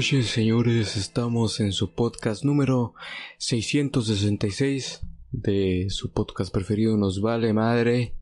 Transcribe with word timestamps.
noches, 0.00 0.28
señores. 0.28 0.96
Estamos 0.96 1.60
en 1.60 1.72
su 1.72 1.92
podcast 1.92 2.42
número 2.42 2.94
666 3.36 5.02
de 5.30 5.88
su 5.90 6.10
podcast 6.10 6.50
preferido 6.50 6.96
Nos 6.96 7.20
Vale 7.20 7.52
Madre. 7.52 8.14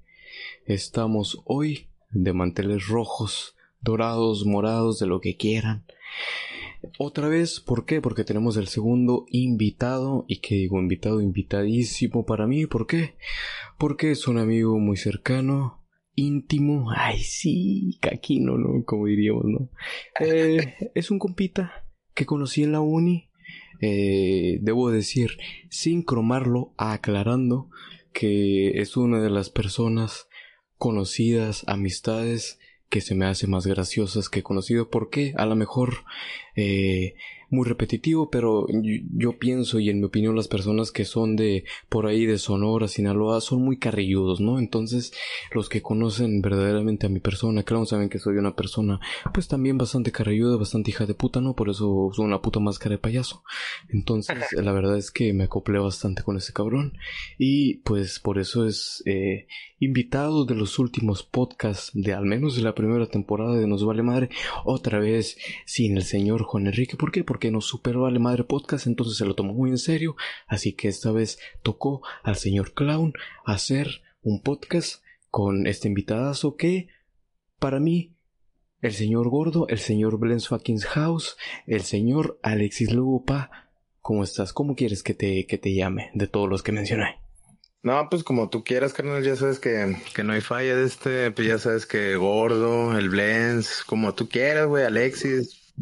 Estamos 0.66 1.40
hoy 1.44 1.86
de 2.10 2.32
manteles 2.32 2.88
rojos, 2.88 3.54
dorados, 3.80 4.44
morados, 4.44 4.98
de 4.98 5.06
lo 5.06 5.20
que 5.20 5.36
quieran. 5.36 5.84
Otra 6.98 7.28
vez, 7.28 7.60
¿por 7.60 7.84
qué? 7.84 8.00
Porque 8.00 8.24
tenemos 8.24 8.56
el 8.56 8.66
segundo 8.66 9.26
invitado, 9.30 10.24
y 10.26 10.38
que 10.38 10.56
digo 10.56 10.80
invitado, 10.80 11.20
invitadísimo 11.20 12.26
para 12.26 12.48
mí, 12.48 12.66
¿por 12.66 12.88
qué? 12.88 13.14
Porque 13.78 14.10
es 14.10 14.26
un 14.26 14.38
amigo 14.38 14.80
muy 14.80 14.96
cercano, 14.96 15.80
íntimo, 16.18 16.90
ay 16.94 17.18
sí, 17.18 17.98
caquino, 18.00 18.58
¿no? 18.58 18.84
Como 18.84 19.06
diríamos, 19.06 19.44
¿no? 19.46 19.70
Eh, 20.20 20.74
es 20.94 21.10
un 21.10 21.18
compita 21.18 21.84
que 22.14 22.26
conocí 22.26 22.62
en 22.62 22.72
la 22.72 22.80
uni, 22.80 23.30
eh, 23.80 24.58
debo 24.60 24.90
decir, 24.90 25.38
sin 25.70 26.02
cromarlo, 26.02 26.74
aclarando 26.76 27.70
que 28.12 28.80
es 28.80 28.96
una 28.96 29.20
de 29.20 29.30
las 29.30 29.50
personas 29.50 30.28
conocidas, 30.76 31.64
amistades, 31.68 32.58
que 32.88 33.00
se 33.00 33.14
me 33.14 33.26
hace 33.26 33.46
más 33.46 33.66
graciosas 33.66 34.28
que 34.28 34.42
conocido. 34.42 34.90
¿Por 34.90 35.10
qué? 35.10 35.34
A 35.36 35.46
lo 35.46 35.54
mejor 35.54 36.04
eh, 36.56 37.14
muy 37.50 37.66
repetitivo, 37.66 38.30
pero 38.30 38.66
yo, 38.70 39.38
pienso 39.38 39.78
y 39.78 39.90
en 39.90 40.00
mi 40.00 40.04
opinión 40.04 40.36
las 40.36 40.48
personas 40.48 40.92
que 40.92 41.04
son 41.04 41.36
de 41.36 41.64
por 41.88 42.06
ahí 42.06 42.26
de 42.26 42.38
Sonora, 42.38 42.88
Sinaloa, 42.88 43.40
son 43.40 43.62
muy 43.62 43.78
carrilludos, 43.78 44.40
¿no? 44.40 44.58
Entonces 44.58 45.12
los 45.52 45.68
que 45.68 45.82
conocen 45.82 46.42
verdaderamente 46.42 47.06
a 47.06 47.10
mi 47.10 47.20
persona, 47.20 47.62
claro, 47.62 47.86
saben 47.86 48.08
que 48.08 48.18
soy 48.18 48.36
una 48.36 48.54
persona 48.54 49.00
pues 49.32 49.48
también 49.48 49.78
bastante 49.78 50.12
carrilluda, 50.12 50.56
bastante 50.56 50.90
hija 50.90 51.06
de 51.06 51.14
puta, 51.14 51.40
¿no? 51.40 51.54
Por 51.54 51.70
eso 51.70 52.10
soy 52.12 52.24
una 52.24 52.42
puta 52.42 52.60
máscara 52.60 52.94
de 52.94 52.98
payaso. 52.98 53.42
Entonces 53.88 54.36
la 54.52 54.72
verdad 54.72 54.96
es 54.96 55.10
que 55.10 55.32
me 55.32 55.44
acoplé 55.44 55.78
bastante 55.78 56.22
con 56.22 56.36
ese 56.36 56.52
cabrón 56.52 56.94
y 57.38 57.76
pues 57.78 58.18
por 58.18 58.38
eso 58.38 58.66
es 58.66 59.02
eh, 59.06 59.46
invitado 59.80 60.44
de 60.44 60.54
los 60.54 60.78
últimos 60.78 61.22
podcasts 61.22 61.90
de 61.94 62.12
al 62.12 62.24
menos 62.24 62.56
de 62.56 62.62
la 62.62 62.74
primera 62.74 63.06
temporada 63.06 63.56
de 63.56 63.66
Nos 63.66 63.84
Vale 63.84 64.02
Madre, 64.02 64.28
otra 64.64 64.98
vez 64.98 65.38
sin 65.64 65.96
el 65.96 66.02
señor 66.02 66.42
Juan 66.42 66.66
Enrique. 66.66 66.96
¿Por 66.96 67.12
qué? 67.12 67.24
Porque 67.24 67.37
nos 67.50 67.66
superó 67.66 68.02
Vale 68.02 68.18
Madre 68.18 68.44
Podcast, 68.44 68.86
entonces 68.86 69.16
se 69.16 69.24
lo 69.24 69.34
tomó 69.34 69.54
muy 69.54 69.70
en 69.70 69.78
serio. 69.78 70.16
Así 70.46 70.72
que 70.72 70.88
esta 70.88 71.12
vez 71.12 71.38
tocó 71.62 72.02
al 72.22 72.36
señor 72.36 72.74
Clown 72.74 73.12
hacer 73.44 74.02
un 74.22 74.42
podcast 74.42 75.02
con 75.30 75.66
este 75.66 75.88
invitadazo 75.88 76.56
que, 76.56 76.88
para 77.58 77.80
mí, 77.80 78.14
el 78.80 78.92
señor 78.92 79.28
Gordo, 79.28 79.66
el 79.68 79.78
señor 79.78 80.18
Blens 80.18 80.48
Fucking 80.48 80.80
House, 80.80 81.36
el 81.66 81.82
señor 81.82 82.38
Alexis 82.42 82.92
Lupa. 82.92 83.50
¿Cómo 84.00 84.24
estás? 84.24 84.52
¿Cómo 84.52 84.74
quieres 84.74 85.02
que 85.02 85.14
te, 85.14 85.46
que 85.46 85.58
te 85.58 85.74
llame 85.74 86.10
de 86.14 86.28
todos 86.28 86.48
los 86.48 86.62
que 86.62 86.72
mencioné? 86.72 87.16
No, 87.82 88.08
pues 88.10 88.24
como 88.24 88.48
tú 88.50 88.64
quieras, 88.64 88.92
carnal, 88.92 89.22
ya 89.22 89.36
sabes 89.36 89.60
que, 89.60 89.96
que 90.14 90.24
no 90.24 90.32
hay 90.32 90.40
falla 90.40 90.76
de 90.76 90.84
este, 90.84 91.30
pues 91.30 91.46
ya 91.46 91.58
sabes 91.58 91.86
que 91.86 92.16
Gordo, 92.16 92.98
el 92.98 93.08
Blens, 93.08 93.84
como 93.86 94.14
tú 94.14 94.28
quieras, 94.28 94.66
güey, 94.66 94.84
Alexis. 94.84 95.72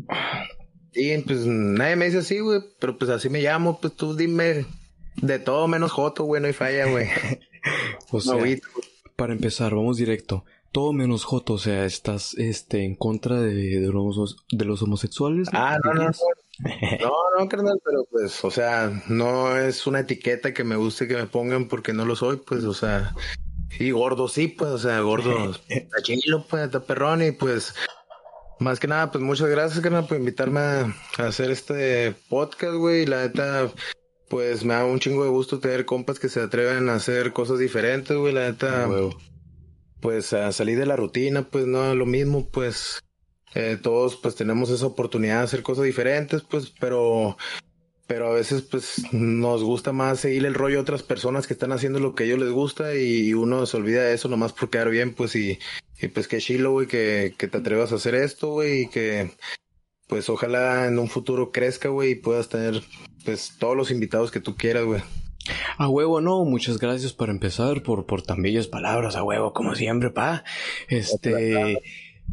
Sí, 0.96 1.22
pues 1.26 1.44
nadie 1.44 1.94
me 1.94 2.06
dice 2.06 2.18
así, 2.18 2.38
güey, 2.38 2.60
pero 2.78 2.96
pues 2.96 3.10
así 3.10 3.28
me 3.28 3.42
llamo, 3.42 3.78
pues 3.78 3.92
tú 3.92 4.16
dime 4.16 4.64
de 5.16 5.38
todo 5.38 5.68
menos 5.68 5.92
Joto, 5.92 6.24
güey, 6.24 6.40
no 6.40 6.46
hay 6.46 6.54
falla, 6.54 6.86
güey. 6.86 7.06
o 8.10 8.18
sea, 8.18 8.36
para 9.14 9.34
empezar, 9.34 9.74
vamos 9.74 9.98
directo. 9.98 10.46
Todo 10.72 10.94
menos 10.94 11.24
Joto, 11.24 11.52
o 11.52 11.58
sea, 11.58 11.84
estás 11.84 12.32
este 12.38 12.82
en 12.82 12.94
contra 12.94 13.42
de, 13.42 13.78
de, 13.78 13.88
los, 13.88 14.36
de 14.50 14.64
los 14.64 14.80
homosexuales. 14.80 15.48
Ah, 15.52 15.76
no, 15.84 15.92
no, 15.92 16.04
no. 16.04 16.10
No, 17.02 17.12
no, 17.38 17.48
carnal, 17.50 17.78
pero 17.84 18.06
pues, 18.10 18.42
o 18.42 18.50
sea, 18.50 19.02
no 19.08 19.54
es 19.58 19.86
una 19.86 20.00
etiqueta 20.00 20.54
que 20.54 20.64
me 20.64 20.76
guste 20.76 21.06
que 21.06 21.16
me 21.16 21.26
pongan 21.26 21.68
porque 21.68 21.92
no 21.92 22.06
lo 22.06 22.16
soy, 22.16 22.38
pues, 22.38 22.64
o 22.64 22.72
sea, 22.72 23.14
sí, 23.76 23.90
gordo 23.90 24.28
sí, 24.28 24.48
pues, 24.48 24.70
o 24.70 24.78
sea, 24.78 24.98
gordo, 25.00 25.54
está 25.68 26.00
chilo, 26.00 26.46
pues, 26.48 26.64
está 26.64 26.80
perrón 26.80 27.22
y 27.22 27.32
pues, 27.32 27.74
más 28.58 28.80
que 28.80 28.86
nada, 28.86 29.10
pues 29.10 29.22
muchas 29.22 29.48
gracias, 29.48 29.80
carnal, 29.80 30.06
por 30.06 30.16
invitarme 30.16 30.60
a, 30.60 30.94
hacer 31.18 31.50
este 31.50 32.14
podcast, 32.28 32.74
güey, 32.74 33.06
la 33.06 33.22
neta, 33.22 33.70
pues 34.28 34.64
me 34.64 34.74
da 34.74 34.84
un 34.84 34.98
chingo 34.98 35.24
de 35.24 35.30
gusto 35.30 35.58
tener 35.58 35.84
compas 35.84 36.18
que 36.18 36.28
se 36.28 36.40
atreven 36.40 36.88
a 36.88 36.94
hacer 36.94 37.32
cosas 37.32 37.58
diferentes, 37.58 38.16
güey, 38.16 38.32
la 38.32 38.50
neta, 38.50 38.88
pues 40.00 40.32
a 40.32 40.52
salir 40.52 40.78
de 40.78 40.86
la 40.86 40.96
rutina, 40.96 41.42
pues 41.42 41.66
no 41.66 41.94
lo 41.94 42.06
mismo, 42.06 42.48
pues. 42.48 43.00
Eh, 43.54 43.78
todos 43.80 44.16
pues 44.16 44.34
tenemos 44.34 44.68
esa 44.68 44.84
oportunidad 44.84 45.38
de 45.38 45.44
hacer 45.44 45.62
cosas 45.62 45.84
diferentes, 45.84 46.42
pues, 46.42 46.74
pero, 46.78 47.38
pero 48.06 48.28
a 48.28 48.34
veces 48.34 48.62
pues 48.62 49.12
nos 49.12 49.62
gusta 49.62 49.92
más 49.92 50.20
seguir 50.20 50.46
el 50.46 50.54
rollo 50.54 50.76
de 50.76 50.82
otras 50.82 51.02
personas 51.02 51.46
que 51.46 51.54
están 51.54 51.72
haciendo 51.72 51.98
lo 51.98 52.14
que 52.14 52.24
a 52.24 52.26
ellos 52.26 52.38
les 52.38 52.50
gusta 52.50 52.94
y 52.94 53.34
uno 53.34 53.66
se 53.66 53.76
olvida 53.76 54.04
de 54.04 54.14
eso 54.14 54.28
nomás 54.28 54.52
por 54.52 54.70
quedar 54.70 54.90
bien, 54.90 55.14
pues, 55.14 55.34
y, 55.36 55.58
y 56.00 56.08
pues 56.08 56.28
que 56.28 56.38
chilo, 56.38 56.72
güey, 56.72 56.86
que, 56.86 57.34
que 57.36 57.48
te 57.48 57.58
atrevas 57.58 57.92
a 57.92 57.96
hacer 57.96 58.14
esto, 58.14 58.48
güey, 58.48 58.82
y 58.82 58.88
que 58.88 59.30
pues 60.06 60.28
ojalá 60.28 60.86
en 60.86 60.98
un 60.98 61.08
futuro 61.08 61.50
crezca, 61.50 61.88
güey, 61.88 62.12
y 62.12 62.14
puedas 62.16 62.48
tener 62.48 62.82
pues 63.24 63.54
todos 63.58 63.76
los 63.76 63.90
invitados 63.90 64.30
que 64.30 64.40
tú 64.40 64.56
quieras, 64.56 64.84
güey. 64.84 65.02
A 65.78 65.88
huevo, 65.88 66.20
no, 66.20 66.44
muchas 66.44 66.78
gracias 66.78 67.12
por 67.12 67.30
empezar, 67.30 67.82
por, 67.82 68.06
por 68.06 68.22
tan 68.22 68.42
bellas 68.42 68.66
palabras, 68.66 69.16
a 69.16 69.22
huevo, 69.22 69.52
como 69.52 69.74
siempre, 69.74 70.10
pa. 70.10 70.44
Este, 70.88 71.80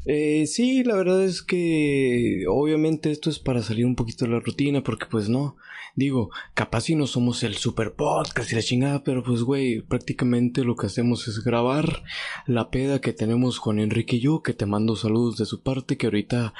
eh, 0.05 0.45
sí, 0.47 0.83
la 0.83 0.95
verdad 0.95 1.23
es 1.23 1.41
que 1.41 2.45
obviamente 2.49 3.11
esto 3.11 3.29
es 3.29 3.39
para 3.39 3.61
salir 3.61 3.85
un 3.85 3.95
poquito 3.95 4.25
de 4.25 4.31
la 4.31 4.39
rutina, 4.39 4.83
porque 4.83 5.05
pues 5.05 5.29
no, 5.29 5.55
digo, 5.95 6.29
capaz 6.53 6.81
si 6.81 6.95
no 6.95 7.07
somos 7.07 7.43
el 7.43 7.55
super 7.55 7.93
podcast 7.93 8.51
y 8.51 8.55
la 8.55 8.61
chingada, 8.61 9.03
pero 9.03 9.23
pues 9.23 9.43
güey, 9.43 9.81
prácticamente 9.81 10.63
lo 10.63 10.75
que 10.75 10.87
hacemos 10.87 11.27
es 11.27 11.43
grabar 11.43 12.03
la 12.47 12.69
peda 12.69 13.01
que 13.01 13.13
tenemos 13.13 13.59
Juan 13.59 13.79
Enrique 13.79 14.17
y 14.17 14.21
yo, 14.21 14.41
que 14.41 14.53
te 14.53 14.65
mando 14.65 14.95
saludos 14.95 15.37
de 15.37 15.45
su 15.45 15.61
parte, 15.61 15.97
que 15.97 16.07
ahorita 16.07 16.53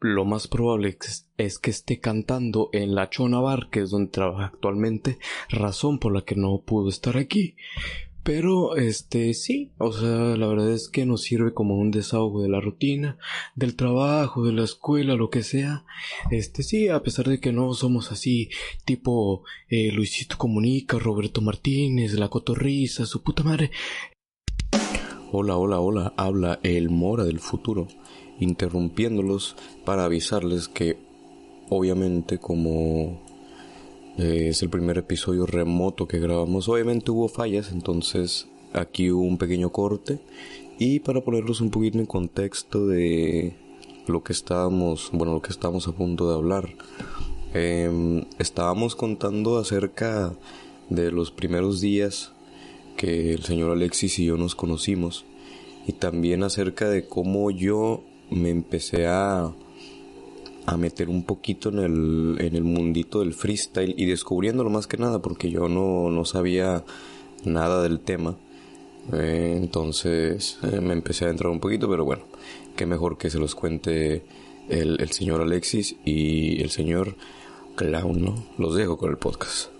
lo 0.00 0.24
más 0.24 0.48
probable 0.48 0.96
es 1.36 1.58
que 1.58 1.70
esté 1.70 2.00
cantando 2.00 2.70
en 2.72 2.94
la 2.94 3.10
Chona 3.10 3.38
Bar, 3.38 3.68
que 3.70 3.80
es 3.80 3.90
donde 3.90 4.10
trabaja 4.10 4.46
actualmente, 4.46 5.18
razón 5.50 5.98
por 5.98 6.12
la 6.14 6.22
que 6.22 6.36
no 6.36 6.62
pudo 6.64 6.88
estar 6.88 7.18
aquí. 7.18 7.54
Pero, 8.22 8.76
este, 8.76 9.32
sí, 9.32 9.72
o 9.78 9.92
sea, 9.92 10.36
la 10.36 10.46
verdad 10.46 10.72
es 10.72 10.88
que 10.90 11.06
nos 11.06 11.22
sirve 11.22 11.54
como 11.54 11.76
un 11.76 11.90
desahogo 11.90 12.42
de 12.42 12.50
la 12.50 12.60
rutina, 12.60 13.18
del 13.54 13.76
trabajo, 13.76 14.44
de 14.44 14.52
la 14.52 14.64
escuela, 14.64 15.14
lo 15.14 15.30
que 15.30 15.42
sea. 15.42 15.84
Este, 16.30 16.62
sí, 16.62 16.88
a 16.88 17.02
pesar 17.02 17.28
de 17.28 17.40
que 17.40 17.52
no 17.52 17.72
somos 17.72 18.12
así, 18.12 18.50
tipo 18.84 19.44
eh, 19.68 19.90
Luisito 19.92 20.36
Comunica, 20.36 20.98
Roberto 20.98 21.40
Martínez, 21.40 22.12
La 22.12 22.28
Cotorriza, 22.28 23.06
su 23.06 23.22
puta 23.22 23.42
madre. 23.42 23.70
Hola, 25.32 25.56
hola, 25.56 25.80
hola, 25.80 26.12
habla 26.16 26.60
el 26.62 26.90
Mora 26.90 27.24
del 27.24 27.38
futuro, 27.38 27.88
interrumpiéndolos 28.38 29.56
para 29.86 30.04
avisarles 30.04 30.68
que, 30.68 30.98
obviamente, 31.70 32.38
como 32.38 33.29
eh, 34.20 34.48
es 34.48 34.62
el 34.62 34.68
primer 34.68 34.98
episodio 34.98 35.46
remoto 35.46 36.06
que 36.06 36.18
grabamos. 36.18 36.68
Obviamente 36.68 37.10
hubo 37.10 37.26
fallas, 37.28 37.72
entonces 37.72 38.48
aquí 38.74 39.10
hubo 39.10 39.22
un 39.22 39.38
pequeño 39.38 39.72
corte. 39.72 40.20
Y 40.78 41.00
para 41.00 41.22
ponerlos 41.22 41.62
un 41.62 41.70
poquito 41.70 41.98
en 41.98 42.04
contexto 42.04 42.86
de 42.86 43.56
lo 44.06 44.22
que 44.22 44.34
estábamos, 44.34 45.08
bueno, 45.14 45.32
lo 45.32 45.40
que 45.40 45.50
estábamos 45.50 45.88
a 45.88 45.92
punto 45.92 46.28
de 46.28 46.34
hablar. 46.34 46.68
Em, 47.54 48.26
estábamos 48.38 48.94
contando 48.94 49.56
acerca 49.56 50.34
de 50.90 51.10
los 51.10 51.30
primeros 51.30 51.80
días 51.80 52.32
que 52.98 53.32
el 53.32 53.42
señor 53.44 53.70
Alexis 53.70 54.18
y 54.18 54.26
yo 54.26 54.36
nos 54.36 54.54
conocimos 54.54 55.24
y 55.86 55.92
también 55.92 56.42
acerca 56.42 56.90
de 56.90 57.06
cómo 57.06 57.50
yo 57.50 58.02
me 58.30 58.50
empecé 58.50 59.06
a 59.06 59.54
a 60.66 60.76
meter 60.76 61.08
un 61.08 61.24
poquito 61.24 61.68
en 61.70 61.78
el, 61.78 62.36
en 62.40 62.56
el 62.56 62.64
mundito 62.64 63.20
del 63.20 63.34
freestyle 63.34 63.94
y 63.96 64.06
descubriéndolo 64.06 64.70
más 64.70 64.86
que 64.86 64.96
nada 64.96 65.20
porque 65.20 65.50
yo 65.50 65.68
no, 65.68 66.10
no 66.10 66.24
sabía 66.24 66.84
nada 67.44 67.82
del 67.82 68.00
tema. 68.00 68.36
Eh, 69.12 69.54
entonces 69.56 70.58
eh, 70.62 70.80
me 70.80 70.92
empecé 70.92 71.24
a 71.24 71.30
entrar 71.30 71.50
un 71.50 71.60
poquito, 71.60 71.88
pero 71.88 72.04
bueno, 72.04 72.24
qué 72.76 72.86
mejor 72.86 73.18
que 73.18 73.30
se 73.30 73.38
los 73.38 73.54
cuente 73.54 74.22
el, 74.68 75.00
el 75.00 75.10
señor 75.10 75.40
Alexis 75.40 75.96
y 76.04 76.62
el 76.62 76.70
señor 76.70 77.16
Clown, 77.76 78.22
¿no? 78.22 78.46
Los 78.58 78.76
dejo 78.76 78.98
con 78.98 79.10
el 79.10 79.16
podcast. 79.16 79.70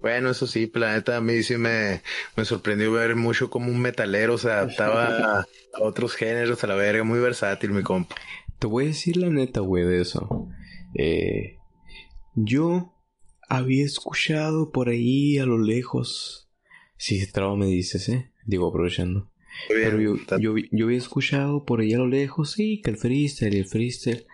Bueno, 0.00 0.30
eso 0.30 0.48
sí, 0.48 0.66
Planeta, 0.66 1.16
a 1.16 1.20
mí 1.20 1.44
sí 1.44 1.56
me, 1.56 2.02
me 2.34 2.44
sorprendió 2.44 2.90
ver 2.90 3.14
mucho 3.14 3.50
como 3.50 3.70
un 3.70 3.80
metalero 3.80 4.36
se 4.36 4.50
adaptaba 4.50 5.06
a, 5.06 5.40
a, 5.74 5.80
otros 5.80 6.16
géneros, 6.16 6.64
a 6.64 6.66
la 6.66 6.74
verga, 6.74 7.04
muy 7.04 7.20
versátil, 7.20 7.70
mi 7.70 7.84
compa. 7.84 8.16
Te 8.62 8.68
voy 8.68 8.84
a 8.84 8.86
decir 8.86 9.16
la 9.16 9.28
neta, 9.28 9.58
güey, 9.58 9.84
de 9.84 10.00
eso. 10.00 10.48
Eh, 10.94 11.56
yo 12.36 12.94
había 13.48 13.84
escuchado 13.84 14.70
por 14.70 14.88
ahí 14.88 15.36
a 15.38 15.46
lo 15.46 15.58
lejos. 15.58 16.48
Si 16.96 17.18
se 17.18 17.26
traba 17.26 17.56
me 17.56 17.66
dices, 17.66 18.08
¿eh? 18.08 18.30
Digo, 18.46 18.68
aprovechando. 18.68 19.32
Pero 19.66 20.00
yo, 20.00 20.14
yo, 20.38 20.84
había 20.84 20.96
escuchado 20.96 21.64
por 21.64 21.80
ahí 21.80 21.92
a 21.92 21.98
lo 21.98 22.06
lejos, 22.06 22.52
sí, 22.52 22.80
que 22.84 22.92
el 22.92 22.98
freestyle 22.98 23.52
y 23.52 23.58
el 23.58 23.66
freestyle. 23.66 24.26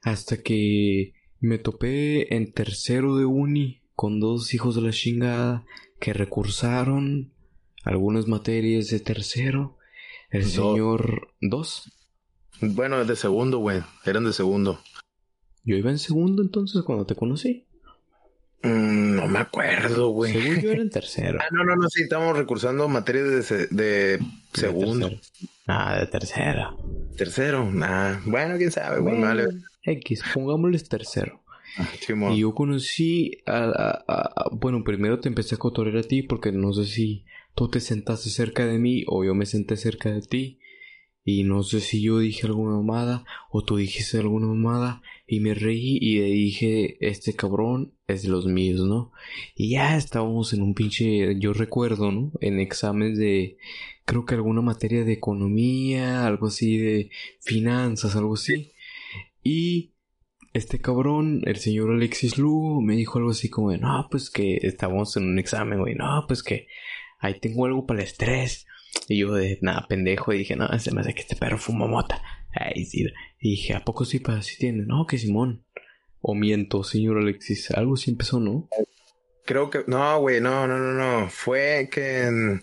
Hasta 0.00 0.40
que 0.40 1.14
me 1.40 1.58
topé 1.58 2.36
en 2.36 2.52
tercero 2.52 3.16
de 3.16 3.24
uni 3.24 3.82
con 3.96 4.20
dos 4.20 4.54
hijos 4.54 4.76
de 4.76 4.82
la 4.82 4.92
chingada 4.92 5.66
que 5.98 6.12
recursaron 6.12 7.32
algunas 7.82 8.28
materias 8.28 8.90
de 8.90 9.00
tercero. 9.00 9.76
El 10.30 10.44
señor... 10.44 11.34
¿Dos? 11.40 11.90
Bueno, 12.60 13.04
de 13.04 13.16
segundo, 13.16 13.58
güey. 13.58 13.82
Eran 14.04 14.24
de 14.24 14.32
segundo. 14.32 14.80
Yo 15.64 15.76
iba 15.76 15.90
en 15.90 15.98
segundo 15.98 16.42
entonces 16.42 16.82
cuando 16.82 17.04
te 17.06 17.14
conocí. 17.14 17.66
Mm, 18.62 19.16
no 19.16 19.28
me 19.28 19.38
acuerdo, 19.40 20.08
güey. 20.10 20.32
Según 20.32 20.60
yo 20.60 20.70
era 20.70 20.82
en 20.82 20.90
tercero. 20.90 21.38
ah, 21.40 21.48
no, 21.52 21.64
no, 21.64 21.76
no, 21.76 21.88
sí, 21.88 22.02
estamos 22.02 22.36
recursando 22.36 22.88
materias 22.88 23.48
de, 23.48 23.66
de 23.68 24.18
segundo. 24.52 25.10
ah, 25.66 25.98
de 26.00 26.06
tercero. 26.06 26.78
Tercero, 27.16 27.70
nah. 27.70 28.18
Bueno, 28.24 28.56
quién 28.56 28.70
sabe, 28.70 29.00
güey. 29.00 29.20
vale. 29.20 29.48
X, 29.82 30.22
pongámosles 30.34 30.88
tercero. 30.88 31.42
Ah, 31.78 31.88
y 32.32 32.38
yo 32.40 32.54
conocí 32.54 33.42
a, 33.46 34.46
Bueno, 34.52 34.82
primero 34.82 35.20
te 35.20 35.28
empecé 35.28 35.56
a 35.56 35.58
cotorrear 35.58 35.98
a 35.98 36.02
ti 36.02 36.22
porque 36.22 36.50
no 36.50 36.72
sé 36.72 36.86
si 36.86 37.24
tú 37.54 37.68
te 37.68 37.80
sentaste 37.80 38.30
cerca 38.30 38.66
de 38.66 38.78
mí 38.78 39.04
o 39.06 39.24
yo 39.24 39.34
me 39.34 39.46
senté 39.46 39.76
cerca 39.76 40.10
de 40.10 40.22
ti. 40.22 40.58
Y 41.28 41.42
no 41.42 41.64
sé 41.64 41.80
si 41.80 42.00
yo 42.00 42.20
dije 42.20 42.46
alguna 42.46 42.76
mamada 42.76 43.24
o 43.50 43.64
tú 43.64 43.78
dijiste 43.78 44.18
alguna 44.18 44.46
mamada 44.46 45.02
y 45.26 45.40
me 45.40 45.54
reí 45.54 45.98
y 46.00 46.20
le 46.20 46.26
dije, 46.26 46.98
este 47.00 47.34
cabrón 47.34 47.94
es 48.06 48.22
de 48.22 48.28
los 48.28 48.46
míos, 48.46 48.82
¿no? 48.86 49.10
Y 49.56 49.70
ya 49.70 49.96
estábamos 49.96 50.52
en 50.52 50.62
un 50.62 50.72
pinche, 50.72 51.36
yo 51.40 51.52
recuerdo, 51.52 52.12
¿no? 52.12 52.30
En 52.40 52.60
exámenes 52.60 53.18
de, 53.18 53.58
creo 54.04 54.24
que 54.24 54.36
alguna 54.36 54.62
materia 54.62 55.04
de 55.04 55.14
economía, 55.14 56.24
algo 56.28 56.46
así 56.46 56.78
de 56.78 57.10
finanzas, 57.40 58.14
algo 58.14 58.34
así. 58.34 58.70
Y 59.42 59.94
este 60.52 60.78
cabrón, 60.78 61.42
el 61.46 61.56
señor 61.56 61.90
Alexis 61.90 62.38
Lugo, 62.38 62.80
me 62.80 62.94
dijo 62.94 63.18
algo 63.18 63.32
así 63.32 63.50
como 63.50 63.72
de, 63.72 63.78
no, 63.78 64.06
pues 64.12 64.30
que 64.30 64.60
estábamos 64.62 65.16
en 65.16 65.24
un 65.24 65.40
examen, 65.40 65.80
güey, 65.80 65.96
no, 65.96 66.24
pues 66.28 66.44
que 66.44 66.68
ahí 67.18 67.40
tengo 67.40 67.66
algo 67.66 67.84
para 67.84 67.98
el 67.98 68.06
estrés. 68.06 68.64
Y 69.08 69.18
yo 69.18 69.34
de 69.34 69.58
nada, 69.62 69.86
pendejo, 69.88 70.32
y 70.32 70.38
dije, 70.38 70.56
no, 70.56 70.66
se 70.78 70.92
me 70.92 71.00
hace 71.00 71.14
que 71.14 71.20
este 71.20 71.36
perro 71.36 71.58
fuma 71.58 71.86
mota. 71.86 72.22
Ay, 72.52 72.84
sí. 72.84 73.06
Y 73.40 73.50
dije, 73.50 73.74
¿a 73.74 73.84
poco 73.84 74.04
sí 74.04 74.18
para 74.18 74.42
sí 74.42 74.56
tiene? 74.58 74.84
No, 74.86 75.06
que 75.06 75.18
Simón. 75.18 75.64
O 76.20 76.34
miento, 76.34 76.82
señor 76.82 77.18
Alexis. 77.18 77.70
Algo 77.70 77.96
sí 77.96 78.10
empezó, 78.10 78.40
¿no? 78.40 78.68
Creo 79.44 79.70
que, 79.70 79.84
no, 79.86 80.18
güey, 80.20 80.40
no, 80.40 80.66
no, 80.66 80.78
no, 80.78 80.92
no. 80.92 81.28
Fue 81.28 81.88
que 81.92 82.24
en, 82.24 82.62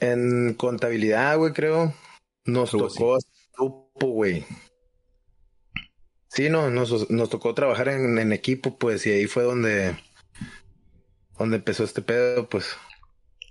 en 0.00 0.54
contabilidad, 0.54 1.38
güey, 1.38 1.52
creo, 1.52 1.94
nos 2.44 2.72
tocó 2.72 3.18
grupo, 3.56 4.06
güey. 4.08 4.44
Sí, 6.28 6.48
no, 6.48 6.70
nos, 6.70 7.10
nos 7.10 7.30
tocó 7.30 7.54
trabajar 7.54 7.88
en, 7.88 8.18
en, 8.18 8.32
equipo, 8.32 8.78
pues, 8.78 9.06
y 9.06 9.10
ahí 9.10 9.26
fue 9.26 9.44
donde, 9.44 9.94
donde 11.38 11.56
empezó 11.56 11.84
este 11.84 12.02
pedo, 12.02 12.48
pues. 12.48 12.74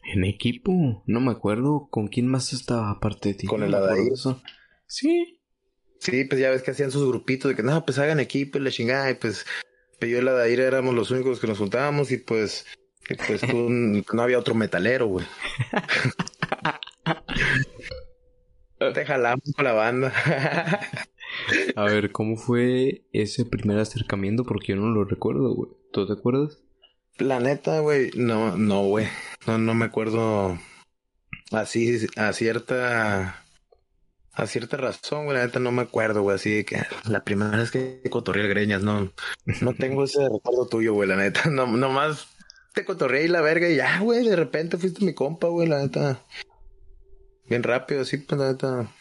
¿En 0.03 0.23
equipo? 0.23 1.03
No 1.05 1.19
me 1.19 1.31
acuerdo. 1.31 1.87
¿Con 1.89 2.07
quién 2.07 2.27
más 2.27 2.53
estaba 2.53 2.91
aparte 2.91 3.29
de 3.29 3.35
ti? 3.35 3.47
Con 3.47 3.63
el 3.63 3.73
Adair. 3.73 4.13
Sí. 4.87 5.39
Sí, 5.99 6.25
pues 6.25 6.41
ya 6.41 6.49
ves 6.49 6.63
que 6.63 6.71
hacían 6.71 6.89
sus 6.89 7.07
grupitos 7.07 7.49
de 7.49 7.55
que, 7.55 7.61
no, 7.61 7.85
pues 7.85 7.99
hagan 7.99 8.19
equipo 8.19 8.57
y 8.57 8.61
la 8.61 8.71
chingada, 8.71 9.11
y 9.11 9.13
pues, 9.13 9.45
yo 9.99 10.07
y 10.07 10.13
el 10.13 10.27
Adair 10.27 10.61
éramos 10.61 10.95
los 10.95 11.11
únicos 11.11 11.39
que 11.39 11.45
nos 11.45 11.59
juntábamos, 11.59 12.11
y 12.11 12.17
pues, 12.17 12.65
pues 13.27 13.41
tú, 13.41 13.69
no 13.69 14.21
había 14.21 14.39
otro 14.39 14.55
metalero, 14.55 15.05
güey. 15.05 15.27
Te 18.95 19.05
jalamos 19.05 19.43
con 19.55 19.63
la 19.63 19.73
banda. 19.73 20.11
A 21.75 21.85
ver, 21.85 22.11
¿cómo 22.11 22.35
fue 22.35 23.05
ese 23.13 23.45
primer 23.45 23.77
acercamiento? 23.77 24.43
Porque 24.43 24.73
yo 24.73 24.75
no 24.75 24.89
lo 24.89 25.05
recuerdo, 25.05 25.53
güey. 25.53 25.69
¿Tú 25.93 26.07
te 26.07 26.13
acuerdas? 26.13 26.63
La 27.19 27.39
neta, 27.39 27.79
güey, 27.79 28.09
no, 28.15 28.57
no, 28.57 28.85
güey. 28.85 29.05
No, 29.47 29.57
no 29.57 29.73
me 29.73 29.85
acuerdo 29.85 30.57
así, 31.51 32.07
a 32.15 32.33
cierta, 32.33 33.43
a 34.33 34.47
cierta 34.47 34.77
razón, 34.77 35.25
güey. 35.25 35.37
La 35.37 35.45
neta 35.45 35.59
no 35.59 35.71
me 35.71 35.81
acuerdo, 35.81 36.21
güey. 36.21 36.35
Así 36.35 36.63
que 36.63 36.83
la 37.05 37.23
primera 37.23 37.57
vez 37.57 37.71
que 37.71 38.01
cotorreé 38.09 38.47
greñas, 38.47 38.83
no, 38.83 39.11
no 39.61 39.73
tengo 39.73 40.03
ese 40.03 40.27
recuerdo 40.29 40.67
tuyo, 40.67 40.93
güey. 40.93 41.09
La 41.09 41.15
neta, 41.15 41.49
no, 41.49 41.65
nomás 41.65 42.27
te 42.73 42.85
cotorreé 42.85 43.25
y 43.25 43.29
la 43.29 43.41
verga 43.41 43.69
y 43.69 43.75
ya, 43.77 43.99
güey. 43.99 44.23
De 44.23 44.35
repente 44.35 44.77
fuiste 44.77 45.03
mi 45.03 45.13
compa, 45.13 45.47
güey. 45.47 45.67
La 45.67 45.79
neta, 45.79 46.23
bien 47.49 47.63
rápido, 47.63 48.01
así, 48.01 48.17
pues 48.17 48.39
la 48.39 48.51
neta. 48.51 48.91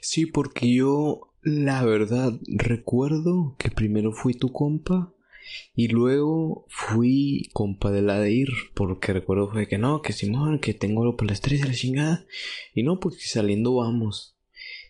Sí, 0.00 0.26
porque 0.26 0.72
yo 0.72 1.28
la 1.42 1.84
verdad, 1.84 2.32
recuerdo 2.46 3.54
que 3.58 3.70
primero 3.70 4.12
fui 4.12 4.34
tu 4.34 4.52
compa 4.52 5.12
y 5.74 5.88
luego 5.88 6.66
fui 6.68 7.48
compa 7.52 7.90
de 7.90 8.02
la 8.02 8.28
ir, 8.28 8.48
porque 8.74 9.12
recuerdo 9.12 9.50
fue 9.50 9.68
que 9.68 9.78
no, 9.78 10.02
que 10.02 10.12
Simón, 10.12 10.58
que 10.58 10.74
tengo 10.74 11.02
algo 11.02 11.16
para 11.16 11.30
las 11.30 11.40
tres 11.40 11.62
de 11.62 11.68
la 11.68 11.74
chingada. 11.74 12.26
Y 12.74 12.82
no, 12.82 12.98
pues 13.00 13.16
saliendo 13.30 13.74
vamos. 13.76 14.36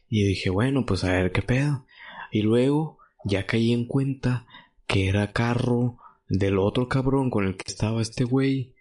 Y 0.09 0.25
dije, 0.25 0.51
bueno, 0.51 0.87
pues 0.87 1.05
a 1.05 1.13
ver 1.13 1.33
qué 1.33 1.43
pedo. 1.43 1.87
Y 2.33 2.43
luego 2.43 2.99
ya 3.25 3.47
caí 3.47 3.73
en 3.73 3.87
cuenta 3.87 4.47
que 4.87 5.09
era 5.09 5.33
carro 5.33 5.99
del 6.29 6.59
otro 6.59 6.89
cabrón 6.89 7.31
con 7.31 7.47
el 7.47 7.57
que 7.57 7.71
estaba 7.71 8.03
este 8.03 8.25
güey, 8.25 8.75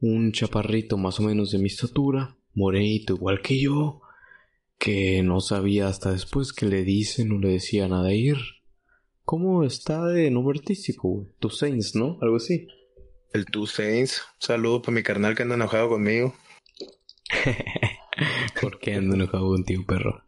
un 0.00 0.32
chaparrito 0.32 0.96
más 0.96 1.20
o 1.20 1.22
menos 1.22 1.50
de 1.50 1.58
mi 1.58 1.66
estatura, 1.66 2.36
morenito 2.54 3.14
igual 3.14 3.42
que 3.42 3.60
yo, 3.60 4.00
que 4.78 5.22
no 5.22 5.40
sabía 5.40 5.88
hasta 5.88 6.12
después 6.12 6.52
que 6.52 6.66
le 6.66 6.84
dicen 6.84 7.32
o 7.32 7.38
le 7.38 7.50
decían 7.50 7.92
a 7.92 8.12
ir. 8.12 8.38
¿Cómo 9.30 9.62
está 9.62 10.06
de 10.06 10.28
nombre 10.28 10.58
artístico, 10.58 11.08
güey? 11.08 11.28
Tu 11.38 11.50
Saints, 11.50 11.94
¿no? 11.94 12.18
Algo 12.20 12.38
así. 12.38 12.66
El 13.32 13.44
Two 13.46 13.64
Saints. 13.64 14.22
Un 14.34 14.42
saludo 14.44 14.82
para 14.82 14.92
mi 14.92 15.04
carnal 15.04 15.36
que 15.36 15.44
anda 15.44 15.54
enojado 15.54 15.88
conmigo. 15.88 16.34
¿Por 18.60 18.80
qué 18.80 18.94
anda 18.94 19.14
enojado 19.14 19.46
contigo, 19.50 19.84
perro? 19.86 20.24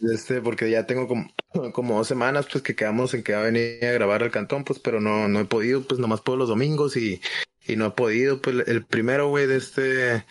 Este, 0.00 0.40
porque 0.40 0.70
ya 0.70 0.86
tengo 0.86 1.08
como, 1.08 1.28
como 1.72 1.96
dos 1.96 2.06
semanas, 2.06 2.46
pues, 2.48 2.62
que 2.62 2.76
quedamos 2.76 3.14
en 3.14 3.24
que 3.24 3.32
va 3.32 3.40
a 3.40 3.50
venir 3.50 3.84
a 3.84 3.90
grabar 3.90 4.22
al 4.22 4.30
cantón, 4.30 4.62
pues, 4.62 4.78
pero 4.78 5.00
no, 5.00 5.26
no 5.26 5.40
he 5.40 5.44
podido, 5.44 5.82
pues, 5.82 5.98
nomás 5.98 6.20
puedo 6.20 6.38
los 6.38 6.48
domingos 6.48 6.96
y, 6.96 7.20
y 7.66 7.74
no 7.74 7.86
he 7.86 7.90
podido, 7.90 8.40
pues, 8.40 8.68
el 8.68 8.84
primero, 8.84 9.28
güey, 9.28 9.48
de 9.48 9.56
este, 9.56 10.24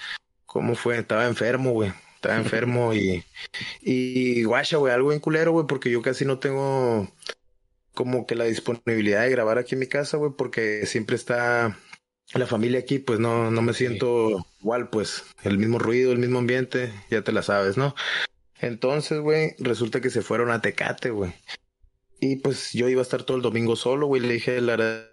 ¿cómo 0.45 0.75
fue? 0.75 0.97
Estaba 0.97 1.27
enfermo, 1.27 1.71
güey 1.71 1.91
estaba 2.15 2.37
enfermo 2.41 2.93
y, 2.93 3.25
y 3.81 4.45
guacha, 4.45 4.77
güey, 4.77 4.93
algo 4.93 5.11
en 5.11 5.19
culero, 5.19 5.51
güey, 5.51 5.67
porque 5.67 5.91
yo 5.91 6.01
casi 6.01 6.23
no 6.23 6.39
tengo 6.39 7.09
como 7.95 8.27
que 8.27 8.35
la 8.35 8.43
disponibilidad 8.43 9.23
de 9.23 9.31
grabar 9.31 9.57
aquí 9.57 9.73
en 9.73 9.79
mi 9.79 9.87
casa, 9.87 10.17
güey, 10.17 10.33
porque 10.37 10.85
siempre 10.85 11.15
está 11.15 11.75
la 12.33 12.45
familia 12.45 12.79
aquí, 12.79 12.99
pues 12.99 13.19
no, 13.19 13.49
no 13.49 13.61
me 13.63 13.73
siento 13.73 14.45
igual, 14.61 14.89
pues, 14.89 15.23
el 15.43 15.57
mismo 15.57 15.79
ruido, 15.79 16.11
el 16.11 16.19
mismo 16.19 16.39
ambiente, 16.39 16.93
ya 17.09 17.23
te 17.23 17.31
la 17.31 17.41
sabes, 17.41 17.77
¿no? 17.77 17.95
Entonces, 18.59 19.19
güey, 19.19 19.55
resulta 19.59 20.01
que 20.01 20.09
se 20.09 20.21
fueron 20.21 20.51
a 20.51 20.61
Tecate, 20.61 21.09
güey. 21.09 21.33
Y 22.19 22.37
pues 22.37 22.71
yo 22.73 22.87
iba 22.87 23.01
a 23.01 23.03
estar 23.03 23.23
todo 23.23 23.37
el 23.37 23.43
domingo 23.43 23.75
solo, 23.75 24.07
güey, 24.07 24.21
le 24.21 24.33
dije 24.33 24.57
a 24.57 24.61
la, 24.61 25.07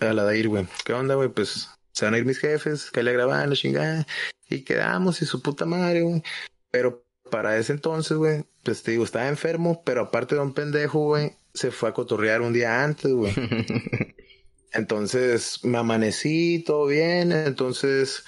a 0.00 0.12
la 0.12 0.24
Dair, 0.24 0.48
güey, 0.48 0.66
¿qué 0.84 0.92
onda, 0.92 1.14
güey? 1.14 1.28
Pues 1.28 1.68
se 1.92 2.04
van 2.04 2.14
a 2.14 2.18
ir 2.18 2.24
mis 2.24 2.38
jefes, 2.38 2.90
que 2.90 3.02
le 3.02 3.12
graban 3.12 3.50
la 3.50 3.56
chingada. 3.56 4.06
Y 4.48 4.62
quedamos 4.62 5.20
y 5.22 5.26
su 5.26 5.42
puta 5.42 5.66
madre, 5.66 6.02
güey. 6.02 6.22
Pero 6.70 7.04
para 7.30 7.56
ese 7.58 7.72
entonces, 7.72 8.16
güey, 8.16 8.44
pues 8.62 8.82
te 8.82 8.92
digo, 8.92 9.04
estaba 9.04 9.28
enfermo, 9.28 9.82
pero 9.84 10.02
aparte 10.02 10.34
de 10.34 10.40
un 10.40 10.54
pendejo, 10.54 11.00
güey, 11.00 11.32
se 11.58 11.70
fue 11.70 11.88
a 11.88 11.92
cotorrear 11.92 12.42
un 12.42 12.52
día 12.52 12.82
antes, 12.82 13.12
güey. 13.12 13.32
entonces 14.72 15.64
me 15.64 15.78
amanecí, 15.78 16.62
todo 16.66 16.86
bien. 16.86 17.32
Entonces, 17.32 18.24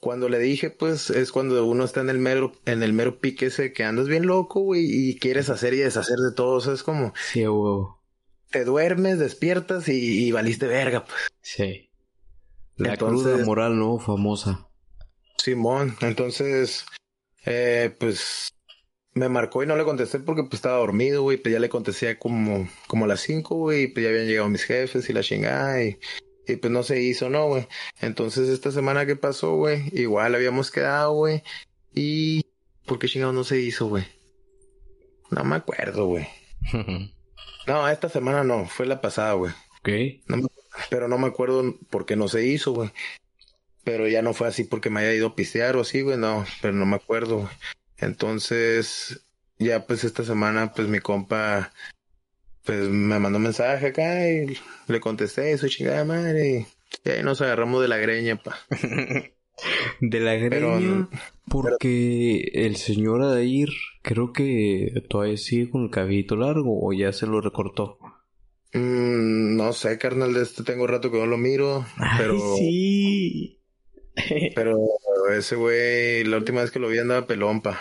cuando 0.00 0.28
le 0.28 0.38
dije, 0.38 0.70
pues, 0.70 1.10
es 1.10 1.32
cuando 1.32 1.64
uno 1.64 1.84
está 1.84 2.00
en 2.00 2.10
el 2.10 2.18
mero, 2.18 2.52
en 2.66 2.82
el 2.82 2.92
mero 2.92 3.20
pique 3.20 3.46
ese 3.46 3.72
que 3.72 3.84
andas 3.84 4.08
bien 4.08 4.26
loco, 4.26 4.60
güey, 4.60 4.84
y 4.84 5.18
quieres 5.18 5.50
hacer 5.50 5.74
y 5.74 5.78
deshacer 5.78 6.18
de 6.18 6.32
todo. 6.32 6.56
O 6.56 6.60
sea, 6.60 6.74
es 6.74 6.82
como. 6.82 7.14
Sí, 7.32 7.44
güey. 7.44 7.86
Te 8.50 8.64
duermes, 8.64 9.18
despiertas 9.18 9.88
y, 9.88 10.30
valiste 10.30 10.66
verga, 10.66 11.04
pues. 11.04 11.28
Sí. 11.40 11.90
La 12.76 12.94
entonces, 12.94 13.46
moral, 13.46 13.78
¿no? 13.78 13.98
Famosa. 13.98 14.68
Simón, 15.38 15.96
entonces 16.02 16.84
eh, 17.44 17.94
pues 17.98 18.54
me 19.14 19.28
marcó 19.28 19.62
y 19.62 19.66
no 19.66 19.76
le 19.76 19.84
contesté 19.84 20.18
porque 20.20 20.42
pues 20.42 20.54
estaba 20.54 20.78
dormido, 20.78 21.22
güey, 21.22 21.36
pues 21.36 21.52
ya 21.52 21.60
le 21.60 21.68
contesté 21.68 22.18
como, 22.18 22.68
como 22.86 23.04
a 23.04 23.08
las 23.08 23.20
cinco, 23.20 23.56
güey, 23.56 23.84
y 23.84 23.86
pues 23.88 24.04
ya 24.04 24.10
habían 24.10 24.26
llegado 24.26 24.48
mis 24.48 24.64
jefes 24.64 25.08
y 25.08 25.12
la 25.12 25.22
chingada 25.22 25.82
y, 25.84 25.98
y 26.46 26.56
pues 26.56 26.72
no 26.72 26.82
se 26.82 27.00
hizo, 27.00 27.28
¿no, 27.28 27.48
güey? 27.48 27.66
Entonces 28.00 28.48
esta 28.48 28.70
semana 28.70 29.04
que 29.04 29.16
pasó, 29.16 29.56
güey, 29.56 29.84
igual 29.92 30.34
habíamos 30.34 30.70
quedado, 30.70 31.12
güey, 31.12 31.42
y 31.94 32.46
¿por 32.86 32.98
qué 32.98 33.08
chingado 33.08 33.32
no 33.32 33.44
se 33.44 33.60
hizo, 33.60 33.86
güey? 33.86 34.04
No 35.30 35.44
me 35.44 35.56
acuerdo, 35.56 36.06
güey. 36.06 36.26
no, 37.66 37.88
esta 37.88 38.08
semana 38.08 38.44
no, 38.44 38.66
fue 38.66 38.86
la 38.86 39.00
pasada, 39.00 39.34
güey. 39.34 39.52
Ok. 39.80 39.88
pero 40.90 41.08
no 41.08 41.18
me 41.18 41.26
acuerdo 41.26 41.76
por 41.90 42.06
qué 42.06 42.16
no 42.16 42.28
se 42.28 42.46
hizo, 42.46 42.72
güey. 42.72 42.90
Pero 43.84 44.06
ya 44.08 44.22
no 44.22 44.32
fue 44.32 44.46
así 44.46 44.64
porque 44.64 44.90
me 44.90 45.00
haya 45.00 45.12
ido 45.12 45.28
a 45.28 45.34
pistear 45.34 45.76
o 45.76 45.80
así, 45.80 46.02
güey, 46.02 46.16
no, 46.16 46.46
pero 46.60 46.72
no 46.72 46.86
me 46.86 46.96
acuerdo, 46.96 47.38
güey. 47.38 47.48
Entonces, 48.02 49.24
ya 49.58 49.86
pues 49.86 50.04
esta 50.04 50.24
semana, 50.24 50.72
pues 50.74 50.88
mi 50.88 50.98
compa 50.98 51.72
pues 52.64 52.88
me 52.88 53.18
mandó 53.18 53.38
un 53.38 53.44
mensaje 53.44 53.88
acá 53.88 54.28
y 54.28 54.56
le 54.86 55.00
contesté, 55.00 55.56
su 55.58 55.68
chingada 55.68 56.04
madre, 56.04 56.66
y, 57.04 57.08
ahí 57.08 57.22
nos 57.22 57.40
agarramos 57.40 57.82
de 57.82 57.88
la 57.88 57.96
greña, 57.96 58.40
pa. 58.42 58.56
de 60.00 60.20
la 60.20 60.34
greña, 60.34 61.08
porque 61.48 62.50
el 62.54 62.76
señor 62.76 63.22
Adair 63.22 63.70
creo 64.02 64.32
que 64.32 64.92
todavía 65.08 65.36
sigue 65.36 65.70
con 65.70 65.84
el 65.84 65.90
cabellito 65.90 66.36
largo 66.36 66.86
o 66.86 66.92
ya 66.92 67.12
se 67.12 67.26
lo 67.26 67.40
recortó. 67.40 67.98
Mm, 68.74 69.56
no 69.56 69.72
sé, 69.72 69.98
carnal, 69.98 70.32
de 70.32 70.42
este 70.42 70.62
tengo 70.62 70.86
rato 70.86 71.10
que 71.10 71.18
no 71.18 71.26
lo 71.26 71.38
miro, 71.38 71.84
pero... 72.16 72.38
sí. 72.56 73.58
pero 74.54 74.78
ese 75.30 75.56
güey, 75.56 76.24
la 76.24 76.36
última 76.36 76.60
vez 76.60 76.70
que 76.70 76.78
lo 76.78 76.88
vi 76.88 76.98
andaba 76.98 77.26
pelompa. 77.26 77.80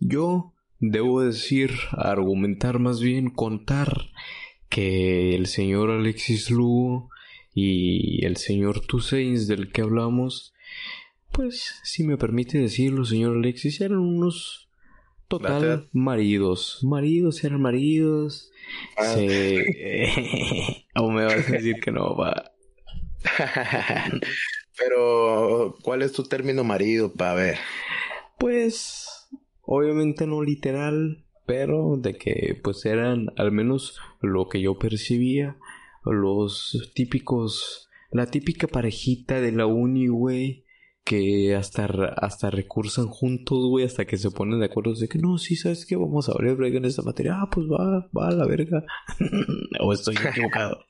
Yo 0.00 0.54
debo 0.80 1.22
decir, 1.22 1.72
argumentar 1.92 2.78
más 2.78 3.00
bien, 3.00 3.30
contar 3.30 4.10
que 4.68 5.34
el 5.34 5.46
señor 5.46 5.90
Alexis 5.90 6.50
Lugo 6.50 7.10
y 7.54 8.24
el 8.24 8.36
señor 8.36 8.80
Tuseins 8.80 9.46
del 9.46 9.70
que 9.70 9.82
hablamos, 9.82 10.54
pues, 11.32 11.80
si 11.84 12.04
me 12.04 12.16
permite 12.16 12.58
decirlo, 12.58 13.04
señor 13.04 13.36
Alexis, 13.36 13.80
eran 13.80 13.98
unos 13.98 14.68
total 15.28 15.88
maridos. 15.92 16.80
Maridos 16.82 17.42
eran 17.44 17.60
maridos. 17.60 18.50
Ah. 18.98 19.14
o 20.96 21.10
me 21.10 21.24
vas 21.24 21.48
a 21.48 21.52
decir 21.52 21.76
que 21.80 21.92
no, 21.92 22.16
va. 22.16 22.52
Pero, 24.78 25.76
¿cuál 25.82 26.02
es 26.02 26.12
tu 26.12 26.24
término 26.24 26.64
marido, 26.64 27.12
para 27.12 27.34
ver? 27.34 27.58
Pues, 28.38 29.14
Obviamente 29.66 30.26
no 30.26 30.42
literal, 30.42 31.24
pero 31.46 31.96
de 31.96 32.16
que 32.16 32.60
pues 32.62 32.84
eran 32.84 33.28
al 33.36 33.50
menos 33.50 33.98
lo 34.20 34.48
que 34.48 34.60
yo 34.60 34.78
percibía, 34.78 35.56
los 36.04 36.92
típicos, 36.94 37.88
la 38.10 38.26
típica 38.26 38.66
parejita 38.66 39.40
de 39.40 39.52
la 39.52 39.66
uni, 39.66 40.08
güey, 40.08 40.64
que 41.02 41.54
hasta, 41.54 41.86
hasta 42.16 42.50
recursan 42.50 43.06
juntos, 43.06 43.66
güey, 43.70 43.86
hasta 43.86 44.04
que 44.04 44.18
se 44.18 44.30
ponen 44.30 44.60
de 44.60 44.66
acuerdo 44.66 44.94
de 44.94 45.08
que 45.08 45.18
no, 45.18 45.38
sí, 45.38 45.56
sabes 45.56 45.86
que 45.86 45.96
vamos 45.96 46.28
a 46.28 46.32
abrir 46.32 46.62
en 46.62 46.84
esta 46.84 47.02
materia, 47.02 47.36
ah, 47.40 47.48
pues 47.50 47.66
va, 47.66 48.08
va 48.16 48.28
a 48.28 48.32
la 48.32 48.46
verga, 48.46 48.84
o 49.80 49.92
estoy 49.94 50.16
equivocado. 50.16 50.84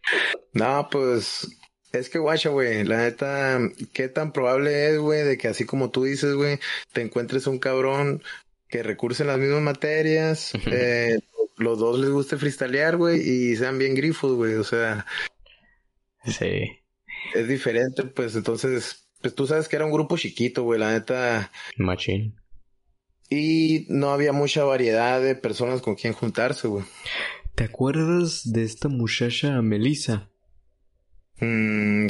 no, 0.52 0.88
pues 0.90 1.57
es 1.92 2.10
que 2.10 2.18
guacha, 2.18 2.50
güey, 2.50 2.84
la 2.84 2.98
neta, 2.98 3.58
qué 3.92 4.08
tan 4.08 4.32
probable 4.32 4.90
es, 4.90 4.98
güey, 4.98 5.22
de 5.24 5.38
que 5.38 5.48
así 5.48 5.64
como 5.64 5.90
tú 5.90 6.04
dices, 6.04 6.34
güey, 6.34 6.58
te 6.92 7.02
encuentres 7.02 7.46
un 7.46 7.58
cabrón 7.58 8.22
que 8.68 8.82
recurse 8.82 9.22
en 9.22 9.28
las 9.28 9.38
mismas 9.38 9.62
materias, 9.62 10.52
eh, 10.66 11.18
los 11.56 11.78
dos 11.78 11.98
les 11.98 12.10
guste 12.10 12.36
freestylear, 12.36 12.96
güey, 12.96 13.20
y 13.20 13.56
sean 13.56 13.78
bien 13.78 13.94
grifos, 13.94 14.34
güey, 14.34 14.54
o 14.54 14.64
sea. 14.64 15.06
Sí. 16.24 16.82
Es 17.34 17.48
diferente, 17.48 18.04
pues 18.04 18.36
entonces, 18.36 19.08
pues 19.20 19.34
tú 19.34 19.46
sabes 19.46 19.68
que 19.68 19.76
era 19.76 19.86
un 19.86 19.92
grupo 19.92 20.16
chiquito, 20.16 20.62
güey, 20.62 20.78
la 20.78 20.92
neta. 20.92 21.50
Machine. 21.76 22.34
Y 23.30 23.86
no 23.88 24.10
había 24.10 24.32
mucha 24.32 24.64
variedad 24.64 25.20
de 25.20 25.34
personas 25.34 25.82
con 25.82 25.94
quien 25.94 26.12
juntarse, 26.12 26.68
güey. 26.68 26.84
¿Te 27.54 27.64
acuerdas 27.64 28.42
de 28.44 28.62
esta 28.62 28.88
muchacha 28.88 29.60
Melissa? 29.62 30.30
Mm, 31.40 32.08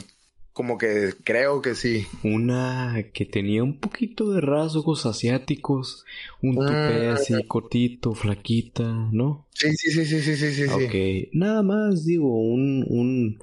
como 0.53 0.77
que 0.77 1.13
creo 1.23 1.63
que 1.63 1.75
sí. 1.75 2.07
Una 2.25 2.97
que 3.13 3.25
tenía 3.25 3.63
un 3.63 3.79
poquito 3.79 4.33
de 4.33 4.41
rasgos 4.41 5.07
asiáticos, 5.07 6.05
un 6.43 6.59
ah, 6.61 6.67
tupé 6.67 7.09
así 7.09 7.45
cortito, 7.47 8.15
flaquita, 8.15 9.09
¿no? 9.13 9.47
Sí, 9.55 9.71
sí, 9.77 9.91
sí, 9.93 10.05
sí, 10.05 10.21
sí, 10.21 10.37
sí, 10.37 10.53
sí. 10.53 10.65
Ok, 10.69 11.31
nada 11.33 11.63
más 11.63 12.05
digo, 12.05 12.41
un, 12.41 12.85
un 12.89 13.39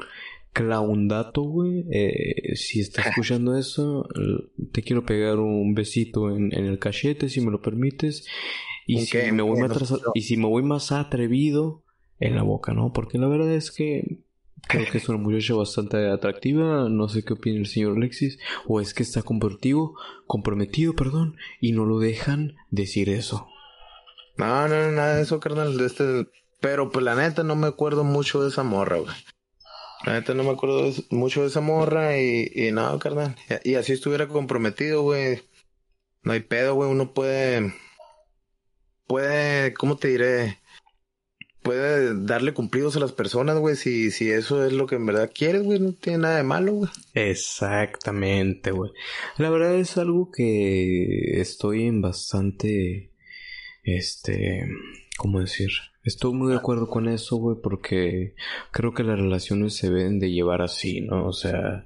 clown 0.51 1.08
dato, 1.08 1.44
güey. 1.44 1.86
Eh, 1.89 2.56
si 2.56 2.82
estás 2.82 3.06
escuchando 3.08 3.58
eso, 3.58 4.08
te 4.74 4.82
quiero 4.82 5.06
pegar 5.06 5.39
un 5.39 5.74
besito 5.74 6.36
en, 6.36 6.54
en 6.54 6.65
el 6.65 6.80
cachete, 6.80 7.30
si 7.30 7.39
me 7.39 7.51
lo 7.51 7.62
permites. 7.62 8.25
Y, 8.88 9.06
si 9.06 9.32
me 9.32 9.42
voy 9.42 9.60
más 9.62 9.94
y 10.13 10.22
si 10.22 10.38
me 10.38 10.48
voy 10.48 10.63
más 10.63 10.92
atrevido, 10.92 11.82
en 12.20 12.36
la 12.36 12.44
boca, 12.44 12.74
¿no? 12.74 12.94
Porque 12.94 13.18
la 13.18 13.27
verdad 13.27 13.54
es 13.54 13.72
que 13.72 14.20
Creo 14.67 14.91
que 14.91 14.98
es 14.98 15.10
una 15.10 15.19
muchacha 15.19 15.53
bastante 15.53 16.10
atractiva. 16.10 16.89
No 16.89 17.07
sé 17.07 17.24
qué 17.24 17.34
opina 17.34 17.60
el 17.60 17.67
señor 17.67 17.98
Alexis. 17.98 18.39
O 18.67 18.81
es 18.81 18.93
que 18.93 19.03
está 19.03 19.22
comprometido, 19.22 20.93
perdón, 20.95 21.38
y 21.60 21.72
no 21.72 21.86
lo 21.86 22.00
dejan 22.00 22.55
decir 22.72 23.10
eso. 23.10 23.48
No, 24.38 24.67
no, 24.67 24.91
nada 24.91 25.15
de 25.15 25.24
eso, 25.24 25.39
carnal. 25.39 25.79
Este... 25.79 26.27
Pero 26.62 26.89
pues 26.89 27.05
la 27.05 27.15
neta 27.15 27.43
no 27.43 27.55
me 27.55 27.67
acuerdo 27.67 28.03
mucho 28.03 28.41
de 28.41 28.50
esa 28.50 28.63
morra, 28.63 28.98
güey. 28.98 29.13
La 30.05 30.13
neta 30.13 30.34
no 30.34 30.43
me 30.43 30.51
acuerdo 30.51 30.91
mucho 31.10 31.41
de 31.41 31.48
esa 31.48 31.62
morra 31.62 32.17
y, 32.17 32.51
y 32.53 32.72
no, 32.72 32.98
carnal. 33.00 33.36
Y, 33.63 33.75
así 33.75 33.93
estuviera 33.93 34.27
comprometido, 34.27 35.03
güey. 35.03 35.43
No 36.24 36.34
hay 36.34 36.41
pedo, 36.41 36.75
güey. 36.75 36.89
Uno 36.89 37.13
puede... 37.13 37.74
Puede, 39.07 39.74
¿cómo 39.74 39.98
te 39.98 40.07
diré? 40.07 40.60
Puede 41.65 42.13
darle 42.24 42.53
cumplidos 42.53 42.95
a 42.95 43.00
las 43.00 43.12
personas, 43.12 43.57
güey, 43.57 43.75
si, 43.75 44.12
si 44.12 44.29
eso 44.29 44.63
es 44.63 44.72
lo 44.72 44.86
que 44.86 44.95
en 44.95 45.05
verdad 45.07 45.31
quieres, 45.34 45.63
güey, 45.63 45.79
no 45.79 45.93
tiene 45.93 46.19
nada 46.19 46.38
de 46.38 46.43
malo, 46.43 46.74
güey. 46.74 46.91
Exactamente, 47.15 48.69
güey. 48.69 48.91
La 49.38 49.50
verdad 49.50 49.74
es 49.74 49.98
algo 49.98 50.29
que 50.31 51.41
estoy 51.41 51.88
en 51.88 52.01
bastante, 52.01 53.10
este, 53.84 54.67
¿cómo 55.17 55.39
decir? 55.39 55.69
Estoy 56.03 56.34
muy 56.34 56.51
de 56.51 56.57
acuerdo 56.57 56.88
con 56.88 57.07
eso, 57.07 57.38
güey, 57.38 57.57
porque 57.63 58.36
creo 58.72 58.93
que 58.93 59.03
las 59.03 59.17
relaciones 59.17 59.75
se 59.75 59.89
deben 59.89 60.19
de 60.19 60.31
llevar 60.31 60.62
así, 60.62 61.01
¿no? 61.01 61.27
O 61.27 61.34
sea, 61.34 61.86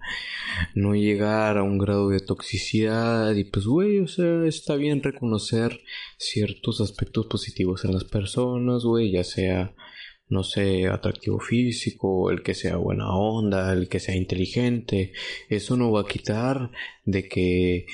no 0.75 0.93
llegar 0.93 1.57
a 1.57 1.63
un 1.63 1.77
grado 1.77 2.09
de 2.09 2.19
toxicidad 2.19 3.33
y 3.35 3.45
pues, 3.45 3.65
güey, 3.65 3.99
o 3.99 4.07
sea, 4.07 4.45
está 4.45 4.75
bien 4.75 5.01
reconocer 5.01 5.79
ciertos 6.17 6.81
aspectos 6.81 7.27
positivos 7.27 7.85
en 7.85 7.93
las 7.93 8.03
personas, 8.03 8.83
güey, 8.83 9.11
ya 9.11 9.23
sea, 9.23 9.73
no 10.27 10.43
sé, 10.43 10.87
atractivo 10.87 11.39
físico, 11.39 12.29
el 12.31 12.43
que 12.43 12.55
sea 12.55 12.75
buena 12.77 13.15
onda, 13.15 13.71
el 13.73 13.87
que 13.89 13.99
sea 13.99 14.15
inteligente. 14.15 15.13
Eso 15.49 15.77
no 15.77 15.91
va 15.91 16.01
a 16.01 16.07
quitar 16.07 16.71
de 17.05 17.27
que 17.27 17.85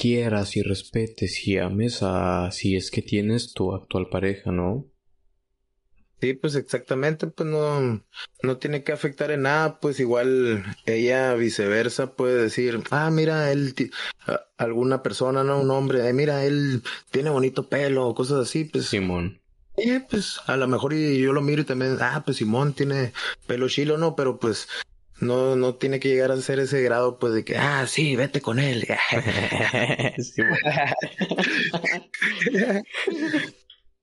quieras 0.00 0.56
y 0.56 0.62
respetes 0.62 1.46
y 1.46 1.58
ames 1.58 1.98
a 2.02 2.50
si 2.52 2.74
es 2.74 2.90
que 2.90 3.02
tienes 3.02 3.52
tu 3.52 3.74
actual 3.74 4.08
pareja, 4.08 4.50
¿no? 4.50 4.86
Sí, 6.22 6.34
pues 6.34 6.54
exactamente, 6.54 7.26
pues 7.26 7.48
no, 7.48 8.02
no 8.42 8.56
tiene 8.58 8.82
que 8.82 8.92
afectar 8.92 9.30
en 9.30 9.42
nada, 9.42 9.80
pues 9.80 10.00
igual 10.00 10.64
ella 10.86 11.34
viceversa 11.34 12.14
puede 12.14 12.42
decir, 12.42 12.82
ah, 12.90 13.10
mira, 13.10 13.52
él, 13.52 13.74
alguna 14.58 15.02
persona, 15.02 15.44
no, 15.44 15.60
un 15.60 15.70
hombre, 15.70 16.06
eh, 16.08 16.12
mira, 16.12 16.44
él 16.44 16.82
tiene 17.10 17.30
bonito 17.30 17.68
pelo 17.68 18.06
o 18.06 18.14
cosas 18.14 18.40
así, 18.40 18.64
pues. 18.64 18.86
Simón. 18.86 19.40
Eh, 19.76 20.00
pues 20.10 20.40
a 20.46 20.58
lo 20.58 20.68
mejor 20.68 20.92
y 20.92 21.20
yo 21.20 21.32
lo 21.32 21.40
miro 21.40 21.62
y 21.62 21.64
también, 21.64 21.96
ah, 22.00 22.22
pues 22.24 22.38
Simón 22.38 22.74
tiene 22.74 23.12
pelo 23.46 23.68
chilo, 23.68 23.96
no, 23.96 24.14
pero 24.14 24.38
pues 24.38 24.68
no, 25.20 25.56
no 25.56 25.74
tiene 25.74 26.00
que 26.00 26.08
llegar 26.08 26.32
a 26.32 26.40
ser 26.40 26.58
ese 26.58 26.82
grado, 26.82 27.18
pues 27.18 27.34
de 27.34 27.44
que, 27.44 27.56
ah, 27.56 27.86
sí, 27.86 28.16
vete 28.16 28.40
con 28.40 28.58
él. 28.58 28.86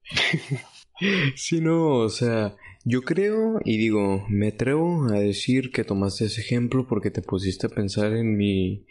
Sí, 1.36 1.62
no, 1.62 1.98
o 1.98 2.10
sea, 2.10 2.56
yo 2.84 3.02
creo 3.02 3.60
y 3.64 3.78
digo, 3.78 4.26
me 4.30 4.48
atrevo 4.48 5.06
a 5.12 5.20
decir 5.20 5.72
que 5.72 5.84
tomaste 5.84 6.26
ese 6.26 6.42
ejemplo 6.42 6.88
porque 6.88 7.12
te 7.12 7.22
pusiste 7.22 7.68
a 7.68 7.70
pensar 7.70 8.14
en 8.14 8.36
mi 8.36 8.86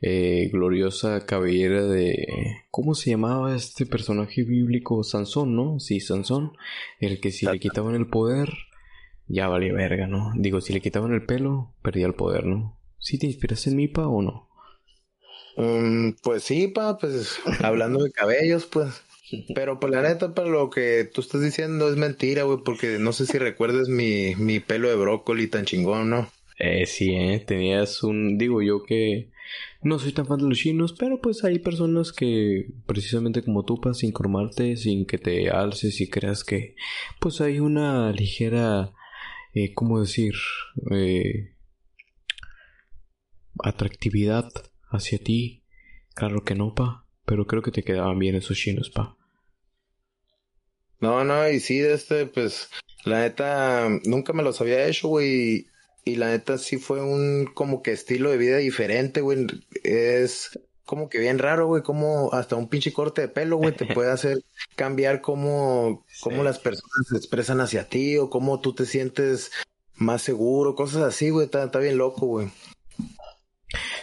eh, 0.00 0.48
gloriosa 0.52 1.24
cabellera 1.26 1.84
de... 1.84 2.26
¿Cómo 2.70 2.94
se 2.94 3.10
llamaba 3.10 3.54
este 3.54 3.86
personaje 3.86 4.42
bíblico? 4.42 5.04
Sansón, 5.04 5.54
¿no? 5.54 5.78
Sí, 5.78 6.00
Sansón. 6.00 6.52
El 6.98 7.20
que 7.20 7.30
si 7.30 7.46
le 7.46 7.60
quitaban 7.60 7.94
el 7.94 8.08
poder, 8.08 8.48
ya 9.26 9.48
valía 9.48 9.72
verga, 9.72 10.06
¿no? 10.06 10.32
Digo, 10.36 10.60
si 10.60 10.72
le 10.72 10.80
quitaban 10.80 11.12
el 11.12 11.24
pelo, 11.24 11.74
perdía 11.82 12.06
el 12.06 12.14
poder, 12.14 12.46
¿no? 12.46 12.78
¿Sí 12.98 13.18
te 13.18 13.26
inspiras 13.26 13.66
en 13.66 13.76
mi 13.76 13.88
pa 13.88 14.06
o 14.06 14.22
no? 14.22 14.48
Mm, 15.56 16.12
pues 16.22 16.44
sí, 16.44 16.68
pa, 16.68 16.98
pues 16.98 17.38
hablando 17.62 18.02
de 18.02 18.12
cabellos, 18.12 18.66
pues 18.66 19.02
pero 19.54 19.80
pues 19.80 19.92
la 19.92 20.02
neta, 20.02 20.34
para 20.34 20.48
lo 20.48 20.70
que 20.70 21.08
tú 21.12 21.20
estás 21.20 21.42
diciendo 21.42 21.88
es 21.88 21.96
mentira, 21.96 22.42
güey, 22.42 22.58
porque 22.64 22.98
no 22.98 23.12
sé 23.12 23.26
si 23.26 23.38
recuerdas 23.38 23.88
mi, 23.88 24.34
mi 24.36 24.60
pelo 24.60 24.88
de 24.88 24.96
brócoli 24.96 25.46
tan 25.46 25.64
chingón, 25.64 26.10
¿no? 26.10 26.28
Eh, 26.58 26.86
sí, 26.86 27.14
eh, 27.14 27.42
tenías 27.46 28.02
un, 28.02 28.38
digo 28.38 28.62
yo 28.62 28.82
que 28.82 29.30
no 29.82 29.98
soy 29.98 30.12
tan 30.12 30.26
fan 30.26 30.38
de 30.38 30.48
los 30.48 30.58
chinos, 30.58 30.94
pero 30.96 31.20
pues 31.20 31.44
hay 31.44 31.58
personas 31.58 32.12
que 32.12 32.66
precisamente 32.86 33.42
como 33.42 33.64
tú, 33.64 33.80
para 33.80 33.94
sin 33.94 34.10
informarte, 34.10 34.76
sin 34.76 35.06
que 35.06 35.18
te 35.18 35.50
alces 35.50 36.00
y 36.00 36.08
creas 36.08 36.44
que 36.44 36.76
pues 37.18 37.40
hay 37.40 37.58
una 37.58 38.12
ligera, 38.12 38.92
eh, 39.54 39.72
¿cómo 39.74 40.00
decir? 40.00 40.34
Eh, 40.90 41.54
atractividad 43.62 44.48
hacia 44.90 45.18
ti. 45.18 45.64
Claro 46.14 46.44
que 46.44 46.54
no, 46.54 46.74
pa, 46.74 47.06
pero 47.24 47.46
creo 47.46 47.62
que 47.62 47.70
te 47.70 47.82
quedaban 47.82 48.18
bien 48.18 48.34
esos 48.34 48.56
chinos, 48.56 48.90
pa. 48.90 49.16
No, 51.00 51.24
no, 51.24 51.48
y 51.48 51.58
sí, 51.58 51.80
este, 51.80 52.26
pues, 52.26 52.70
La 53.04 53.20
neta, 53.20 53.88
nunca 54.04 54.32
me 54.32 54.44
los 54.44 54.60
había 54.60 54.86
hecho, 54.86 55.08
güey. 55.08 55.66
Y 56.04 56.16
la 56.16 56.30
neta 56.30 56.58
sí 56.58 56.78
fue 56.78 57.02
un 57.02 57.46
como 57.54 57.82
que 57.82 57.92
estilo 57.92 58.30
de 58.30 58.36
vida 58.36 58.58
diferente, 58.58 59.20
güey. 59.20 59.46
Es 59.84 60.58
como 60.92 61.08
que 61.08 61.18
bien 61.18 61.38
raro, 61.38 61.68
güey, 61.68 61.82
como 61.82 62.34
hasta 62.34 62.54
un 62.54 62.68
pinche 62.68 62.92
corte 62.92 63.22
de 63.22 63.28
pelo, 63.28 63.56
güey, 63.56 63.74
te 63.74 63.86
puede 63.86 64.12
hacer 64.12 64.44
cambiar 64.76 65.22
cómo, 65.22 66.04
cómo 66.20 66.44
las 66.44 66.58
personas 66.58 67.06
se 67.08 67.16
expresan 67.16 67.62
hacia 67.62 67.88
ti 67.88 68.18
o 68.18 68.28
cómo 68.28 68.60
tú 68.60 68.74
te 68.74 68.84
sientes 68.84 69.52
más 69.94 70.20
seguro, 70.20 70.74
cosas 70.74 71.02
así, 71.04 71.30
güey, 71.30 71.46
está, 71.46 71.64
está 71.64 71.78
bien 71.78 71.96
loco, 71.96 72.26
güey. 72.26 72.48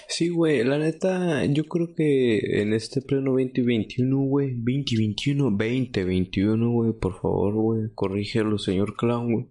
Sí, 0.07 0.29
güey, 0.29 0.63
la 0.63 0.79
neta, 0.79 1.45
yo 1.45 1.65
creo 1.65 1.93
que 1.93 2.59
en 2.59 2.73
este 2.73 3.03
pleno 3.03 3.33
2021, 3.33 4.21
güey, 4.21 4.55
2021, 4.55 5.43
2021, 5.51 6.71
güey, 6.71 6.93
por 6.93 7.21
favor, 7.21 7.53
güey, 7.53 7.81
corrígelo, 7.93 8.57
señor 8.57 8.95
Clown, 8.95 9.31
güey. 9.31 9.45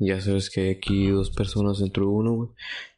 Ya 0.00 0.20
sabes 0.20 0.50
que 0.50 0.62
hay 0.62 0.70
aquí 0.70 1.06
dos 1.06 1.30
personas 1.30 1.78
dentro 1.78 2.06
de 2.06 2.10
uno, 2.10 2.32
güey. 2.32 2.48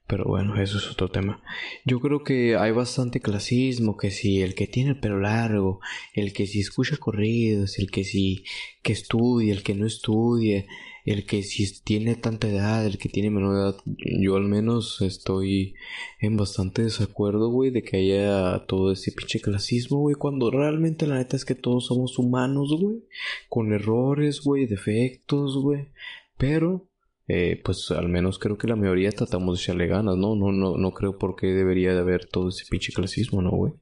Pero 0.06 0.24
bueno, 0.26 0.60
eso 0.60 0.76
es 0.76 0.90
otro 0.90 1.08
tema. 1.10 1.42
Yo 1.86 1.98
creo 1.98 2.22
que 2.22 2.56
hay 2.56 2.72
bastante 2.72 3.20
clasismo, 3.20 3.96
que 3.96 4.10
si 4.10 4.42
el 4.42 4.54
que 4.54 4.66
tiene 4.66 4.90
el 4.90 5.00
pelo 5.00 5.18
largo, 5.18 5.80
el 6.12 6.34
que 6.34 6.46
si 6.46 6.60
escucha 6.60 6.98
corridos, 6.98 7.78
el 7.78 7.90
que 7.90 8.04
si 8.04 8.44
que 8.82 8.92
estudie, 8.92 9.50
el 9.50 9.62
que 9.62 9.74
no 9.74 9.86
estudie, 9.86 10.66
el 11.04 11.26
que 11.26 11.42
si 11.42 11.80
tiene 11.82 12.16
tanta 12.16 12.48
edad, 12.48 12.84
el 12.84 12.98
que 12.98 13.08
tiene 13.08 13.30
menor 13.30 13.56
edad, 13.56 13.76
yo 13.86 14.36
al 14.36 14.44
menos 14.44 15.00
estoy 15.02 15.74
en 16.20 16.36
bastante 16.36 16.82
desacuerdo, 16.82 17.50
güey, 17.50 17.70
de 17.70 17.82
que 17.82 17.98
haya 17.98 18.64
todo 18.66 18.92
ese 18.92 19.12
pinche 19.12 19.40
clasismo, 19.40 20.00
güey, 20.00 20.16
cuando 20.16 20.50
realmente 20.50 21.06
la 21.06 21.16
neta 21.16 21.36
es 21.36 21.44
que 21.44 21.54
todos 21.54 21.86
somos 21.86 22.18
humanos, 22.18 22.74
güey, 22.78 23.04
con 23.48 23.72
errores, 23.72 24.40
güey, 24.42 24.66
defectos, 24.66 25.58
güey, 25.58 25.88
pero 26.38 26.88
eh, 27.26 27.60
pues 27.64 27.90
al 27.90 28.08
menos 28.08 28.38
creo 28.38 28.58
que 28.58 28.68
la 28.68 28.76
mayoría 28.76 29.10
tratamos 29.10 29.56
de 29.56 29.62
echarle 29.62 29.86
ganas, 29.86 30.16
¿no? 30.16 30.36
No, 30.36 30.52
no, 30.52 30.76
no 30.76 30.90
creo 30.92 31.16
por 31.16 31.36
qué 31.36 31.48
debería 31.48 31.94
de 31.94 32.00
haber 32.00 32.26
todo 32.26 32.50
ese 32.50 32.64
pinche 32.68 32.92
clasismo, 32.92 33.40
¿no, 33.40 33.50
güey? 33.50 33.72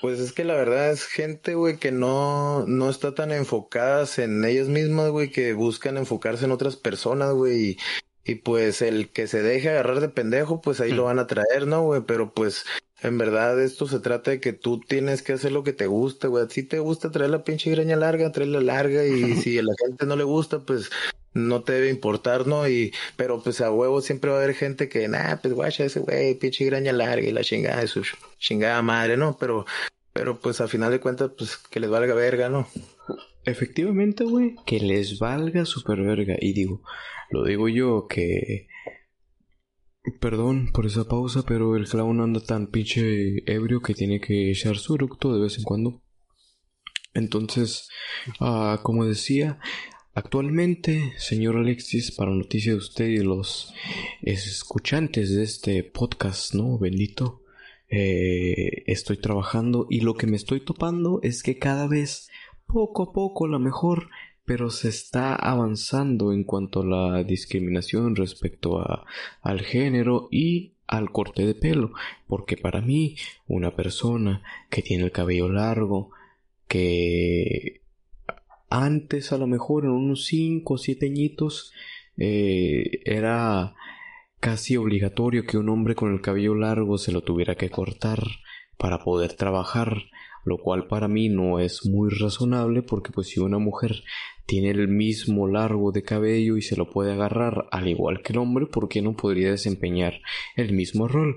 Pues 0.00 0.20
es 0.20 0.32
que 0.32 0.44
la 0.44 0.54
verdad 0.54 0.90
es 0.90 1.04
gente, 1.04 1.54
güey, 1.54 1.78
que 1.78 1.90
no, 1.90 2.66
no 2.66 2.90
está 2.90 3.14
tan 3.14 3.32
enfocadas 3.32 4.18
en 4.18 4.44
ellas 4.44 4.68
mismas, 4.68 5.10
güey, 5.10 5.30
que 5.30 5.54
buscan 5.54 5.96
enfocarse 5.96 6.44
en 6.44 6.52
otras 6.52 6.76
personas, 6.76 7.32
güey. 7.32 7.70
Y, 7.70 7.76
y 8.24 8.34
pues 8.36 8.82
el 8.82 9.10
que 9.10 9.26
se 9.26 9.42
deje 9.42 9.70
agarrar 9.70 10.00
de 10.00 10.08
pendejo, 10.08 10.60
pues 10.60 10.80
ahí 10.80 10.92
lo 10.92 11.04
van 11.04 11.18
a 11.18 11.26
traer, 11.26 11.66
¿no, 11.66 11.82
güey? 11.82 12.02
Pero 12.06 12.34
pues 12.34 12.66
en 13.02 13.18
verdad 13.18 13.60
esto 13.62 13.86
se 13.86 14.00
trata 14.00 14.32
de 14.32 14.40
que 14.40 14.52
tú 14.52 14.80
tienes 14.80 15.22
que 15.22 15.34
hacer 15.34 15.52
lo 15.52 15.62
que 15.62 15.72
te 15.72 15.86
gusta, 15.86 16.28
güey. 16.28 16.46
Si 16.50 16.62
te 16.62 16.78
gusta 16.78 17.10
traer 17.10 17.30
la 17.30 17.44
pinche 17.44 17.70
greña 17.70 17.96
larga, 17.96 18.32
traerla 18.32 18.60
larga. 18.60 19.04
Y 19.04 19.36
si 19.36 19.58
a 19.58 19.62
la 19.62 19.74
gente 19.78 20.06
no 20.06 20.16
le 20.16 20.24
gusta, 20.24 20.60
pues 20.60 20.90
no 21.36 21.62
te 21.62 21.74
debe 21.74 21.90
importar, 21.90 22.46
¿no? 22.46 22.66
Y, 22.66 22.92
pero 23.16 23.42
pues 23.42 23.60
a 23.60 23.70
huevo 23.70 24.00
siempre 24.00 24.30
va 24.30 24.38
a 24.38 24.42
haber 24.42 24.54
gente 24.54 24.88
que, 24.88 25.06
nah, 25.06 25.36
pues 25.36 25.52
guacha 25.52 25.84
ese 25.84 26.00
güey, 26.00 26.34
pinche 26.34 26.64
graña 26.64 26.92
larga 26.92 27.28
y 27.28 27.32
la 27.32 27.44
chingada 27.44 27.82
de 27.82 27.88
su 27.88 28.02
chingada 28.38 28.80
madre, 28.80 29.18
¿no? 29.18 29.36
Pero, 29.38 29.66
pero 30.14 30.40
pues 30.40 30.62
a 30.62 30.68
final 30.68 30.90
de 30.90 31.00
cuentas, 31.00 31.30
pues 31.36 31.58
que 31.58 31.78
les 31.78 31.90
valga 31.90 32.14
verga, 32.14 32.48
¿no? 32.48 32.66
Efectivamente, 33.44 34.24
güey, 34.24 34.56
que 34.64 34.80
les 34.80 35.18
valga 35.18 35.66
super 35.66 36.00
verga. 36.00 36.36
Y 36.40 36.54
digo, 36.54 36.82
lo 37.30 37.44
digo 37.44 37.68
yo 37.68 38.06
que... 38.08 38.68
Perdón 40.20 40.70
por 40.72 40.86
esa 40.86 41.04
pausa, 41.04 41.42
pero 41.46 41.76
el 41.76 41.88
clown 41.88 42.20
anda 42.20 42.40
tan 42.40 42.68
pinche 42.68 43.42
ebrio 43.52 43.80
que 43.82 43.92
tiene 43.92 44.20
que 44.20 44.52
echar 44.52 44.76
su 44.76 44.94
eructo 44.94 45.34
de 45.34 45.42
vez 45.42 45.58
en 45.58 45.64
cuando. 45.64 46.02
Entonces, 47.12 47.88
ah, 48.40 48.80
como 48.84 49.04
decía, 49.04 49.58
Actualmente, 50.16 51.12
señor 51.18 51.58
Alexis, 51.58 52.10
para 52.10 52.30
noticia 52.30 52.72
de 52.72 52.78
usted 52.78 53.06
y 53.06 53.18
los 53.18 53.74
escuchantes 54.22 55.36
de 55.36 55.42
este 55.42 55.84
podcast, 55.84 56.54
¿no? 56.54 56.78
Bendito. 56.78 57.42
Eh, 57.90 58.84
estoy 58.86 59.18
trabajando 59.18 59.86
y 59.90 60.00
lo 60.00 60.14
que 60.14 60.26
me 60.26 60.36
estoy 60.36 60.60
topando 60.60 61.20
es 61.22 61.42
que 61.42 61.58
cada 61.58 61.86
vez, 61.86 62.30
poco 62.66 63.02
a 63.02 63.12
poco, 63.12 63.46
la 63.46 63.58
mejor, 63.58 64.08
pero 64.46 64.70
se 64.70 64.88
está 64.88 65.34
avanzando 65.34 66.32
en 66.32 66.44
cuanto 66.44 66.80
a 66.80 66.86
la 66.86 67.22
discriminación 67.22 68.16
respecto 68.16 68.80
a, 68.80 69.04
al 69.42 69.60
género 69.60 70.28
y 70.30 70.72
al 70.86 71.12
corte 71.12 71.44
de 71.44 71.54
pelo, 71.54 71.92
porque 72.26 72.56
para 72.56 72.80
mí, 72.80 73.16
una 73.48 73.76
persona 73.76 74.42
que 74.70 74.80
tiene 74.80 75.04
el 75.04 75.12
cabello 75.12 75.50
largo, 75.50 76.12
que 76.68 77.82
antes, 78.84 79.32
a 79.32 79.38
lo 79.38 79.46
mejor, 79.46 79.84
en 79.84 79.90
unos 79.90 80.24
5 80.26 80.74
o 80.74 80.78
7 80.78 81.06
añitos, 81.06 81.72
eh, 82.16 83.00
era 83.04 83.74
casi 84.40 84.76
obligatorio 84.76 85.44
que 85.44 85.58
un 85.58 85.68
hombre 85.68 85.94
con 85.94 86.12
el 86.12 86.20
cabello 86.20 86.54
largo 86.54 86.98
se 86.98 87.12
lo 87.12 87.22
tuviera 87.22 87.56
que 87.56 87.70
cortar 87.70 88.22
para 88.76 89.02
poder 89.02 89.34
trabajar, 89.34 90.04
lo 90.44 90.58
cual 90.58 90.86
para 90.86 91.08
mí 91.08 91.28
no 91.28 91.58
es 91.58 91.86
muy 91.86 92.10
razonable 92.10 92.82
porque 92.82 93.10
pues 93.10 93.28
si 93.28 93.40
una 93.40 93.58
mujer 93.58 94.04
tiene 94.46 94.70
el 94.70 94.88
mismo 94.88 95.48
largo 95.48 95.90
de 95.90 96.02
cabello 96.02 96.56
y 96.56 96.62
se 96.62 96.76
lo 96.76 96.88
puede 96.90 97.12
agarrar 97.12 97.66
al 97.72 97.88
igual 97.88 98.22
que 98.22 98.32
el 98.32 98.38
hombre, 98.38 98.66
¿por 98.66 98.88
qué 98.88 99.02
no 99.02 99.16
podría 99.16 99.50
desempeñar 99.50 100.20
el 100.54 100.72
mismo 100.72 101.08
rol? 101.08 101.36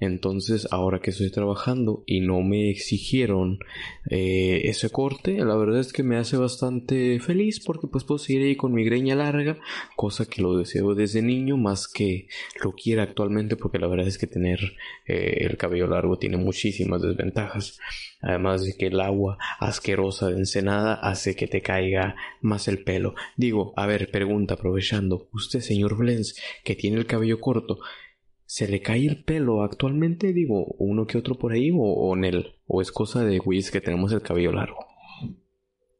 Entonces, 0.00 0.68
ahora 0.70 1.00
que 1.00 1.10
estoy 1.10 1.30
trabajando 1.30 2.04
y 2.06 2.20
no 2.20 2.40
me 2.40 2.70
exigieron 2.70 3.58
eh, 4.08 4.62
ese 4.64 4.90
corte, 4.90 5.44
la 5.44 5.56
verdad 5.56 5.80
es 5.80 5.92
que 5.92 6.04
me 6.04 6.16
hace 6.16 6.36
bastante 6.36 7.18
feliz 7.18 7.58
porque 7.58 7.88
pues 7.88 8.04
puedo 8.04 8.18
seguir 8.18 8.42
ahí 8.42 8.56
con 8.56 8.72
mi 8.72 8.84
greña 8.84 9.16
larga, 9.16 9.58
cosa 9.96 10.26
que 10.26 10.40
lo 10.40 10.56
deseo 10.56 10.94
desde 10.94 11.20
niño 11.20 11.56
más 11.56 11.88
que 11.88 12.28
lo 12.62 12.72
quiera 12.72 13.02
actualmente 13.02 13.56
porque 13.56 13.78
la 13.78 13.88
verdad 13.88 14.06
es 14.06 14.18
que 14.18 14.28
tener 14.28 14.60
eh, 15.06 15.38
el 15.40 15.56
cabello 15.56 15.88
largo 15.88 16.18
tiene 16.18 16.36
muchísimas 16.36 17.02
desventajas. 17.02 17.78
Además 18.20 18.64
de 18.64 18.76
que 18.76 18.86
el 18.86 19.00
agua 19.00 19.38
asquerosa 19.60 20.28
de 20.28 20.38
Ensenada 20.38 20.94
hace 20.94 21.36
que 21.36 21.46
te 21.46 21.62
caiga 21.62 22.16
más 22.40 22.66
el 22.68 22.82
pelo. 22.82 23.14
Digo, 23.36 23.72
a 23.76 23.86
ver, 23.86 24.10
pregunta 24.10 24.54
aprovechando, 24.54 25.28
usted 25.32 25.60
señor 25.60 25.96
Blens, 25.96 26.36
que 26.64 26.74
tiene 26.74 26.98
el 26.98 27.06
cabello 27.06 27.40
corto, 27.40 27.78
¿Se 28.48 28.66
le 28.66 28.80
cae 28.80 29.06
el 29.06 29.24
pelo 29.24 29.62
actualmente? 29.62 30.32
Digo, 30.32 30.74
uno 30.78 31.06
que 31.06 31.18
otro 31.18 31.34
por 31.34 31.52
ahí 31.52 31.70
o, 31.70 32.16
en 32.16 32.24
él. 32.24 32.54
¿O 32.66 32.80
es 32.80 32.90
cosa 32.90 33.22
de 33.22 33.40
Wiz 33.40 33.70
que 33.70 33.82
tenemos 33.82 34.10
el 34.10 34.22
cabello 34.22 34.52
largo? 34.52 34.86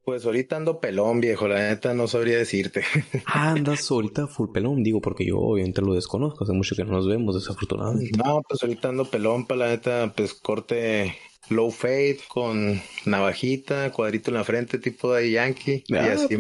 Pues 0.03 0.25
ahorita 0.25 0.57
ando 0.57 0.81
pelón, 0.81 1.21
viejo, 1.21 1.47
la 1.47 1.69
neta 1.69 1.93
no 1.93 2.09
sabría 2.09 2.39
decirte. 2.39 2.85
Ah, 3.27 3.51
andas 3.51 3.91
ahorita 3.91 4.29
full 4.29 4.49
pelón, 4.51 4.83
digo, 4.83 5.03
porque 5.03 5.27
yo 5.27 5.37
obviamente 5.37 5.83
lo 5.83 5.93
desconozco, 5.93 6.45
hace 6.45 6.55
mucho 6.55 6.75
que 6.75 6.85
no 6.85 6.93
nos 6.93 7.07
vemos, 7.07 7.35
desafortunadamente. 7.35 8.17
No, 8.17 8.41
pues 8.49 8.63
ahorita 8.63 8.89
ando 8.89 9.05
pelón, 9.05 9.47
para 9.47 9.67
la 9.67 9.69
neta, 9.69 10.15
pues 10.17 10.33
corte 10.33 11.15
low 11.51 11.71
fade 11.71 12.21
con 12.29 12.81
navajita, 13.05 13.93
cuadrito 13.93 14.31
en 14.31 14.37
la 14.39 14.45
frente, 14.45 14.79
tipo 14.79 15.13
de 15.13 15.31
Yankee. 15.31 15.85
y 15.87 15.95
ah, 15.97 16.15
así 16.15 16.35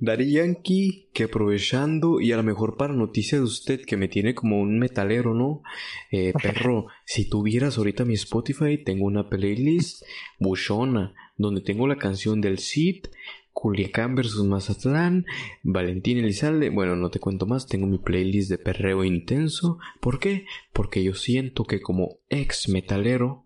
Dari 0.00 0.32
Yankee, 0.32 1.08
que 1.12 1.24
aprovechando 1.24 2.20
y 2.20 2.32
a 2.32 2.36
lo 2.36 2.42
mejor 2.42 2.76
para 2.76 2.94
noticia 2.94 3.38
de 3.38 3.44
usted 3.44 3.84
que 3.84 3.96
me 3.96 4.08
tiene 4.08 4.34
como 4.34 4.60
un 4.60 4.78
metalero, 4.78 5.34
¿no? 5.34 5.62
Eh, 6.10 6.32
perro, 6.42 6.86
si 7.04 7.28
tuvieras 7.28 7.78
ahorita 7.78 8.04
mi 8.04 8.14
Spotify, 8.14 8.78
tengo 8.78 9.06
una 9.06 9.28
playlist 9.28 10.02
buchona, 10.38 11.14
donde 11.36 11.60
tengo 11.60 11.86
la 11.86 11.96
canción 11.96 12.40
del 12.40 12.58
Cid, 12.58 13.06
Culiacán 13.52 14.14
versus 14.14 14.46
Mazatlán, 14.46 15.26
Valentín 15.62 16.18
Elizalde, 16.18 16.70
bueno, 16.70 16.96
no 16.96 17.10
te 17.10 17.18
cuento 17.18 17.46
más, 17.46 17.66
tengo 17.66 17.86
mi 17.86 17.98
playlist 17.98 18.48
de 18.48 18.58
perreo 18.58 19.04
intenso. 19.04 19.78
¿Por 20.00 20.18
qué? 20.18 20.46
Porque 20.72 21.02
yo 21.02 21.14
siento 21.14 21.64
que 21.64 21.80
como 21.80 22.20
ex 22.28 22.68
metalero, 22.68 23.44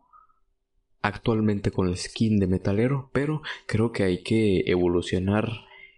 actualmente 1.01 1.71
con 1.71 1.89
el 1.89 1.97
skin 1.97 2.39
de 2.39 2.47
metalero, 2.47 3.11
pero 3.13 3.43
creo 3.67 3.93
que 3.93 4.05
hay 4.05 4.23
que 4.23 4.65
evolucionar 4.67 5.51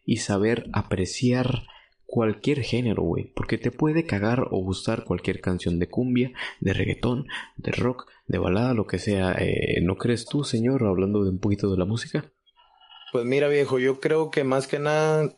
y 0.07 0.19
saber 0.19 0.71
apreciar 0.73 1.64
cualquier 2.07 2.62
género, 2.62 3.03
güey, 3.03 3.25
porque 3.35 3.59
te 3.59 3.73
puede 3.73 4.07
cagar 4.07 4.49
o 4.51 4.59
gustar 4.59 5.05
cualquier 5.05 5.40
canción 5.40 5.79
de 5.79 5.88
cumbia, 5.88 6.31
de 6.61 6.73
reggaetón, 6.73 7.27
de 7.57 7.73
rock, 7.73 8.09
de 8.29 8.38
balada, 8.38 8.73
lo 8.73 8.87
que 8.87 8.99
sea. 8.99 9.33
Eh, 9.38 9.81
¿No 9.83 9.97
crees 9.97 10.25
tú, 10.25 10.45
señor, 10.45 10.85
hablando 10.85 11.25
de 11.25 11.31
un 11.31 11.40
poquito 11.40 11.71
de 11.71 11.77
la 11.77 11.85
música? 11.85 12.25
Pues 13.12 13.25
mira, 13.25 13.49
viejo, 13.49 13.79
yo 13.79 14.01
creo 14.01 14.31
que 14.31 14.45
más 14.45 14.66
que 14.66 14.79
nada, 14.79 15.35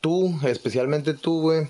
tú, 0.00 0.34
especialmente 0.46 1.14
tú, 1.14 1.40
güey, 1.40 1.66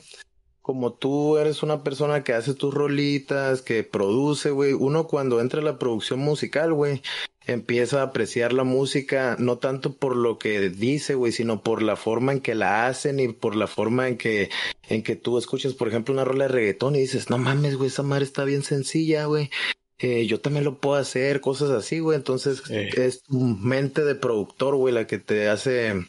como 0.64 0.94
tú 0.94 1.36
eres 1.36 1.62
una 1.62 1.84
persona 1.84 2.24
que 2.24 2.32
hace 2.32 2.54
tus 2.54 2.72
rolitas, 2.72 3.60
que 3.60 3.84
produce, 3.84 4.50
güey, 4.50 4.72
uno 4.72 5.06
cuando 5.06 5.42
entra 5.42 5.60
a 5.60 5.62
la 5.62 5.78
producción 5.78 6.20
musical, 6.20 6.72
güey, 6.72 7.02
empieza 7.46 8.00
a 8.00 8.04
apreciar 8.04 8.54
la 8.54 8.64
música 8.64 9.36
no 9.38 9.58
tanto 9.58 9.92
por 9.92 10.16
lo 10.16 10.38
que 10.38 10.70
dice, 10.70 11.16
güey, 11.16 11.32
sino 11.32 11.62
por 11.62 11.82
la 11.82 11.96
forma 11.96 12.32
en 12.32 12.40
que 12.40 12.54
la 12.54 12.86
hacen 12.86 13.20
y 13.20 13.28
por 13.28 13.56
la 13.56 13.66
forma 13.66 14.08
en 14.08 14.16
que 14.16 14.48
en 14.88 15.02
que 15.02 15.16
tú 15.16 15.36
escuchas, 15.36 15.74
por 15.74 15.88
ejemplo, 15.88 16.14
una 16.14 16.24
rola 16.24 16.44
de 16.46 16.52
reggaetón 16.54 16.96
y 16.96 17.00
dices, 17.00 17.28
"No 17.28 17.36
mames, 17.36 17.76
güey, 17.76 17.88
esa 17.88 18.02
madre 18.02 18.24
está 18.24 18.44
bien 18.44 18.62
sencilla, 18.62 19.26
güey." 19.26 19.50
Eh, 19.98 20.24
yo 20.24 20.40
también 20.40 20.64
lo 20.64 20.80
puedo 20.80 20.96
hacer, 20.96 21.42
cosas 21.42 21.72
así, 21.72 21.98
güey. 21.98 22.16
Entonces, 22.16 22.62
es 22.70 23.22
tu 23.22 23.38
mente 23.38 24.02
de 24.02 24.14
productor, 24.14 24.76
güey, 24.76 24.94
la 24.94 25.06
que 25.06 25.18
te 25.18 25.50
hace 25.50 26.06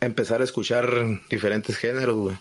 empezar 0.00 0.40
a 0.40 0.44
escuchar 0.44 0.90
diferentes 1.30 1.76
géneros, 1.76 2.16
güey. 2.16 2.36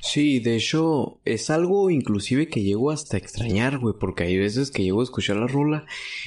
Sí, 0.00 0.40
de 0.40 0.56
hecho, 0.56 1.20
es 1.24 1.50
algo 1.50 1.90
inclusive 1.90 2.48
que 2.48 2.62
llego 2.62 2.90
hasta 2.90 3.16
extrañar, 3.16 3.78
güey, 3.78 3.94
porque 3.98 4.24
hay 4.24 4.36
veces 4.38 4.70
que 4.70 4.82
llego 4.82 5.00
a 5.00 5.04
escuchar 5.04 5.36
la 5.36 5.46
rola 5.46 5.86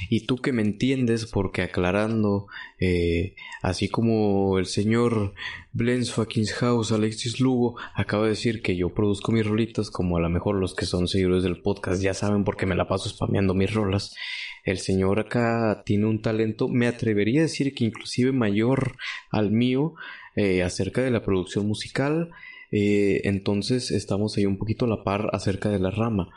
y 0.09 0.25
tú 0.25 0.37
que 0.37 0.51
me 0.51 0.61
entiendes, 0.61 1.25
porque 1.25 1.61
aclarando, 1.61 2.47
eh, 2.79 3.35
así 3.61 3.89
como 3.89 4.57
el 4.59 4.65
señor 4.65 5.33
Blens 5.71 6.11
Fucking 6.11 6.47
House, 6.47 6.91
Alexis 6.91 7.39
Lugo, 7.39 7.77
acaba 7.95 8.23
de 8.23 8.29
decir 8.29 8.61
que 8.61 8.75
yo 8.75 8.93
produzco 8.93 9.31
mis 9.31 9.45
rolitas, 9.45 9.89
como 9.89 10.17
a 10.17 10.21
lo 10.21 10.29
mejor 10.29 10.55
los 10.55 10.75
que 10.75 10.85
son 10.85 11.07
seguidores 11.07 11.43
del 11.43 11.61
podcast 11.61 12.01
ya 12.01 12.13
saben 12.13 12.43
porque 12.43 12.65
me 12.65 12.75
la 12.75 12.87
paso 12.87 13.09
spameando 13.09 13.53
mis 13.53 13.73
rolas. 13.73 14.15
El 14.63 14.77
señor 14.77 15.19
acá 15.19 15.83
tiene 15.85 16.05
un 16.05 16.21
talento, 16.21 16.67
me 16.67 16.87
atrevería 16.87 17.41
a 17.41 17.43
decir 17.43 17.73
que 17.73 17.85
inclusive 17.85 18.31
mayor 18.31 18.97
al 19.31 19.51
mío, 19.51 19.93
eh, 20.35 20.63
acerca 20.63 21.01
de 21.01 21.11
la 21.11 21.23
producción 21.23 21.67
musical 21.67 22.29
eh, 22.71 23.21
entonces 23.23 23.91
estamos 23.91 24.37
ahí 24.37 24.45
un 24.45 24.57
poquito 24.57 24.85
a 24.85 24.89
la 24.89 25.03
par 25.03 25.29
acerca 25.33 25.69
de 25.69 25.79
la 25.79 25.91
rama. 25.91 26.29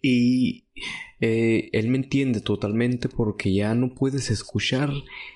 Y 0.00 0.68
eh, 1.20 1.70
él 1.72 1.88
me 1.88 1.96
entiende 1.96 2.40
totalmente 2.40 3.08
porque 3.08 3.52
ya 3.52 3.74
no 3.74 3.92
puedes 3.92 4.30
escuchar 4.30 4.92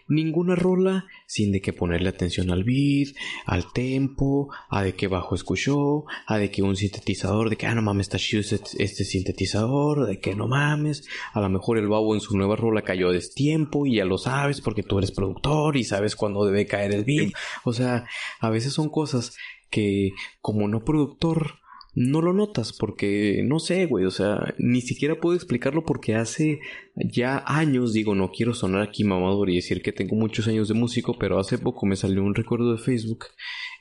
ninguna 0.07 0.55
rola 0.55 1.07
sin 1.27 1.51
de 1.51 1.61
que 1.61 1.73
ponerle 1.73 2.09
atención 2.09 2.53
al 2.53 2.63
beat, 2.63 3.09
al 3.45 3.73
tempo, 3.73 4.49
a 4.71 4.85
de 4.85 4.95
que 4.95 5.09
bajo 5.09 5.35
escuchó, 5.35 6.05
a 6.29 6.39
de 6.39 6.53
que 6.53 6.63
un 6.63 6.77
sintetizador, 6.77 7.51
de 7.51 7.57
que 7.57 7.67
ah 7.67 7.75
no 7.75 7.83
mames 7.83 8.07
está 8.07 8.19
chido 8.19 8.41
este, 8.41 8.61
este, 8.79 9.05
sintetizador, 9.05 10.07
de 10.07 10.21
que 10.21 10.37
no 10.37 10.47
mames, 10.47 11.09
a 11.33 11.41
lo 11.41 11.49
mejor 11.49 11.79
el 11.79 11.89
babo 11.89 12.15
en 12.15 12.21
su 12.21 12.37
nueva 12.37 12.55
rola 12.55 12.83
cayó 12.83 13.09
a 13.09 13.13
destiempo 13.13 13.85
y 13.85 13.97
ya 13.97 14.05
lo 14.05 14.19
sabes 14.19 14.61
porque 14.61 14.85
tú 14.85 14.99
eres 14.99 15.11
productor 15.11 15.77
y 15.77 15.83
sabes 15.83 16.15
cuándo 16.15 16.45
debe 16.45 16.67
caer 16.67 16.95
el 16.95 17.05
beat, 17.05 17.33
o 17.65 17.73
sea, 17.73 18.07
a 18.39 18.51
veces 18.51 18.73
son 18.73 18.89
cosas 18.89 19.35
que 19.73 20.13
como 20.41 20.69
no 20.69 20.85
productor 20.85 21.63
no 21.95 22.23
lo 22.23 22.33
notas 22.33 22.73
porque 22.73 23.43
no 23.45 23.59
sé, 23.59 23.87
güey, 23.87 24.07
o 24.07 24.11
sea, 24.11 24.55
ni 24.59 24.81
siquiera 24.81 25.21
puedo 25.21 25.37
explicarlo 25.37 25.85
porque 25.85 26.15
hace 26.15 26.61
ya 26.95 27.43
años, 27.47 27.93
digo, 27.93 28.15
no 28.15 28.31
quiero 28.31 28.55
sonar 28.55 28.83
aquí 28.83 29.05
mamador 29.05 29.51
y 29.51 29.57
decir 29.57 29.83
que 29.83 29.93
tengo 29.93 30.17
muchos 30.17 30.49
años 30.49 30.69
de 30.69 30.75
músico, 30.75 31.19
pero 31.19 31.39
hace 31.39 31.59
poco 31.59 31.85
me 31.85 31.97
salió 31.97 32.23
un 32.23 32.35
recuerdo 32.35 32.73
de 32.73 32.83
Facebook 32.83 33.27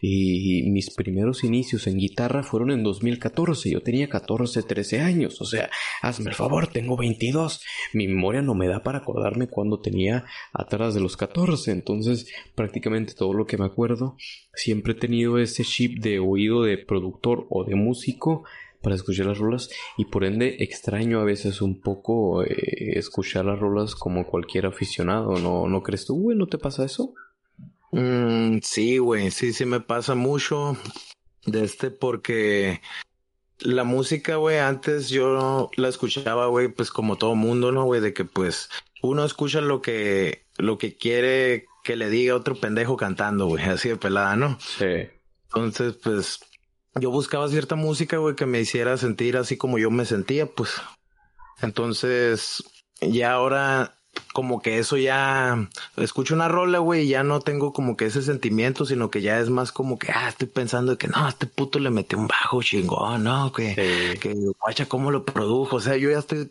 y 0.02 0.64
mis 0.72 0.90
primeros 0.90 1.44
inicios 1.44 1.86
en 1.86 1.98
guitarra 1.98 2.42
fueron 2.42 2.72
en 2.72 2.84
2014. 2.84 3.70
Yo 3.70 3.82
tenía 3.82 4.10
14, 4.10 4.64
13 4.64 5.00
años. 5.00 5.40
O 5.42 5.46
sea, 5.46 5.70
hazme 6.02 6.32
el 6.32 6.36
favor, 6.36 6.68
tengo 6.68 6.98
22. 6.98 7.62
Mi 7.94 8.08
memoria 8.08 8.42
no 8.42 8.56
me 8.56 8.68
da 8.68 8.82
para 8.82 9.00
acordarme 9.00 9.48
cuando 9.48 9.80
tenía 9.80 10.26
atrás 10.54 10.96
de 10.96 11.02
los 11.02 11.18
14. 11.18 11.72
Entonces, 11.72 12.28
prácticamente 12.56 13.14
todo 13.14 13.34
lo 13.34 13.46
que 13.46 13.60
me 13.60 13.66
acuerdo, 13.66 14.18
siempre 14.56 14.94
he 14.94 14.96
tenido 14.96 15.38
ese 15.38 15.64
chip 15.64 16.02
de 16.02 16.18
oído 16.18 16.64
de 16.64 16.80
productor 16.80 17.46
o 17.52 17.64
de 17.64 17.76
músico 17.76 18.44
para 18.82 18.96
escuchar 18.96 19.28
las 19.28 19.38
rolas 19.38 19.70
y 19.96 20.06
por 20.06 20.24
ende 20.24 20.58
extraño 20.62 21.20
a 21.20 21.24
veces 21.24 21.62
un 21.62 21.80
poco 21.80 22.44
eh, 22.44 22.98
escuchar 22.98 23.46
las 23.46 23.60
rolas 23.60 23.94
como 23.94 24.26
cualquier 24.26 24.66
aficionado, 24.66 25.36
¿no, 25.38 25.68
¿no 25.68 25.84
crees 25.84 26.08
tú, 26.08 26.20
güey? 26.20 26.36
¿No 26.36 26.48
te 26.48 26.58
pasa 26.58 26.84
eso? 26.84 27.14
Mm, 27.92 28.60
sí, 28.62 28.98
güey, 28.98 29.32
sí, 29.32 29.54
sí 29.54 29.66
me 29.66 29.82
pasa 29.82 30.16
mucho 30.16 30.78
de 31.46 31.64
este 31.64 31.92
porque 31.92 32.82
la 33.60 33.84
música, 33.84 34.38
güey, 34.38 34.58
antes 34.58 35.10
yo 35.10 35.70
la 35.76 35.88
escuchaba, 35.90 36.48
güey, 36.48 36.70
pues 36.70 36.92
como 36.92 37.18
todo 37.18 37.36
mundo, 37.36 37.72
¿no, 37.72 37.86
güey? 37.86 38.02
De 38.02 38.14
que 38.14 38.26
pues 38.26 38.70
uno 39.02 39.26
escucha 39.26 39.62
lo 39.62 39.82
que, 39.82 40.46
lo 40.58 40.78
que 40.78 40.96
quiere 40.96 41.66
que 41.84 41.96
le 41.96 42.10
diga 42.10 42.36
otro 42.36 42.56
pendejo 42.56 42.98
cantando, 42.98 43.48
güey, 43.48 43.64
así 43.70 43.90
de 43.90 43.98
pelada, 43.98 44.36
¿no? 44.36 44.58
Sí. 44.60 45.10
Entonces, 45.46 45.96
pues 46.02 46.40
yo 46.96 47.12
buscaba 47.12 47.48
cierta 47.50 47.76
música, 47.76 48.18
güey, 48.18 48.36
que 48.36 48.46
me 48.46 48.62
hiciera 48.62 48.98
sentir 48.98 49.38
así 49.38 49.58
como 49.58 49.78
yo 49.78 49.92
me 49.92 50.06
sentía, 50.06 50.46
pues. 50.46 50.74
Entonces, 51.62 52.64
ya 53.02 53.34
ahora 53.34 53.96
como 54.34 54.62
que 54.62 54.80
eso 54.80 54.98
ya 54.98 55.70
escucho 55.98 56.34
una 56.34 56.48
rola, 56.48 56.80
güey, 56.80 57.04
y 57.04 57.10
ya 57.10 57.24
no 57.24 57.40
tengo 57.42 57.74
como 57.74 57.98
que 57.98 58.06
ese 58.06 58.22
sentimiento, 58.22 58.86
sino 58.86 59.10
que 59.10 59.22
ya 59.22 59.40
es 59.40 59.50
más 59.50 59.72
como 59.72 60.00
que, 60.00 60.12
ah, 60.12 60.30
estoy 60.30 60.48
pensando 60.48 60.98
que 60.98 61.08
no, 61.08 61.28
este 61.28 61.48
puto 61.48 61.80
le 61.80 61.90
metió 61.90 62.18
un 62.18 62.28
bajo 62.28 62.62
chingón, 62.62 63.24
no, 63.24 63.52
que, 63.52 64.18
que 64.22 64.34
guacha, 64.60 64.86
cómo 64.88 65.12
lo 65.12 65.26
produjo. 65.26 65.78
O 65.78 65.82
sea, 65.82 65.98
yo 65.98 66.10
ya 66.10 66.20
estoy 66.20 66.50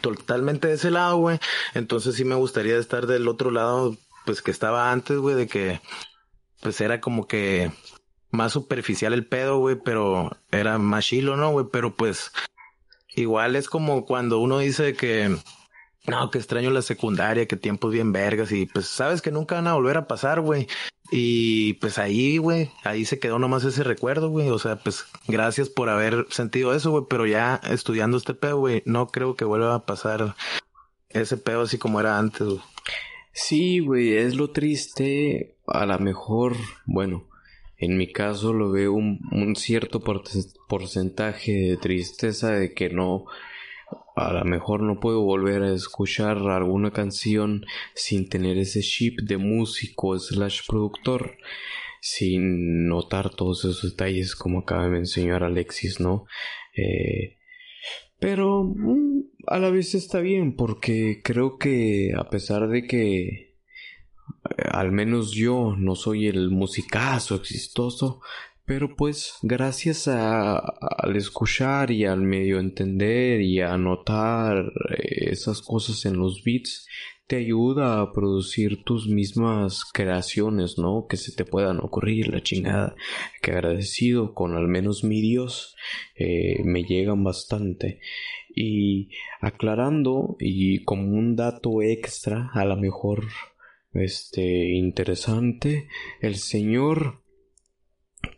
totalmente 0.00 0.68
de 0.68 0.74
ese 0.74 0.90
lado, 0.90 1.16
güey. 1.16 1.38
Entonces 1.74 2.14
sí 2.14 2.24
me 2.24 2.34
gustaría 2.34 2.78
estar 2.78 3.06
del 3.06 3.28
otro 3.28 3.50
lado, 3.50 3.96
pues 4.24 4.42
que 4.42 4.50
estaba 4.50 4.92
antes, 4.92 5.18
güey, 5.18 5.34
de 5.34 5.46
que, 5.48 5.80
pues 6.60 6.80
era 6.80 7.00
como 7.00 7.26
que 7.26 7.72
más 8.30 8.52
superficial 8.52 9.12
el 9.12 9.26
pedo, 9.26 9.58
güey, 9.58 9.76
pero 9.76 10.30
era 10.52 10.78
más 10.78 11.04
chilo, 11.06 11.36
¿no, 11.36 11.50
güey? 11.50 11.66
Pero 11.72 11.94
pues 11.94 12.32
igual 13.14 13.56
es 13.56 13.68
como 13.68 14.04
cuando 14.04 14.38
uno 14.38 14.58
dice 14.58 14.94
que 14.94 15.36
no, 16.06 16.30
que 16.30 16.38
extraño 16.38 16.70
la 16.70 16.82
secundaria, 16.82 17.46
que 17.46 17.56
tiempos 17.56 17.92
bien 17.92 18.12
vergas 18.12 18.52
y 18.52 18.66
pues 18.66 18.86
sabes 18.86 19.22
que 19.22 19.30
nunca 19.30 19.56
van 19.56 19.66
a 19.66 19.74
volver 19.74 19.96
a 19.96 20.06
pasar, 20.06 20.40
güey. 20.40 20.68
Y 21.10 21.74
pues 21.74 21.98
ahí, 21.98 22.38
güey, 22.38 22.70
ahí 22.84 23.04
se 23.04 23.18
quedó 23.18 23.38
nomás 23.38 23.64
ese 23.64 23.84
recuerdo, 23.84 24.28
güey. 24.28 24.50
O 24.50 24.58
sea, 24.58 24.76
pues 24.76 25.06
gracias 25.28 25.68
por 25.68 25.88
haber 25.88 26.26
sentido 26.30 26.74
eso, 26.74 26.90
güey. 26.90 27.04
Pero 27.08 27.26
ya 27.26 27.60
estudiando 27.70 28.16
este 28.16 28.34
pedo, 28.34 28.58
güey, 28.58 28.82
no 28.86 29.08
creo 29.08 29.34
que 29.34 29.44
vuelva 29.44 29.74
a 29.74 29.86
pasar 29.86 30.34
ese 31.10 31.36
pedo 31.36 31.62
así 31.62 31.78
como 31.78 32.00
era 32.00 32.18
antes, 32.18 32.46
güey. 32.46 32.60
Sí, 33.32 33.80
güey, 33.80 34.14
es 34.16 34.34
lo 34.34 34.50
triste. 34.50 35.56
A 35.66 35.86
lo 35.86 35.98
mejor, 35.98 36.56
bueno, 36.86 37.28
en 37.76 37.96
mi 37.96 38.12
caso 38.12 38.52
lo 38.52 38.70
veo 38.70 38.92
un, 38.92 39.20
un 39.32 39.56
cierto 39.56 40.00
porcentaje 40.00 41.52
de 41.52 41.76
tristeza 41.76 42.50
de 42.50 42.72
que 42.72 42.88
no 42.90 43.26
a 44.16 44.32
lo 44.32 44.44
mejor 44.46 44.82
no 44.82 44.98
puedo 44.98 45.20
volver 45.22 45.62
a 45.62 45.74
escuchar 45.74 46.38
alguna 46.38 46.90
canción 46.90 47.66
sin 47.94 48.30
tener 48.30 48.56
ese 48.56 48.80
chip 48.80 49.20
de 49.20 49.36
músico 49.36 50.18
slash 50.18 50.66
productor 50.66 51.36
sin 52.00 52.88
notar 52.88 53.28
todos 53.28 53.66
esos 53.66 53.82
detalles 53.82 54.34
como 54.34 54.60
acaba 54.60 54.88
de 54.88 54.98
enseñar 54.98 55.44
Alexis, 55.44 56.00
¿no? 56.00 56.24
Eh, 56.74 57.36
pero 58.18 58.64
mm, 58.64 59.22
a 59.48 59.58
la 59.58 59.68
vez 59.68 59.94
está 59.94 60.20
bien 60.20 60.56
porque 60.56 61.20
creo 61.22 61.58
que 61.58 62.12
a 62.16 62.30
pesar 62.30 62.68
de 62.68 62.86
que 62.86 63.18
eh, 63.18 63.52
al 64.70 64.92
menos 64.92 65.32
yo 65.32 65.74
no 65.76 65.94
soy 65.94 66.26
el 66.26 66.50
musicazo 66.50 67.34
exitoso, 67.34 68.22
pero 68.66 68.96
pues 68.96 69.34
gracias 69.42 70.08
a, 70.08 70.58
al 70.58 71.16
escuchar 71.16 71.92
y 71.92 72.04
al 72.04 72.22
medio 72.22 72.58
entender 72.58 73.40
y 73.40 73.60
a 73.60 73.78
notar 73.78 74.72
eh, 74.90 75.30
esas 75.30 75.62
cosas 75.62 76.04
en 76.04 76.18
los 76.18 76.42
beats, 76.42 76.86
te 77.28 77.36
ayuda 77.36 78.00
a 78.00 78.12
producir 78.12 78.84
tus 78.84 79.08
mismas 79.08 79.84
creaciones, 79.84 80.78
¿no? 80.78 81.06
Que 81.08 81.16
se 81.16 81.32
te 81.32 81.44
puedan 81.44 81.78
ocurrir, 81.78 82.28
la 82.28 82.42
chingada. 82.42 82.94
Que 83.42 83.50
agradecido 83.50 84.32
con 84.32 84.56
al 84.56 84.68
menos 84.68 85.02
mi 85.02 85.20
Dios, 85.20 85.74
eh, 86.14 86.62
me 86.64 86.84
llegan 86.84 87.24
bastante. 87.24 88.00
Y 88.54 89.10
aclarando 89.40 90.36
y 90.38 90.84
como 90.84 91.10
un 91.10 91.34
dato 91.34 91.82
extra, 91.82 92.50
a 92.54 92.64
lo 92.64 92.76
mejor, 92.76 93.24
este, 93.92 94.70
interesante, 94.74 95.88
el 96.20 96.36
Señor 96.36 97.25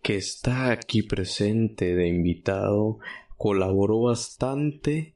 que 0.03 0.16
está 0.16 0.70
aquí 0.70 1.03
presente 1.03 1.94
de 1.94 2.09
invitado 2.09 2.98
colaboró 3.37 4.03
bastante 4.03 5.14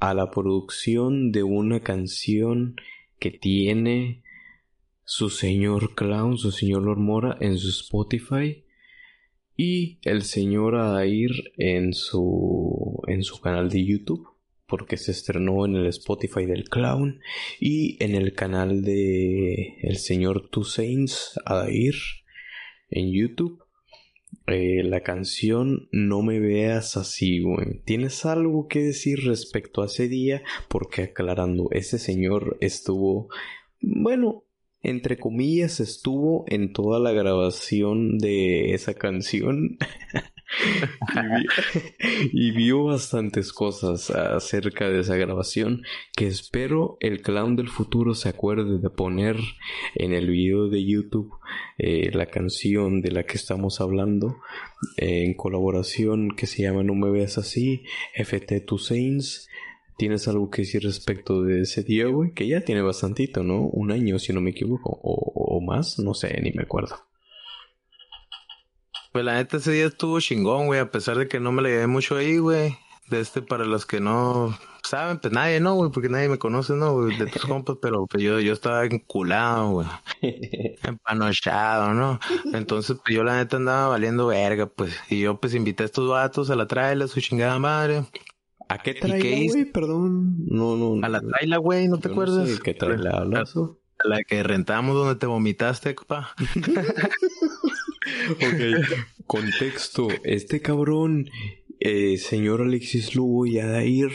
a 0.00 0.14
la 0.14 0.30
producción 0.30 1.32
de 1.32 1.42
una 1.42 1.80
canción 1.80 2.76
que 3.18 3.30
tiene 3.30 4.22
su 5.04 5.30
señor 5.30 5.94
Clown, 5.94 6.38
su 6.38 6.52
señor 6.52 6.82
Lord 6.82 6.98
Mora 6.98 7.36
en 7.40 7.58
su 7.58 7.68
Spotify 7.70 8.64
y 9.56 9.98
el 10.02 10.22
señor 10.22 10.76
Adair 10.76 11.30
en 11.56 11.92
su 11.92 13.02
en 13.08 13.22
su 13.22 13.40
canal 13.40 13.70
de 13.70 13.84
YouTube 13.84 14.28
porque 14.66 14.98
se 14.98 15.12
estrenó 15.12 15.64
en 15.64 15.76
el 15.76 15.86
Spotify 15.86 16.44
del 16.44 16.68
Clown 16.68 17.20
y 17.58 18.02
en 18.04 18.14
el 18.14 18.34
canal 18.34 18.82
de 18.82 19.78
el 19.80 19.96
señor 19.96 20.50
Two 20.50 20.64
Saints 20.64 21.40
Adair 21.44 21.94
en 22.90 23.12
YouTube 23.12 23.64
eh, 24.48 24.82
la 24.82 25.02
canción 25.02 25.88
No 25.92 26.22
me 26.22 26.40
veas 26.40 26.96
así, 26.96 27.40
güey. 27.40 27.80
¿Tienes 27.84 28.24
algo 28.26 28.68
que 28.68 28.80
decir 28.80 29.24
respecto 29.24 29.82
a 29.82 29.86
ese 29.86 30.08
día? 30.08 30.42
Porque 30.68 31.02
aclarando, 31.02 31.68
ese 31.70 31.98
señor 31.98 32.56
estuvo, 32.60 33.28
bueno, 33.80 34.44
entre 34.82 35.18
comillas, 35.18 35.80
estuvo 35.80 36.44
en 36.48 36.72
toda 36.72 37.00
la 37.00 37.12
grabación 37.12 38.18
de 38.18 38.74
esa 38.74 38.94
canción. 38.94 39.78
y, 42.32 42.50
vio 42.52 42.84
bastantes 42.84 43.52
cosas 43.52 44.10
acerca 44.10 44.88
de 44.88 45.00
esa 45.00 45.16
grabación 45.16 45.82
que 46.16 46.26
espero 46.26 46.96
el 47.00 47.22
clown 47.22 47.56
del 47.56 47.68
futuro 47.68 48.14
se 48.14 48.30
acuerde 48.30 48.78
de 48.78 48.90
poner 48.90 49.36
en 49.94 50.12
el 50.12 50.28
video 50.28 50.68
de 50.68 50.84
YouTube 50.84 51.30
eh, 51.78 52.10
la 52.12 52.26
canción 52.26 53.02
de 53.02 53.10
la 53.10 53.24
que 53.24 53.36
estamos 53.36 53.80
hablando 53.80 54.38
eh, 54.96 55.24
en 55.24 55.34
colaboración 55.34 56.30
que 56.30 56.46
se 56.46 56.62
llama 56.62 56.82
No 56.82 56.94
me 56.94 57.10
veas 57.10 57.38
así, 57.38 57.84
FT 58.14 58.60
to 58.60 58.78
Saints. 58.78 59.48
¿Tienes 59.96 60.28
algo 60.28 60.48
que 60.48 60.62
decir 60.62 60.84
respecto 60.84 61.42
de 61.42 61.62
ese 61.62 61.82
día, 61.82 62.06
güey? 62.06 62.32
Que 62.32 62.46
ya 62.46 62.60
tiene 62.60 62.82
bastantito, 62.82 63.42
¿no? 63.42 63.62
Un 63.62 63.90
año, 63.90 64.20
si 64.20 64.32
no 64.32 64.40
me 64.40 64.50
equivoco. 64.50 65.00
O, 65.02 65.32
o 65.34 65.60
más, 65.60 65.98
no 65.98 66.14
sé, 66.14 66.40
ni 66.40 66.52
me 66.52 66.62
acuerdo. 66.62 67.07
Pues 69.12 69.24
la 69.24 69.34
neta 69.34 69.56
ese 69.56 69.72
día 69.72 69.86
estuvo 69.86 70.20
chingón, 70.20 70.66
güey, 70.66 70.80
a 70.80 70.90
pesar 70.90 71.16
de 71.16 71.28
que 71.28 71.40
no 71.40 71.52
me 71.52 71.62
le 71.62 71.70
llevé 71.70 71.86
mucho 71.86 72.16
ahí, 72.16 72.38
güey. 72.38 72.76
De 73.08 73.20
este, 73.20 73.40
para 73.40 73.64
los 73.64 73.86
que 73.86 74.00
no 74.00 74.54
saben, 74.88 75.18
pues 75.18 75.32
nadie, 75.32 75.60
¿no, 75.60 75.74
güey? 75.74 75.90
Porque 75.90 76.08
nadie 76.08 76.28
me 76.28 76.38
conoce, 76.38 76.74
¿no, 76.74 76.92
güey? 76.92 77.16
De 77.16 77.26
tus 77.26 77.42
compas, 77.46 77.76
pero 77.80 78.06
pues 78.06 78.22
yo, 78.22 78.40
yo 78.40 78.52
estaba 78.52 78.84
enculado, 78.84 79.70
güey. 79.70 79.88
Empanochado, 80.82 81.94
¿no? 81.94 82.20
Entonces, 82.52 82.98
pues 83.02 83.14
yo 83.14 83.24
la 83.24 83.36
neta 83.36 83.56
andaba 83.56 83.88
valiendo 83.88 84.26
verga, 84.26 84.66
pues. 84.66 84.94
Y 85.08 85.20
yo, 85.20 85.40
pues, 85.40 85.54
invité 85.54 85.84
a 85.84 85.86
estos 85.86 86.08
vatos 86.08 86.50
a 86.50 86.56
la 86.56 86.66
traila, 86.66 87.08
su 87.08 87.20
chingada 87.20 87.58
madre. 87.58 88.04
¿A 88.68 88.78
qué 88.78 88.94
traila, 88.94 89.52
güey? 89.52 89.64
Perdón. 89.72 90.44
No, 90.46 90.76
no. 90.76 91.04
A 91.04 91.08
la 91.08 91.20
traila, 91.20 91.56
güey, 91.56 91.88
¿no 91.88 91.98
te 91.98 92.08
acuerdas? 92.08 92.60
¿Qué 92.60 92.74
traila 92.74 93.10
hablas? 93.18 93.54
A 93.56 94.06
la 94.06 94.22
que 94.22 94.42
rentamos 94.42 94.94
donde 94.94 95.16
te 95.16 95.26
vomitaste, 95.26 95.94
compa. 95.94 96.34
ok, 98.30 99.24
contexto. 99.26 100.08
Este 100.24 100.60
cabrón, 100.60 101.30
eh, 101.80 102.16
señor 102.18 102.62
Alexis 102.62 103.14
Lugo 103.14 103.46
y 103.46 103.58
Adair 103.58 104.10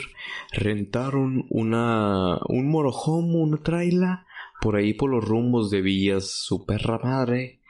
rentaron 0.52 1.46
una, 1.50 2.38
un 2.48 2.68
morojomo, 2.68 3.42
una 3.42 3.62
traila, 3.62 4.26
por 4.60 4.76
ahí 4.76 4.94
por 4.94 5.10
los 5.10 5.24
rumbos 5.24 5.70
de 5.70 5.80
Villas 5.82 6.30
su 6.30 6.64
perra 6.64 6.98
madre. 7.02 7.60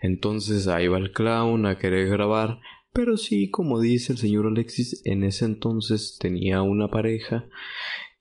Entonces 0.00 0.68
ahí 0.68 0.88
va 0.88 0.98
el 0.98 1.12
clown 1.12 1.66
a 1.66 1.78
querer 1.78 2.08
grabar. 2.08 2.60
Pero 2.92 3.16
sí, 3.16 3.50
como 3.50 3.80
dice 3.80 4.12
el 4.12 4.18
señor 4.18 4.46
Alexis, 4.46 5.02
en 5.04 5.24
ese 5.24 5.46
entonces 5.46 6.16
tenía 6.20 6.62
una 6.62 6.88
pareja 6.88 7.46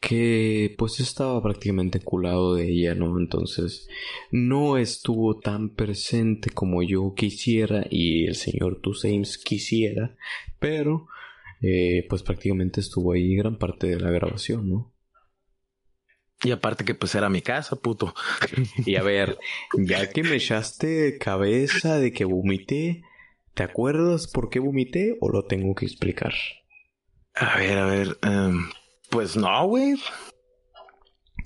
que 0.03 0.75
pues 0.77 0.99
estaba 0.99 1.41
prácticamente 1.41 2.01
culado 2.01 2.55
de 2.55 2.69
ella, 2.69 2.93
¿no? 2.93 3.17
Entonces 3.17 3.87
no 4.31 4.77
estuvo 4.77 5.39
tan 5.39 5.69
presente 5.75 6.49
como 6.49 6.83
yo 6.83 7.13
quisiera 7.15 7.85
y 7.89 8.25
el 8.25 8.35
señor 8.35 8.81
Tusames 8.81 9.37
quisiera, 9.37 10.17
pero 10.59 11.07
eh, 11.61 12.05
pues 12.09 12.21
prácticamente 12.21 12.81
estuvo 12.81 13.13
ahí 13.13 13.33
gran 13.37 13.57
parte 13.57 13.87
de 13.87 13.99
la 14.01 14.11
grabación, 14.11 14.69
¿no? 14.69 14.93
Y 16.43 16.51
aparte 16.51 16.83
que 16.83 16.95
pues 16.95 17.15
era 17.15 17.29
mi 17.29 17.41
casa, 17.41 17.77
puto. 17.77 18.13
y 18.85 18.97
a 18.97 19.03
ver, 19.03 19.37
ya 19.77 20.09
que 20.09 20.23
me 20.23 20.35
echaste 20.35 21.17
cabeza 21.17 21.97
de 21.97 22.11
que 22.11 22.25
vomité, 22.25 23.03
¿te 23.53 23.63
acuerdas 23.63 24.27
por 24.27 24.49
qué 24.49 24.59
vomité 24.59 25.15
o 25.21 25.29
lo 25.29 25.45
tengo 25.45 25.75
que 25.75 25.85
explicar? 25.85 26.33
A 27.35 27.57
ver, 27.57 27.77
a 27.77 27.85
ver. 27.85 28.17
Um... 28.27 28.67
Pues 29.13 29.38
no, 29.38 29.67
güey. 29.67 29.93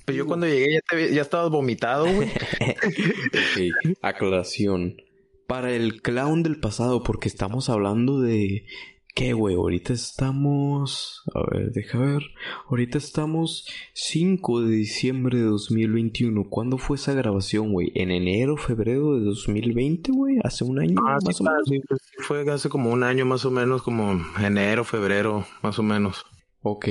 Pues 0.06 0.16
yo 0.16 0.26
cuando 0.26 0.48
llegué 0.48 0.76
ya, 0.76 0.80
te, 0.90 1.14
ya 1.14 1.22
estabas 1.22 1.52
vomitado, 1.52 2.06
güey. 2.06 2.30
ok, 2.62 3.98
aclaración. 4.02 4.96
Para 5.48 5.74
el 5.74 6.02
clown 6.02 6.44
del 6.44 6.62
pasado, 6.62 7.04
porque 7.04 7.28
estamos 7.28 7.70
hablando 7.70 8.22
de... 8.22 8.66
¿Qué, 9.14 9.34
güey? 9.34 9.56
Ahorita 9.56 9.92
estamos... 9.92 11.24
A 11.34 11.42
ver, 11.52 11.72
deja 11.74 11.98
ver. 11.98 12.24
Ahorita 12.70 12.98
estamos 12.98 13.68
5 13.96 14.62
de 14.62 14.76
diciembre 14.76 15.40
de 15.40 15.46
2021. 15.46 16.46
¿Cuándo 16.50 16.78
fue 16.78 16.96
esa 16.96 17.14
grabación, 17.14 17.74
güey? 17.74 17.92
¿En 17.96 18.12
enero, 18.12 18.56
febrero 18.56 19.20
de 19.20 19.26
2020, 19.26 20.12
güey? 20.14 20.38
¿Hace 20.42 20.64
un 20.64 20.80
año 20.80 20.96
ah, 21.06 21.18
más 21.26 21.42
o 21.42 21.44
menos? 21.44 21.68
Sí, 21.68 21.82
pues 21.86 22.02
fue 22.20 22.50
hace 22.50 22.70
como 22.70 22.92
un 22.92 23.04
año 23.04 23.26
más 23.26 23.44
o 23.44 23.52
menos, 23.52 23.82
como 23.84 24.22
enero, 24.40 24.86
febrero, 24.86 25.46
más 25.62 25.78
o 25.80 25.84
menos. 25.84 26.26
Ok, 26.70 26.90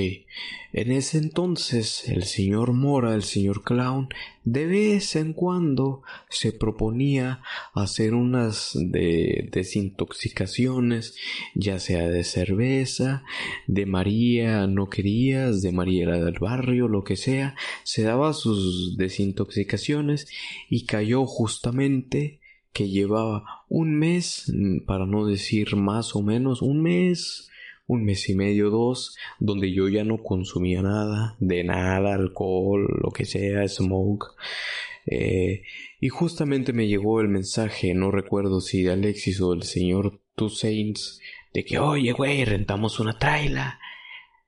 en 0.73 0.91
ese 0.91 1.19
entonces 1.19 2.09
el 2.09 2.25
señor 2.25 2.73
Mora, 2.73 3.15
el 3.15 3.23
señor 3.23 3.63
Clown, 3.63 4.09
de 4.43 4.65
vez 4.65 5.17
en 5.17 5.35
cuando 5.35 6.01
se 6.31 6.53
proponía 6.53 7.43
hacer 7.75 8.15
unas 8.15 8.71
de 8.75 9.51
desintoxicaciones, 9.53 11.15
ya 11.55 11.79
sea 11.79 12.09
de 12.09 12.25
cerveza, 12.25 13.23
de 13.67 13.85
María 13.85 14.67
no 14.67 14.89
querías, 14.89 15.61
de 15.61 15.73
María 15.73 16.07
del 16.07 16.39
barrio, 16.39 16.89
lo 16.89 17.05
que 17.05 17.17
sea, 17.17 17.55
se 17.83 18.03
daba 18.03 18.33
sus 18.33 18.97
desintoxicaciones 18.97 20.27
y 20.71 20.87
cayó 20.87 21.27
justamente 21.27 22.41
que 22.73 22.89
llevaba 22.89 23.67
un 23.69 23.99
mes, 23.99 24.51
para 24.87 25.05
no 25.05 25.27
decir 25.27 25.77
más 25.77 26.17
o 26.17 26.23
menos, 26.23 26.63
un 26.63 26.81
mes 26.81 27.51
un 27.87 28.05
mes 28.05 28.29
y 28.29 28.35
medio, 28.35 28.71
dos, 28.71 29.17
donde 29.39 29.73
yo 29.73 29.89
ya 29.89 30.05
no 30.05 30.23
consumía 30.23 30.83
nada, 30.83 31.37
de 31.39 31.65
nada, 31.65 32.15
alcohol, 32.15 32.87
lo 33.03 33.11
que 33.11 33.25
sea, 33.25 33.67
smoke. 33.69 34.35
Eh, 35.07 35.63
y 36.01 36.09
justamente 36.09 36.73
me 36.73 36.89
llegó 36.89 37.21
el 37.21 37.29
mensaje, 37.29 37.95
no 37.95 38.11
recuerdo 38.11 38.61
si 38.61 38.83
de 38.83 38.93
Alexis 38.93 39.41
o 39.41 39.53
del 39.53 39.63
señor 39.63 40.21
Two 40.35 40.51
Saints, 40.51 41.21
de 41.55 41.65
que, 41.65 41.79
oye, 41.79 42.13
güey, 42.13 42.45
rentamos 42.45 42.99
una 42.99 43.19
traila, 43.19 43.79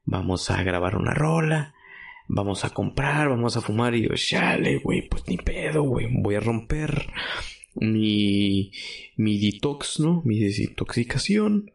vamos 0.05 0.51
a 0.51 0.63
grabar 0.65 0.97
una 0.97 1.15
rola, 1.15 1.75
vamos 2.27 2.65
a 2.65 2.71
comprar, 2.71 3.29
vamos 3.29 3.57
a 3.57 3.61
fumar, 3.61 3.95
y 3.95 4.03
yo, 4.03 4.15
chale, 4.15 4.79
güey, 4.79 5.09
pues 5.09 5.27
ni 5.29 5.37
pedo, 5.37 5.83
güey, 5.85 6.09
voy 6.11 6.35
a 6.35 6.41
romper 6.41 7.07
mi, 7.77 8.73
mi 9.17 9.39
detox, 9.39 10.01
¿no? 10.01 10.23
Mi 10.25 10.41
desintoxicación 10.41 11.71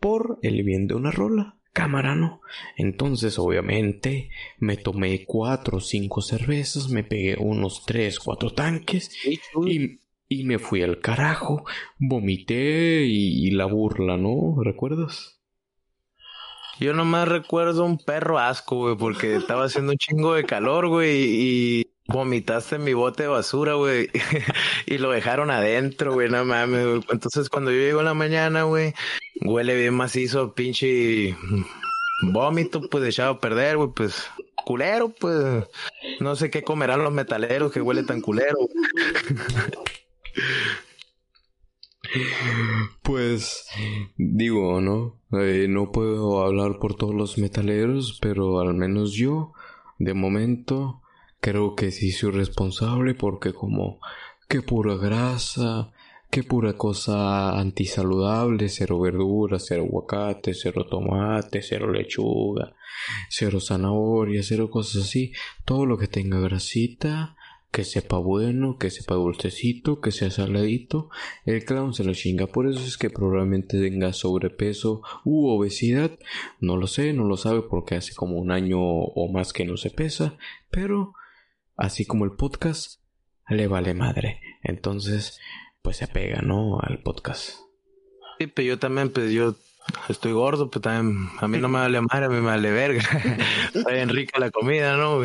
por 0.00 0.38
el 0.42 0.62
bien 0.62 0.86
de 0.86 0.94
una 0.94 1.10
rola. 1.10 1.54
Cámara, 1.72 2.16
¿no? 2.16 2.40
Entonces, 2.76 3.38
obviamente, 3.38 4.30
me 4.58 4.76
tomé 4.76 5.24
cuatro 5.24 5.78
o 5.78 5.80
cinco 5.80 6.22
cervezas, 6.22 6.88
me 6.88 7.04
pegué 7.04 7.36
unos 7.38 7.84
tres, 7.86 8.18
cuatro 8.18 8.50
tanques 8.50 9.10
y, 9.24 10.00
y 10.28 10.44
me 10.44 10.58
fui 10.58 10.82
al 10.82 11.00
carajo, 11.00 11.64
vomité 11.98 13.04
y, 13.06 13.50
la 13.52 13.64
burla, 13.66 14.16
¿no? 14.16 14.62
¿Recuerdas? 14.62 15.40
Yo 16.78 16.92
nomás 16.92 17.26
recuerdo 17.28 17.84
un 17.84 17.98
perro 17.98 18.38
asco, 18.38 18.76
güey, 18.76 18.96
porque 18.96 19.34
estaba 19.34 19.64
haciendo 19.64 19.92
un 19.92 19.98
chingo 19.98 20.34
de 20.34 20.44
calor, 20.44 20.88
güey, 20.88 21.24
y 21.24 21.86
vomitaste 22.08 22.78
mi 22.78 22.94
bote 22.94 23.24
de 23.24 23.28
basura, 23.28 23.74
güey, 23.74 24.10
y 24.86 24.98
lo 24.98 25.10
dejaron 25.10 25.50
adentro, 25.50 26.14
güey, 26.14 26.28
no 26.28 26.44
mames. 26.44 27.04
Entonces, 27.10 27.48
cuando 27.48 27.70
yo 27.70 27.78
llego 27.78 28.00
en 28.00 28.06
la 28.06 28.14
mañana, 28.14 28.64
güey, 28.64 28.94
huele 29.42 29.76
bien 29.76 29.94
macizo, 29.94 30.54
pinche 30.54 31.36
vómito, 32.32 32.80
pues 32.90 33.04
echado 33.04 33.32
a 33.32 33.40
perder, 33.40 33.76
güey, 33.76 33.90
pues 33.94 34.24
culero, 34.64 35.10
pues 35.10 35.66
no 36.20 36.34
sé 36.36 36.50
qué 36.50 36.62
comerán 36.62 37.04
los 37.04 37.12
metaleros 37.12 37.72
que 37.72 37.80
huele 37.80 38.02
tan 38.02 38.20
culero. 38.20 38.58
Pues 43.02 43.66
digo, 44.16 44.80
¿no? 44.80 45.20
Eh, 45.38 45.66
no 45.68 45.92
puedo 45.92 46.42
hablar 46.42 46.78
por 46.78 46.94
todos 46.94 47.14
los 47.14 47.36
metaleros, 47.38 48.18
pero 48.20 48.60
al 48.60 48.74
menos 48.74 49.12
yo, 49.12 49.52
de 49.98 50.14
momento, 50.14 51.02
creo 51.40 51.74
que 51.74 51.90
sí 51.90 52.10
soy 52.10 52.32
responsable 52.32 53.14
porque 53.14 53.52
como 53.52 54.00
qué 54.48 54.62
pura 54.62 54.96
grasa, 54.96 55.92
qué 56.30 56.42
pura 56.42 56.74
cosa 56.74 57.58
antisaludable, 57.58 58.68
cero 58.68 59.00
verduras, 59.00 59.64
cero 59.66 59.84
aguacate, 59.84 60.54
cero 60.54 60.86
tomate, 60.88 61.62
cero 61.62 61.90
lechuga, 61.92 62.74
cero 63.28 63.60
zanahoria, 63.60 64.42
cero 64.42 64.70
cosas 64.70 65.04
así, 65.04 65.32
todo 65.64 65.86
lo 65.86 65.98
que 65.98 66.08
tenga 66.08 66.40
grasita, 66.40 67.36
que 67.70 67.84
sepa 67.84 68.16
bueno, 68.18 68.78
que 68.78 68.90
sepa 68.90 69.14
dulcecito, 69.14 70.00
que 70.00 70.10
sea 70.10 70.30
saladito, 70.30 71.10
el 71.44 71.64
clown 71.64 71.92
se 71.92 72.02
lo 72.02 72.14
chinga. 72.14 72.46
Por 72.46 72.66
eso 72.66 72.80
es 72.80 72.96
que 72.96 73.10
probablemente 73.10 73.78
tenga 73.78 74.12
sobrepeso 74.14 75.02
u 75.24 75.48
obesidad. 75.48 76.18
No 76.60 76.76
lo 76.76 76.86
sé, 76.86 77.12
no 77.12 77.24
lo 77.24 77.36
sabe 77.36 77.62
porque 77.62 77.94
hace 77.94 78.14
como 78.14 78.38
un 78.38 78.50
año 78.50 78.80
o 78.80 79.30
más 79.30 79.52
que 79.52 79.66
no 79.66 79.76
se 79.76 79.90
pesa, 79.90 80.36
pero 80.70 81.12
así 81.78 82.04
como 82.04 82.24
el 82.24 82.32
podcast, 82.32 83.00
le 83.48 83.68
vale 83.68 83.94
madre. 83.94 84.40
Entonces, 84.62 85.40
pues 85.80 85.96
se 85.98 86.04
apega, 86.04 86.42
¿no? 86.42 86.80
Al 86.80 87.02
podcast. 87.02 87.60
Sí, 88.38 88.48
pero 88.48 88.68
yo 88.68 88.78
también, 88.78 89.10
pues 89.10 89.32
yo 89.32 89.56
estoy 90.08 90.32
gordo, 90.32 90.70
pues 90.70 90.82
también 90.82 91.28
a 91.38 91.48
mí 91.48 91.58
no 91.58 91.68
me 91.68 91.78
vale 91.78 92.00
madre, 92.00 92.26
a 92.26 92.28
mí 92.28 92.34
me 92.34 92.42
vale 92.42 92.70
verga. 92.70 93.00
Está 93.74 93.90
bien 93.92 94.08
rica 94.08 94.38
la 94.38 94.50
comida, 94.50 94.96
¿no? 94.96 95.20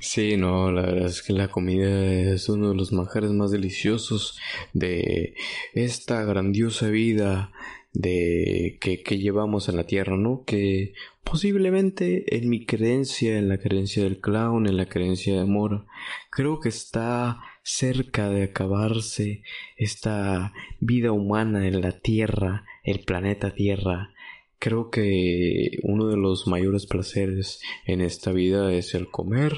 sí, 0.00 0.36
no, 0.36 0.70
la 0.72 0.82
verdad 0.82 1.06
es 1.06 1.22
que 1.22 1.32
la 1.32 1.48
comida 1.48 2.04
es 2.32 2.48
uno 2.48 2.70
de 2.70 2.76
los 2.76 2.92
manjares 2.92 3.32
más 3.32 3.50
deliciosos 3.50 4.38
de 4.72 5.34
esta 5.74 6.22
grandiosa 6.22 6.88
vida 6.88 7.52
de 7.98 8.76
que, 8.80 9.02
que, 9.02 9.18
llevamos 9.18 9.68
en 9.68 9.76
la 9.76 9.84
tierra, 9.84 10.16
¿no? 10.16 10.44
Que 10.44 10.92
posiblemente 11.24 12.36
en 12.36 12.50
mi 12.50 12.66
creencia, 12.66 13.38
en 13.38 13.48
la 13.48 13.58
creencia 13.58 14.02
del 14.02 14.20
clown, 14.20 14.66
en 14.66 14.76
la 14.76 14.86
creencia 14.86 15.34
de 15.34 15.40
amor, 15.40 15.86
creo 16.30 16.60
que 16.60 16.68
está 16.68 17.40
cerca 17.62 18.28
de 18.28 18.44
acabarse 18.44 19.42
esta 19.76 20.52
vida 20.78 21.10
humana 21.12 21.66
en 21.66 21.80
la 21.80 21.98
tierra, 21.98 22.64
el 22.84 23.00
planeta 23.00 23.54
Tierra. 23.54 24.12
Creo 24.58 24.90
que 24.90 25.78
uno 25.82 26.06
de 26.08 26.16
los 26.16 26.46
mayores 26.46 26.86
placeres 26.86 27.60
en 27.86 28.00
esta 28.00 28.32
vida 28.32 28.72
es 28.72 28.94
el 28.94 29.10
comer, 29.10 29.54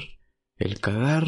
el 0.57 0.79
cagar 0.79 1.27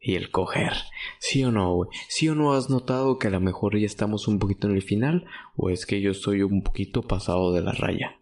y 0.00 0.14
el 0.16 0.30
coger. 0.30 0.72
¿Sí 1.18 1.44
o 1.44 1.52
no, 1.52 1.74
güey? 1.74 1.90
¿Sí 2.08 2.28
o 2.28 2.34
no 2.34 2.54
has 2.54 2.70
notado 2.70 3.18
que 3.18 3.28
a 3.28 3.30
lo 3.30 3.40
mejor 3.40 3.78
ya 3.78 3.86
estamos 3.86 4.28
un 4.28 4.38
poquito 4.38 4.66
en 4.66 4.74
el 4.74 4.82
final? 4.82 5.26
¿O 5.56 5.70
es 5.70 5.86
que 5.86 6.00
yo 6.00 6.10
estoy 6.10 6.42
un 6.42 6.62
poquito 6.62 7.02
pasado 7.02 7.52
de 7.52 7.60
la 7.60 7.72
raya? 7.72 8.16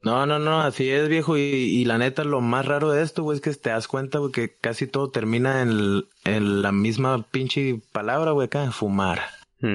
No, 0.00 0.26
no, 0.26 0.38
no, 0.38 0.60
así 0.60 0.88
es, 0.88 1.08
viejo. 1.08 1.36
Y, 1.36 1.84
la 1.84 1.98
neta, 1.98 2.22
lo 2.22 2.40
más 2.40 2.66
raro 2.66 2.92
de 2.92 3.02
esto, 3.02 3.24
güey, 3.24 3.36
es 3.36 3.42
que 3.42 3.52
te 3.52 3.70
das 3.70 3.88
cuenta, 3.88 4.18
güey, 4.18 4.30
que 4.30 4.56
casi 4.56 4.86
todo 4.86 5.10
termina 5.10 5.60
en, 5.60 6.04
en 6.24 6.62
la 6.62 6.70
misma 6.70 7.22
pinche 7.30 7.80
palabra, 7.92 8.30
güey, 8.30 8.46
acá. 8.46 8.70
Fumar, 8.70 9.22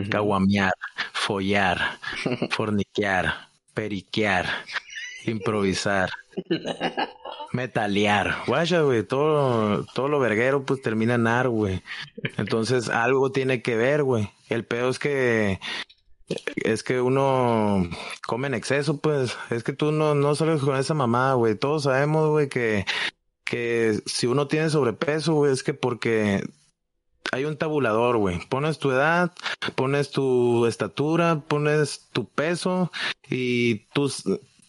caguamear, 0.10 0.74
follar, 1.12 2.00
forniquear, 2.52 3.50
periquear, 3.74 4.48
improvisar. 5.26 6.10
Metalear, 7.52 8.44
guaya, 8.48 8.82
güey, 8.82 9.04
todo, 9.04 9.86
todo 9.94 10.08
lo 10.08 10.20
verguero 10.20 10.64
pues 10.64 10.82
termina 10.82 11.16
en 11.16 11.28
ar, 11.28 11.50
güey. 11.50 11.84
Entonces 12.38 12.90
algo 12.90 13.32
tiene 13.32 13.62
que 13.62 13.76
ver, 13.76 14.04
güey. 14.04 14.32
El 14.50 14.66
pedo 14.66 14.90
es 14.90 14.98
que 14.98 15.60
es 16.56 16.84
que 16.84 17.02
uno 17.02 17.88
come 18.26 18.48
en 18.48 18.54
exceso, 18.54 18.98
pues. 18.98 19.38
Es 19.50 19.64
que 19.64 19.74
tú 19.74 19.92
no, 19.92 20.16
no 20.16 20.36
sales 20.36 20.62
con 20.62 20.78
esa 20.78 20.94
mamada, 20.94 21.34
güey. 21.36 21.56
Todos 21.56 21.84
sabemos, 21.84 22.30
güey, 22.30 22.50
que, 22.50 22.86
que 23.44 24.00
si 24.06 24.28
uno 24.28 24.48
tiene 24.48 24.70
sobrepeso, 24.70 25.34
güey, 25.36 25.54
es 25.54 25.64
que 25.64 25.74
porque 25.74 26.44
hay 27.32 27.46
un 27.46 27.58
tabulador, 27.58 28.18
güey. 28.18 28.40
Pones 28.48 28.80
tu 28.80 28.92
edad, 28.92 29.34
pones 29.76 30.12
tu 30.12 30.66
estatura, 30.66 31.42
pones 31.48 32.10
tu 32.12 32.26
peso 32.26 32.92
y 33.30 33.86
tus 33.94 34.24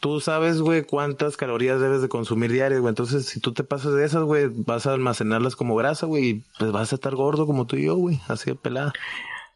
tú 0.04 0.20
sabes, 0.20 0.60
güey, 0.60 0.82
cuántas 0.82 1.38
calorías 1.38 1.80
debes 1.80 2.02
de 2.02 2.10
consumir 2.10 2.52
diarias, 2.52 2.82
güey. 2.82 2.90
Entonces, 2.90 3.24
si 3.24 3.40
tú 3.40 3.54
te 3.54 3.64
pasas 3.64 3.94
de 3.94 4.04
esas, 4.04 4.22
güey, 4.22 4.48
vas 4.48 4.86
a 4.86 4.92
almacenarlas 4.92 5.56
como 5.56 5.74
grasa, 5.76 6.04
güey, 6.04 6.28
y 6.28 6.44
pues 6.58 6.72
vas 6.72 6.92
a 6.92 6.96
estar 6.96 7.14
gordo 7.14 7.46
como 7.46 7.66
tú 7.66 7.76
y 7.76 7.86
yo, 7.86 7.96
güey, 7.96 8.20
así 8.28 8.50
de 8.50 8.54
pelada. 8.54 8.92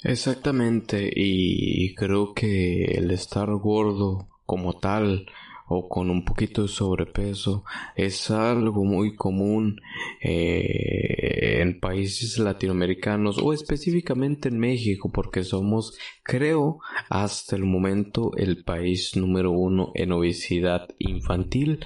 Exactamente, 0.02 1.12
y 1.14 1.94
creo 1.96 2.32
que 2.32 2.84
el 2.84 3.10
estar 3.10 3.50
gordo 3.56 4.26
como 4.46 4.72
tal 4.72 5.26
o 5.68 5.88
con 5.88 6.10
un 6.10 6.24
poquito 6.24 6.62
de 6.62 6.68
sobrepeso 6.68 7.64
es 7.94 8.30
algo 8.30 8.84
muy 8.84 9.14
común 9.14 9.80
eh, 10.22 11.60
en 11.60 11.78
países 11.80 12.38
latinoamericanos 12.38 13.38
o 13.38 13.52
específicamente 13.52 14.48
en 14.48 14.58
México 14.58 15.10
porque 15.12 15.44
somos 15.44 15.96
creo 16.22 16.80
hasta 17.10 17.56
el 17.56 17.64
momento 17.64 18.32
el 18.36 18.64
país 18.64 19.16
número 19.16 19.50
uno 19.52 19.92
en 19.94 20.12
obesidad 20.12 20.88
infantil 20.98 21.80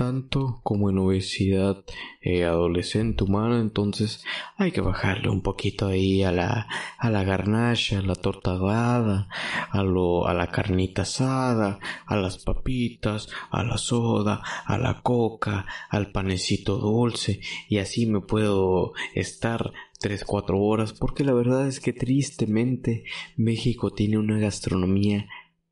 tanto 0.00 0.60
como 0.62 0.88
en 0.88 0.96
obesidad 0.96 1.84
eh, 2.22 2.44
adolescente 2.44 3.22
humana, 3.22 3.60
entonces 3.60 4.24
hay 4.56 4.72
que 4.72 4.80
bajarle 4.80 5.28
un 5.28 5.42
poquito 5.42 5.88
ahí 5.88 6.22
a 6.22 6.32
la, 6.32 6.68
a 6.96 7.10
la 7.10 7.22
garnacha, 7.22 7.98
a 7.98 8.02
la 8.02 8.14
torta 8.14 8.52
a, 8.52 9.82
lo, 9.82 10.26
a 10.26 10.32
la 10.32 10.46
carnita 10.46 11.02
asada, 11.02 11.80
a 12.06 12.16
las 12.16 12.38
papitas, 12.38 13.28
a 13.50 13.62
la 13.62 13.76
soda, 13.76 14.42
a 14.64 14.78
la 14.78 15.02
coca, 15.02 15.66
al 15.90 16.12
panecito 16.12 16.78
dulce, 16.78 17.40
y 17.68 17.76
así 17.76 18.06
me 18.06 18.22
puedo 18.22 18.94
estar 19.14 19.70
tres, 19.98 20.24
cuatro 20.24 20.58
horas, 20.60 20.94
porque 20.94 21.24
la 21.24 21.34
verdad 21.34 21.68
es 21.68 21.78
que 21.78 21.92
tristemente 21.92 23.04
México 23.36 23.90
tiene 23.90 24.16
una 24.16 24.38
gastronomía 24.38 25.28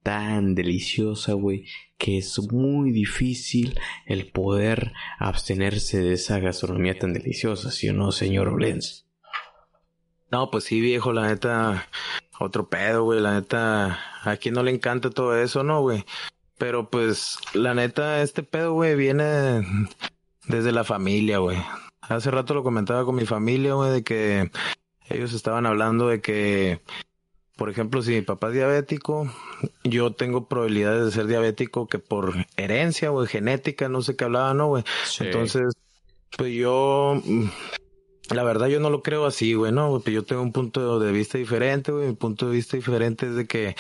tan 0.09 0.55
deliciosa, 0.55 1.35
güey, 1.35 1.67
que 1.99 2.17
es 2.17 2.39
muy 2.51 2.93
difícil 2.93 3.79
el 4.07 4.33
poder 4.33 4.95
abstenerse 5.19 5.99
de 5.99 6.15
esa 6.15 6.39
gastronomía 6.39 6.99
tan 6.99 7.13
deliciosa, 7.13 7.71
¿sí 7.71 7.91
o 7.91 7.93
no, 7.93 8.11
señor 8.11 8.49
Olenz? 8.49 9.05
No, 10.33 10.51
pues 10.51 10.65
sí, 10.65 10.81
viejo, 10.81 11.13
la 11.13 11.27
neta, 11.27 11.89
otro 12.41 12.71
pedo, 12.71 13.05
güey, 13.05 13.21
la 13.21 13.35
neta, 13.35 14.01
a 14.23 14.37
quien 14.39 14.55
no 14.55 14.63
le 14.63 14.71
encanta 14.71 15.11
todo 15.11 15.39
eso, 15.39 15.63
¿no, 15.63 15.83
güey? 15.83 16.07
Pero 16.57 16.89
pues, 16.89 17.37
la 17.53 17.75
neta, 17.75 18.23
este 18.23 18.43
pedo, 18.43 18.73
güey, 18.73 18.97
viene 18.97 19.61
desde 20.47 20.73
la 20.73 20.85
familia, 20.85 21.37
güey. 21.37 21.59
Hace 22.01 22.31
rato 22.31 22.55
lo 22.55 22.65
comentaba 22.65 23.05
con 23.05 23.15
mi 23.15 23.27
familia, 23.27 23.75
güey, 23.75 23.91
de 23.91 24.05
que 24.05 24.51
ellos 25.11 25.35
estaban 25.35 25.67
hablando 25.67 26.09
de 26.09 26.23
que 26.23 26.81
por 27.59 27.71
ejemplo, 27.71 28.03
si 28.03 28.13
mi 28.13 28.23
papá 28.23 28.49
es 28.49 28.55
diabético, 28.55 29.29
yo 29.83 30.13
tengo 30.13 30.47
probabilidades 30.47 31.07
de 31.07 31.11
ser 31.11 31.27
diabético 31.27 31.89
que 31.89 31.99
por 31.99 32.47
herencia, 32.57 33.11
o 33.11 33.27
genética, 33.27 33.89
no 33.89 34.01
sé 34.01 34.15
qué 34.15 34.25
hablaba, 34.25 34.55
¿no, 34.55 34.69
güey? 34.69 34.85
Entonces, 35.19 35.75
pues 36.37 36.55
yo, 36.55 37.21
mm, 37.25 37.47
la 38.31 38.45
verdad 38.45 38.69
yo 38.69 38.79
no 38.79 38.91
lo 38.91 39.03
creo 39.03 39.27
así, 39.27 39.55
güey, 39.55 39.73
¿no? 39.73 40.01
Pues 40.01 40.15
yo 40.15 40.23
tengo 40.23 40.41
un 40.41 40.53
punto 40.53 41.01
de 41.01 41.11
vista 41.11 41.37
diferente, 41.37 41.91
güey. 41.91 42.07
Mi 42.07 42.15
punto 42.15 42.47
de 42.47 42.53
vista 42.55 42.77
diferente 42.77 43.27
es 43.27 43.35
de 43.35 43.49
que 43.49 43.75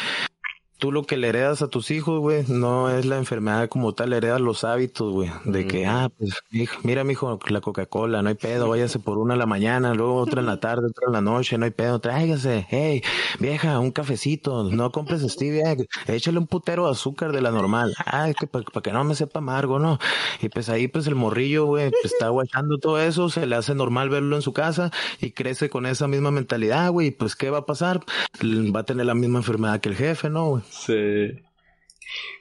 tú 0.78 0.92
lo 0.92 1.02
que 1.04 1.16
le 1.16 1.28
heredas 1.28 1.60
a 1.62 1.68
tus 1.68 1.90
hijos, 1.90 2.20
güey, 2.20 2.44
no 2.48 2.88
es 2.88 3.04
la 3.04 3.18
enfermedad 3.18 3.68
como 3.68 3.94
tal, 3.94 4.12
heredas 4.12 4.40
los 4.40 4.62
hábitos, 4.64 5.12
güey, 5.12 5.30
de 5.44 5.66
que, 5.66 5.86
ah, 5.86 6.08
pues, 6.16 6.34
hijo, 6.52 6.78
mira, 6.84 7.02
mijo, 7.04 7.38
la 7.48 7.60
Coca-Cola, 7.60 8.22
no 8.22 8.28
hay 8.28 8.36
pedo, 8.36 8.68
váyase 8.68 9.00
por 9.00 9.18
una 9.18 9.34
en 9.34 9.40
la 9.40 9.46
mañana, 9.46 9.92
luego 9.94 10.14
otra 10.14 10.40
en 10.40 10.46
la 10.46 10.60
tarde, 10.60 10.86
otra 10.88 11.06
en 11.08 11.12
la 11.12 11.20
noche, 11.20 11.58
no 11.58 11.64
hay 11.64 11.72
pedo, 11.72 11.98
tráigase, 12.00 12.66
hey, 12.70 13.02
vieja, 13.40 13.78
un 13.80 13.90
cafecito, 13.90 14.64
no 14.64 14.92
compres 14.92 15.22
stevia, 15.22 15.76
échale 16.06 16.38
un 16.38 16.46
putero 16.46 16.86
de 16.86 16.92
azúcar 16.92 17.32
de 17.32 17.42
la 17.42 17.50
normal, 17.50 17.94
ah, 18.06 18.30
que 18.38 18.46
para 18.46 18.64
que 18.82 18.92
no 18.92 19.02
me 19.02 19.16
sepa 19.16 19.40
amargo, 19.40 19.80
¿no? 19.80 19.98
Y 20.40 20.48
pues 20.48 20.68
ahí, 20.68 20.86
pues 20.86 21.06
el 21.08 21.16
morrillo, 21.16 21.66
güey, 21.66 21.90
pues, 21.90 22.12
está 22.12 22.28
guachando 22.28 22.78
todo 22.78 23.00
eso, 23.00 23.28
se 23.30 23.46
le 23.46 23.56
hace 23.56 23.74
normal 23.74 24.10
verlo 24.10 24.36
en 24.36 24.42
su 24.42 24.52
casa 24.52 24.92
y 25.20 25.32
crece 25.32 25.68
con 25.70 25.86
esa 25.86 26.06
misma 26.06 26.30
mentalidad, 26.30 26.90
güey, 26.92 27.10
pues, 27.10 27.34
¿qué 27.34 27.50
va 27.50 27.58
a 27.58 27.66
pasar? 27.66 28.00
Va 28.42 28.80
a 28.80 28.84
tener 28.84 29.06
la 29.06 29.14
misma 29.14 29.38
enfermedad 29.40 29.80
que 29.80 29.88
el 29.88 29.96
jefe, 29.96 30.30
¿no, 30.30 30.46
güey? 30.50 30.67
Sí. 30.70 31.32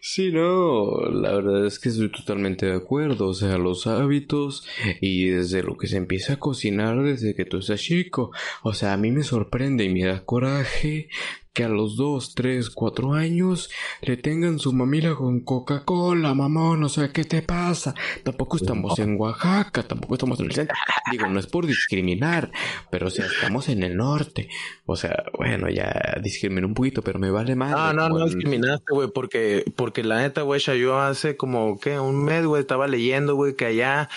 Sí, 0.02 0.32
no, 0.32 1.02
la 1.12 1.34
verdad 1.34 1.66
es 1.66 1.80
que 1.80 1.90
estoy 1.90 2.10
totalmente 2.10 2.66
de 2.68 2.76
acuerdo, 2.76 3.28
o 3.28 3.34
sea, 3.34 3.58
los 3.58 3.86
hábitos 3.86 4.66
y 5.02 5.28
desde 5.28 5.62
lo 5.64 5.78
que 5.78 5.88
se 5.88 5.98
empieza 5.98 6.34
a 6.34 6.40
cocinar 6.40 7.04
desde 7.04 7.36
que 7.36 7.44
tú 7.44 7.58
estás 7.58 7.82
chico, 7.82 8.32
o 8.64 8.74
sea, 8.74 8.94
a 8.94 8.98
mí 8.98 9.12
me 9.12 9.24
sorprende 9.24 9.84
y 9.84 9.90
me 9.90 10.06
da 10.06 10.24
coraje 10.24 11.10
que 11.58 11.64
a 11.64 11.70
los 11.70 11.98
dos, 11.98 12.36
tres, 12.36 12.70
cuatro 12.70 13.16
años 13.16 13.72
le 14.02 14.16
tengan 14.16 14.60
su 14.60 14.74
mamila 14.74 15.16
con 15.16 15.40
Coca-Cola, 15.40 16.36
mamón, 16.36 16.82
no 16.82 16.88
sé 16.88 17.10
qué 17.12 17.24
te 17.24 17.42
pasa. 17.42 17.96
Tampoco 18.24 18.58
estamos 18.58 19.00
en 19.00 19.20
Oaxaca, 19.20 19.82
tampoco 19.82 20.14
estamos 20.14 20.40
en 20.40 20.46
el 20.46 20.52
centro. 20.52 20.78
Digo, 21.12 21.26
no 21.26 21.40
es 21.40 21.48
por 21.48 21.66
discriminar, 21.66 22.52
pero 22.92 23.08
o 23.08 23.10
sea, 23.10 23.26
estamos 23.26 23.70
en 23.70 23.82
el 23.82 23.98
norte. 23.98 24.50
O 24.86 24.96
sea, 24.96 25.24
bueno, 25.36 25.68
ya 25.68 26.20
discriminé 26.22 26.68
un 26.68 26.76
poquito, 26.76 27.02
pero 27.02 27.18
me 27.18 27.32
vale 27.32 27.56
más. 27.56 27.72
No, 27.72 27.92
no, 27.92 28.08
no 28.08 28.26
discriminaste, 28.26 28.94
güey, 28.94 29.10
porque, 29.12 29.66
porque 29.76 30.04
la 30.04 30.20
neta, 30.20 30.44
güey, 30.44 30.60
yo 30.60 31.00
hace 31.00 31.38
como, 31.38 31.80
¿qué? 31.80 32.00
Un 32.00 32.24
mes, 32.24 32.46
güey, 32.46 32.62
estaba 32.62 32.88
leyendo, 32.88 33.34
güey, 33.34 33.56
que 33.56 33.66
allá 33.66 34.10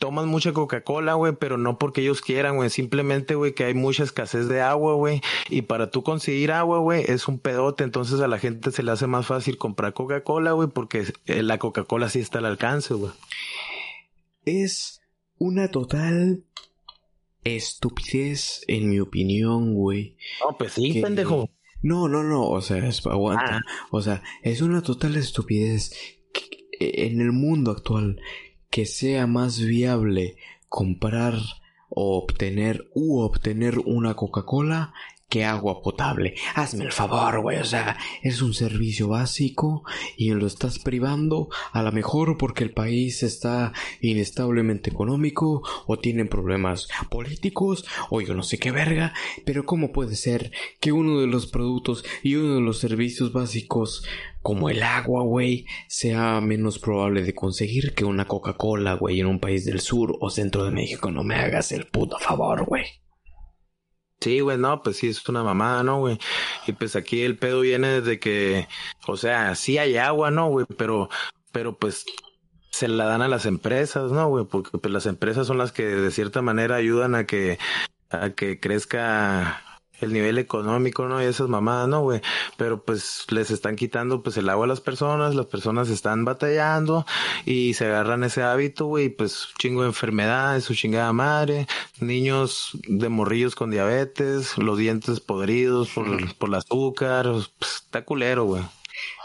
toman 0.00 0.28
mucha 0.28 0.54
Coca-Cola, 0.54 1.14
güey, 1.14 1.34
pero 1.38 1.58
no 1.58 1.78
porque 1.78 2.00
ellos 2.00 2.22
quieran, 2.22 2.56
güey. 2.56 2.70
Simplemente, 2.70 3.34
güey, 3.34 3.54
que 3.54 3.64
hay 3.64 3.74
mucha 3.74 4.02
escasez 4.02 4.48
de 4.48 4.62
agua, 4.62 4.94
güey. 4.94 5.20
Y 5.50 5.62
para 5.62 5.90
tú 5.90 6.02
conseguir 6.02 6.52
agua, 6.52 6.78
güey, 6.78 7.04
es 7.06 7.28
un 7.28 7.38
pedote. 7.38 7.84
Entonces 7.84 8.18
a 8.20 8.26
la 8.26 8.38
gente 8.38 8.72
se 8.72 8.82
le 8.82 8.90
hace 8.90 9.06
más 9.06 9.26
fácil 9.26 9.58
comprar 9.58 9.92
Coca-Cola, 9.92 10.52
güey, 10.52 10.68
porque 10.68 11.04
eh, 11.26 11.42
la 11.42 11.58
Coca-Cola 11.58 12.08
sí 12.08 12.18
está 12.18 12.38
al 12.38 12.46
alcance, 12.46 12.94
güey. 12.94 13.12
Es 14.46 15.02
una 15.36 15.68
total 15.68 16.44
estupidez, 17.44 18.62
en 18.68 18.88
mi 18.88 19.00
opinión, 19.00 19.74
güey. 19.74 20.16
No, 20.40 20.56
pues 20.56 20.72
sí, 20.72 21.02
pendejo. 21.02 21.50
No, 21.82 22.08
no, 22.08 22.22
no, 22.22 22.48
o 22.48 22.62
sea, 22.62 22.78
es, 22.78 23.06
aguanta. 23.06 23.58
Ah. 23.58 23.86
O 23.90 24.00
sea, 24.00 24.22
es 24.42 24.62
una 24.62 24.80
total 24.80 25.16
estupidez 25.16 25.92
en 26.80 27.20
el 27.20 27.32
mundo 27.32 27.70
actual 27.70 28.18
que 28.70 28.86
sea 28.86 29.26
más 29.26 29.60
viable 29.60 30.36
comprar 30.68 31.34
o 31.88 32.16
obtener 32.16 32.88
u 32.94 33.18
obtener 33.18 33.78
una 33.80 34.14
Coca-Cola 34.14 34.94
que 35.30 35.44
agua 35.44 35.80
potable. 35.80 36.34
Hazme 36.54 36.84
el 36.84 36.92
favor, 36.92 37.40
güey. 37.40 37.58
O 37.58 37.64
sea, 37.64 37.96
es 38.22 38.42
un 38.42 38.52
servicio 38.52 39.08
básico 39.08 39.84
y 40.16 40.30
lo 40.30 40.46
estás 40.46 40.78
privando 40.78 41.48
a 41.72 41.82
lo 41.82 41.92
mejor 41.92 42.36
porque 42.36 42.64
el 42.64 42.72
país 42.72 43.22
está 43.22 43.72
inestablemente 44.00 44.90
económico 44.90 45.62
o 45.86 45.98
tienen 45.98 46.28
problemas 46.28 46.88
políticos 47.08 47.86
o 48.10 48.20
yo 48.20 48.34
no 48.34 48.42
sé 48.42 48.58
qué 48.58 48.72
verga. 48.72 49.14
Pero 49.46 49.64
¿cómo 49.64 49.92
puede 49.92 50.16
ser 50.16 50.50
que 50.80 50.92
uno 50.92 51.20
de 51.20 51.28
los 51.28 51.46
productos 51.46 52.04
y 52.22 52.34
uno 52.34 52.56
de 52.56 52.60
los 52.60 52.78
servicios 52.78 53.32
básicos 53.32 54.04
como 54.42 54.68
el 54.70 54.82
agua, 54.82 55.22
güey, 55.22 55.66
sea 55.86 56.40
menos 56.40 56.78
probable 56.78 57.22
de 57.22 57.34
conseguir 57.34 57.94
que 57.94 58.04
una 58.04 58.26
Coca-Cola, 58.26 58.94
güey, 58.94 59.20
en 59.20 59.26
un 59.26 59.38
país 59.38 59.64
del 59.64 59.80
sur 59.80 60.16
o 60.20 60.30
centro 60.30 60.64
de 60.64 60.70
México? 60.70 61.10
No 61.10 61.22
me 61.22 61.36
hagas 61.36 61.72
el 61.72 61.86
puto 61.86 62.18
favor, 62.18 62.64
güey. 62.64 62.84
Sí, 64.20 64.40
güey, 64.40 64.58
no, 64.58 64.82
pues 64.82 64.98
sí, 64.98 65.08
es 65.08 65.26
una 65.30 65.42
mamada, 65.42 65.82
¿no, 65.82 66.00
güey? 66.00 66.18
Y 66.66 66.72
pues 66.72 66.94
aquí 66.94 67.22
el 67.22 67.38
pedo 67.38 67.60
viene 67.60 68.00
desde 68.00 68.18
que, 68.20 68.68
o 69.06 69.16
sea, 69.16 69.54
sí 69.54 69.78
hay 69.78 69.96
agua, 69.96 70.30
¿no, 70.30 70.48
güey? 70.48 70.66
Pero, 70.76 71.08
pero 71.52 71.78
pues 71.78 72.04
se 72.70 72.88
la 72.88 73.06
dan 73.06 73.22
a 73.22 73.28
las 73.28 73.46
empresas, 73.46 74.12
¿no, 74.12 74.28
güey? 74.28 74.44
Porque 74.44 74.76
pues 74.76 74.92
las 74.92 75.06
empresas 75.06 75.46
son 75.46 75.56
las 75.56 75.72
que 75.72 75.84
de 75.84 76.10
cierta 76.10 76.42
manera 76.42 76.76
ayudan 76.76 77.14
a 77.14 77.24
que, 77.26 77.58
a 78.10 78.30
que 78.30 78.60
crezca 78.60 79.62
el 80.00 80.12
nivel 80.12 80.38
económico, 80.38 81.06
¿no? 81.06 81.22
Y 81.22 81.26
esas 81.26 81.48
mamadas, 81.48 81.88
¿no, 81.88 82.02
güey? 82.02 82.20
Pero 82.56 82.82
pues 82.82 83.26
les 83.30 83.50
están 83.50 83.76
quitando 83.76 84.22
pues 84.22 84.36
el 84.36 84.48
agua 84.48 84.64
a 84.64 84.68
las 84.68 84.80
personas, 84.80 85.34
las 85.34 85.46
personas 85.46 85.88
están 85.88 86.24
batallando 86.24 87.06
y 87.44 87.74
se 87.74 87.86
agarran 87.86 88.24
ese 88.24 88.42
hábito, 88.42 88.86
güey, 88.86 89.08
pues 89.08 89.48
chingo 89.58 89.82
de 89.82 89.88
enfermedades, 89.88 90.64
su 90.64 90.74
chingada 90.74 91.12
madre, 91.12 91.66
niños 92.00 92.72
de 92.86 93.08
morrillos 93.08 93.54
con 93.54 93.70
diabetes, 93.70 94.58
los 94.58 94.78
dientes 94.78 95.20
podridos 95.20 95.90
por, 95.90 96.34
por 96.36 96.48
el 96.48 96.54
azúcar, 96.54 97.26
pues, 97.58 97.74
está 97.76 98.04
culero, 98.04 98.44
güey. 98.44 98.62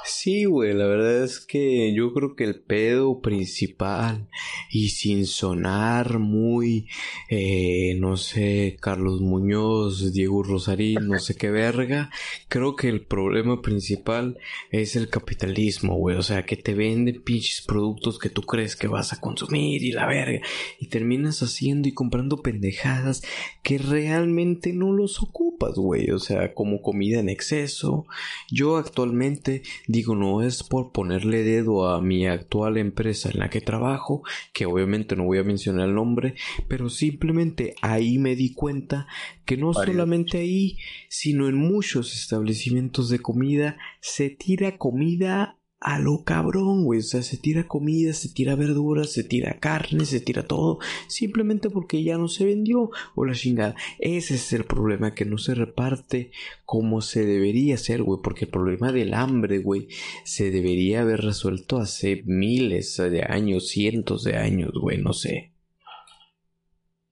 Sí, 0.07 0.45
güey, 0.45 0.75
la 0.75 0.85
verdad 0.85 1.23
es 1.23 1.39
que 1.39 1.91
yo 1.95 2.13
creo 2.13 2.35
que 2.35 2.43
el 2.43 2.61
pedo 2.61 3.21
principal 3.21 4.29
y 4.69 4.89
sin 4.89 5.25
sonar 5.25 6.19
muy, 6.19 6.87
eh, 7.27 7.95
no 7.99 8.15
sé, 8.15 8.77
Carlos 8.79 9.21
Muñoz, 9.21 10.13
Diego 10.13 10.43
Rosarín, 10.43 11.07
no 11.07 11.17
sé 11.17 11.35
qué 11.35 11.49
verga, 11.49 12.11
creo 12.49 12.75
que 12.75 12.87
el 12.87 13.03
problema 13.03 13.63
principal 13.63 14.37
es 14.69 14.95
el 14.95 15.09
capitalismo, 15.09 15.95
güey, 15.95 16.17
o 16.17 16.21
sea, 16.21 16.45
que 16.45 16.55
te 16.55 16.75
venden 16.75 17.23
pinches 17.23 17.63
productos 17.65 18.19
que 18.19 18.29
tú 18.29 18.43
crees 18.43 18.75
que 18.75 18.87
vas 18.87 19.11
a 19.11 19.19
consumir 19.19 19.81
y 19.81 19.91
la 19.91 20.05
verga, 20.05 20.39
y 20.79 20.85
terminas 20.85 21.41
haciendo 21.41 21.89
y 21.89 21.93
comprando 21.93 22.43
pendejadas 22.43 23.23
que 23.63 23.79
realmente 23.79 24.71
no 24.71 24.93
los 24.93 25.19
ocupas, 25.23 25.73
güey, 25.73 26.11
o 26.11 26.19
sea, 26.19 26.53
como 26.53 26.83
comida 26.83 27.19
en 27.19 27.29
exceso. 27.29 28.05
Yo 28.51 28.77
actualmente 28.77 29.63
Digo, 29.95 30.13
no 30.13 30.41
es 30.41 30.61
por 30.61 30.91
ponerle 30.91 31.43
dedo 31.43 31.87
a 31.87 32.01
mi 32.01 32.27
actual 32.27 32.77
empresa 32.77 33.29
en 33.29 33.39
la 33.39 33.49
que 33.49 33.61
trabajo, 33.61 34.23
que 34.51 34.65
obviamente 34.65 35.15
no 35.15 35.23
voy 35.23 35.37
a 35.37 35.43
mencionar 35.45 35.87
el 35.87 35.95
nombre, 35.95 36.35
pero 36.67 36.89
simplemente 36.89 37.75
ahí 37.81 38.17
me 38.17 38.35
di 38.35 38.51
cuenta 38.51 39.07
que 39.45 39.55
no 39.55 39.73
solamente 39.73 40.39
ahí, 40.39 40.77
sino 41.07 41.47
en 41.47 41.55
muchos 41.55 42.13
establecimientos 42.13 43.07
de 43.07 43.19
comida 43.19 43.77
se 44.01 44.29
tira 44.29 44.77
comida 44.77 45.59
a 45.79 45.99
lo 45.99 46.23
cabrón, 46.23 46.83
güey. 46.83 46.99
O 46.99 47.03
sea, 47.03 47.21
se 47.21 47.37
tira 47.37 47.67
comida, 47.67 48.13
se 48.13 48.29
tira 48.29 48.55
verduras, 48.55 49.11
se 49.11 49.23
tira 49.23 49.59
carne, 49.59 50.05
se 50.05 50.19
tira 50.19 50.43
todo. 50.43 50.79
Simplemente 51.07 51.69
porque 51.69 52.03
ya 52.03 52.17
no 52.17 52.27
se 52.27 52.45
vendió 52.45 52.89
o 53.15 53.25
la 53.25 53.33
chingada. 53.33 53.75
Ese 53.99 54.35
es 54.35 54.53
el 54.53 54.63
problema, 54.63 55.13
que 55.13 55.25
no 55.25 55.37
se 55.37 55.55
reparte 55.55 56.31
como 56.65 57.01
se 57.01 57.25
debería 57.25 57.75
hacer, 57.75 58.03
güey. 58.03 58.19
Porque 58.23 58.45
el 58.45 58.51
problema 58.51 58.91
del 58.91 59.13
hambre, 59.13 59.59
güey, 59.59 59.87
se 60.23 60.51
debería 60.51 61.01
haber 61.01 61.21
resuelto 61.21 61.77
hace 61.77 62.23
miles 62.25 62.97
de 62.97 63.23
años, 63.23 63.67
cientos 63.67 64.23
de 64.23 64.37
años, 64.37 64.71
güey, 64.73 64.97
no 64.97 65.13
sé. 65.13 65.51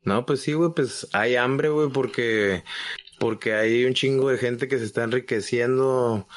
No, 0.05 0.25
pues 0.25 0.41
sí, 0.41 0.53
güey, 0.53 0.71
pues 0.75 1.07
hay 1.13 1.35
hambre, 1.35 1.69
güey, 1.69 1.89
porque 1.89 2.63
porque 3.19 3.53
hay 3.53 3.85
un 3.85 3.93
chingo 3.93 4.29
de 4.29 4.37
gente 4.37 4.67
que 4.67 4.77
se 4.77 4.83
está 4.85 5.03
enriqueciendo 5.03 6.27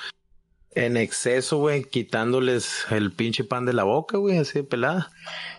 en 0.76 0.98
exceso, 0.98 1.56
güey, 1.56 1.84
quitándoles 1.84 2.84
el 2.90 3.10
pinche 3.10 3.44
pan 3.44 3.64
de 3.64 3.72
la 3.72 3.84
boca, 3.84 4.18
güey, 4.18 4.36
así 4.36 4.58
de 4.58 4.64
pelada. 4.64 5.10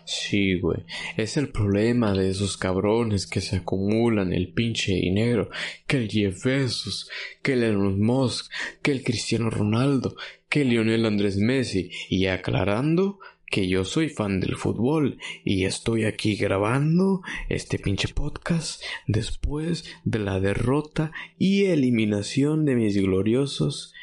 Sí, 0.06 0.60
güey. 0.60 0.86
Es 1.18 1.38
el 1.38 1.50
problema 1.50 2.14
de 2.14 2.30
esos 2.30 2.56
cabrones 2.56 3.26
que 3.26 3.42
se 3.42 3.58
acumulan 3.58 4.32
el 4.32 4.54
pinche 4.54 4.94
dinero. 4.94 5.50
Que 5.88 5.98
el 5.98 6.10
Jeff 6.10 6.46
Bezos, 6.46 7.10
que 7.42 7.54
el 7.54 7.64
Elon 7.64 8.00
Musk, 8.00 8.52
que 8.84 8.92
el 8.92 9.04
Cristiano 9.04 9.50
Ronaldo, 9.50 10.16
que 10.50 10.62
el 10.62 10.70
Lionel 10.70 11.08
Andrés 11.08 11.38
Messi. 11.38 11.90
Y 12.10 12.28
aclarando 12.28 13.20
que 13.48 13.68
yo 13.68 13.86
soy 13.86 14.10
fan 14.10 14.40
del 14.40 14.56
fútbol 14.56 15.18
y 15.44 15.66
estoy 15.66 16.04
aquí 16.04 16.36
grabando 16.36 17.22
este 17.50 17.80
pinche 17.80 18.10
podcast 18.10 18.84
después 19.08 19.86
de 20.04 20.20
la 20.20 20.40
derrota 20.40 21.12
y 21.40 21.64
eliminación 21.66 22.66
de 22.66 22.76
mis 22.76 22.98
gloriosos 22.98 23.94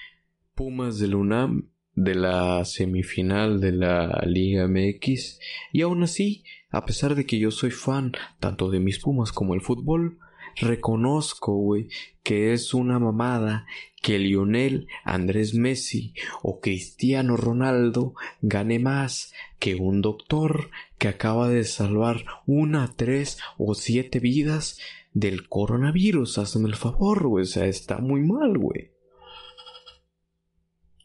Pumas 0.55 0.99
del 0.99 1.15
UNAM 1.15 1.71
de 1.95 2.15
la 2.15 2.65
semifinal 2.65 3.61
de 3.61 3.73
la 3.73 4.23
Liga 4.27 4.67
MX 4.69 5.41
y 5.73 5.83
aún 5.83 6.03
así, 6.03 6.45
a 6.71 6.85
pesar 6.85 7.15
de 7.15 7.27
que 7.27 7.39
yo 7.39 7.51
soy 7.51 7.71
fan 7.71 8.13
tanto 8.41 8.71
de 8.71 8.81
mis 8.81 8.99
Pumas 8.99 9.33
como 9.33 9.55
el 9.55 9.61
fútbol, 9.61 10.19
reconozco, 10.57 11.55
güey, 11.55 11.89
que 12.23 12.53
es 12.53 12.75
una 12.75 12.99
mamada 12.99 13.67
que 14.03 14.19
Lionel 14.19 14.87
Andrés 15.05 15.55
Messi 15.55 16.15
o 16.43 16.61
Cristiano 16.61 17.37
Ronaldo 17.37 18.15
gane 18.41 18.79
más 18.79 19.33
que 19.59 19.75
un 19.75 20.03
doctor 20.03 20.71
que 20.99 21.09
acaba 21.09 21.49
de 21.49 21.65
salvar 21.65 22.25
una, 22.47 22.93
tres 22.95 23.39
o 23.59 23.75
siete 23.75 24.21
vidas 24.21 24.79
del 25.13 25.49
coronavirus. 25.49 26.39
Hazme 26.39 26.69
el 26.69 26.77
favor, 26.77 27.27
güey. 27.27 27.45
Está 27.45 27.99
muy 27.99 28.23
mal, 28.23 28.59
güey. 28.59 28.94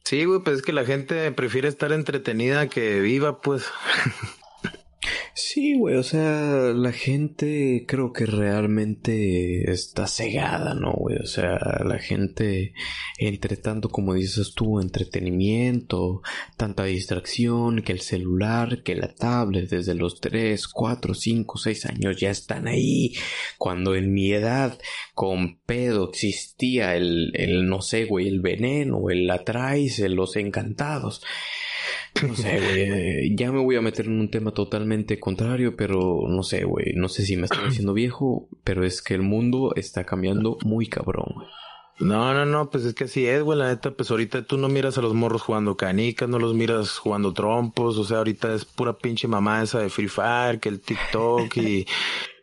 Sí, 0.10 0.26
güey, 0.26 0.40
pues 0.40 0.56
es 0.56 0.62
que 0.64 0.74
la 0.74 0.86
gente 0.86 1.32
prefiere 1.34 1.68
estar 1.68 1.92
entretenida 1.92 2.68
que 2.68 3.00
viva, 3.00 3.42
pues. 3.42 3.66
Sí, 5.34 5.76
güey, 5.78 5.96
o 5.96 6.04
sea, 6.04 6.74
la 6.76 6.92
gente 6.92 7.86
creo 7.88 8.12
que 8.12 8.26
realmente 8.26 9.72
está 9.72 10.08
cegada, 10.08 10.74
¿no, 10.74 10.92
güey? 10.94 11.18
O 11.18 11.26
sea, 11.26 11.58
la 11.86 11.98
gente, 12.00 12.74
entre 13.18 13.56
tanto, 13.58 13.90
como 13.90 14.14
dices 14.14 14.54
tú, 14.56 14.80
entretenimiento, 14.82 16.22
tanta 16.58 16.84
distracción, 16.84 17.82
que 17.84 17.94
el 17.94 18.02
celular, 18.02 18.84
que 18.84 18.96
la 18.96 19.14
tablet, 19.14 19.70
desde 19.70 19.96
los 19.96 20.20
3, 20.20 20.68
4, 20.68 21.14
5, 21.14 21.58
6 21.58 21.86
años 21.86 22.18
ya 22.20 22.32
están 22.32 22.68
ahí, 22.68 23.14
cuando 23.58 23.96
en 23.96 24.14
mi 24.14 24.32
edad, 24.32 24.78
con 25.14 25.60
pedo, 25.66 26.10
existía 26.10 26.96
el, 26.96 27.32
el 27.34 27.68
no 27.68 27.82
sé, 27.82 28.06
güey, 28.06 28.28
el 28.28 28.42
veneno, 28.42 29.10
el 29.10 29.30
atraís, 29.30 30.00
los 30.00 30.36
encantados. 30.36 31.22
No 32.24 32.36
sé, 32.36 32.60
güey. 32.60 33.36
Ya 33.36 33.52
me 33.52 33.62
voy 33.62 33.76
a 33.76 33.82
meter 33.82 34.06
en 34.06 34.20
un 34.20 34.30
tema 34.30 34.52
totalmente 34.52 35.19
contrario, 35.20 35.76
pero 35.76 36.24
no 36.28 36.44
sé, 36.44 36.64
güey. 36.64 36.94
No 36.96 37.10
sé 37.10 37.26
si 37.26 37.38
me 37.38 37.46
estoy 37.46 37.68
haciendo 37.68 37.94
viejo, 37.94 38.48
pero 38.64 38.86
es 38.86 39.02
que 39.02 39.14
el 39.14 39.22
mundo 39.22 39.74
está 39.76 40.04
cambiando 40.06 40.58
muy 40.64 40.88
cabrón, 40.88 41.34
güey. 41.36 41.48
No, 42.00 42.34
no, 42.34 42.46
no, 42.46 42.70
pues 42.70 42.86
es 42.86 42.94
que 42.94 43.04
así 43.04 43.28
es, 43.28 43.44
güey, 43.44 43.60
la 43.60 43.68
neta, 43.68 43.92
pues 43.92 44.10
ahorita 44.10 44.44
tú 44.44 44.58
no 44.58 44.70
miras 44.70 44.98
a 44.98 45.02
los 45.02 45.14
morros 45.14 45.42
jugando 45.42 45.76
canicas, 45.76 46.30
no 46.30 46.40
los 46.40 46.54
miras 46.54 46.98
jugando 46.98 47.34
trompos, 47.34 47.98
o 47.98 48.06
sea, 48.06 48.20
ahorita 48.20 48.54
es 48.54 48.64
pura 48.64 48.94
pinche 48.94 49.28
mamá 49.28 49.62
esa 49.62 49.80
de 49.80 49.90
Free 49.90 50.08
Fire, 50.08 50.62
que 50.62 50.70
el 50.70 50.80
TikTok 50.80 51.58
y, 51.58 51.86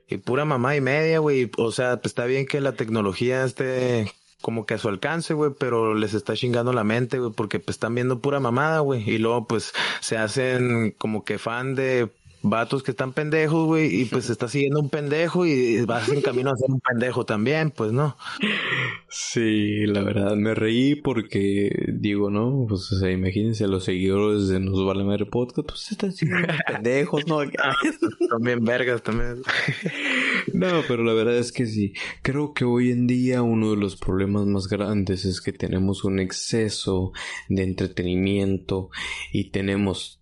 y 0.08 0.18
pura 0.18 0.44
mamá 0.44 0.76
y 0.76 0.82
media, 0.82 1.20
güey, 1.20 1.50
o 1.56 1.72
sea, 1.72 1.96
pues 1.96 2.10
está 2.10 2.26
bien 2.26 2.46
que 2.46 2.60
la 2.60 2.72
tecnología 2.72 3.44
esté 3.44 4.12
como 4.42 4.66
que 4.66 4.74
a 4.74 4.78
su 4.78 4.88
alcance, 4.88 5.32
güey, 5.32 5.52
pero 5.58 5.94
les 5.94 6.12
está 6.12 6.34
chingando 6.34 6.74
la 6.74 6.84
mente, 6.84 7.18
güey, 7.18 7.32
porque 7.32 7.58
pues 7.58 7.76
están 7.76 7.94
viendo 7.94 8.20
pura 8.20 8.40
mamada, 8.40 8.80
güey, 8.80 9.08
y 9.08 9.16
luego 9.16 9.46
pues 9.46 9.72
se 10.00 10.18
hacen 10.18 10.94
como 10.98 11.24
que 11.24 11.38
fan 11.38 11.74
de 11.74 12.10
vatos 12.48 12.82
que 12.82 12.92
están 12.92 13.12
pendejos, 13.12 13.66
güey, 13.66 14.02
y 14.02 14.04
pues 14.04 14.30
está 14.30 14.48
siguiendo 14.48 14.80
un 14.80 14.88
pendejo 14.88 15.46
y 15.46 15.84
vas 15.84 16.08
en 16.08 16.22
camino 16.22 16.50
a 16.50 16.56
ser 16.56 16.70
un 16.70 16.80
pendejo 16.80 17.24
también, 17.24 17.70
pues, 17.70 17.92
¿no? 17.92 18.16
Sí, 19.08 19.86
la 19.86 20.02
verdad, 20.02 20.36
me 20.36 20.54
reí 20.54 20.94
porque 20.94 21.70
digo, 21.88 22.30
¿no? 22.30 22.66
Pues, 22.68 22.90
o 22.92 22.98
sea, 22.98 23.10
imagínense 23.10 23.66
los 23.66 23.84
seguidores 23.84 24.48
de 24.48 24.60
Nos 24.60 24.84
Vale 24.84 25.04
Madre 25.04 25.26
Podcast, 25.26 25.68
pues 25.68 25.90
están 25.92 26.12
siendo 26.12 26.38
pendejos, 26.66 27.26
¿no? 27.26 27.38
también 28.30 28.64
vergas, 28.64 29.02
también. 29.02 29.42
no, 30.52 30.82
pero 30.88 31.04
la 31.04 31.12
verdad 31.12 31.38
es 31.38 31.52
que 31.52 31.66
sí. 31.66 31.92
Creo 32.22 32.52
que 32.52 32.64
hoy 32.64 32.90
en 32.90 33.06
día 33.06 33.42
uno 33.42 33.70
de 33.70 33.76
los 33.76 33.96
problemas 33.96 34.46
más 34.46 34.68
grandes 34.68 35.24
es 35.24 35.40
que 35.40 35.52
tenemos 35.52 36.04
un 36.04 36.18
exceso 36.18 37.12
de 37.48 37.62
entretenimiento 37.62 38.90
y 39.32 39.50
tenemos 39.50 40.15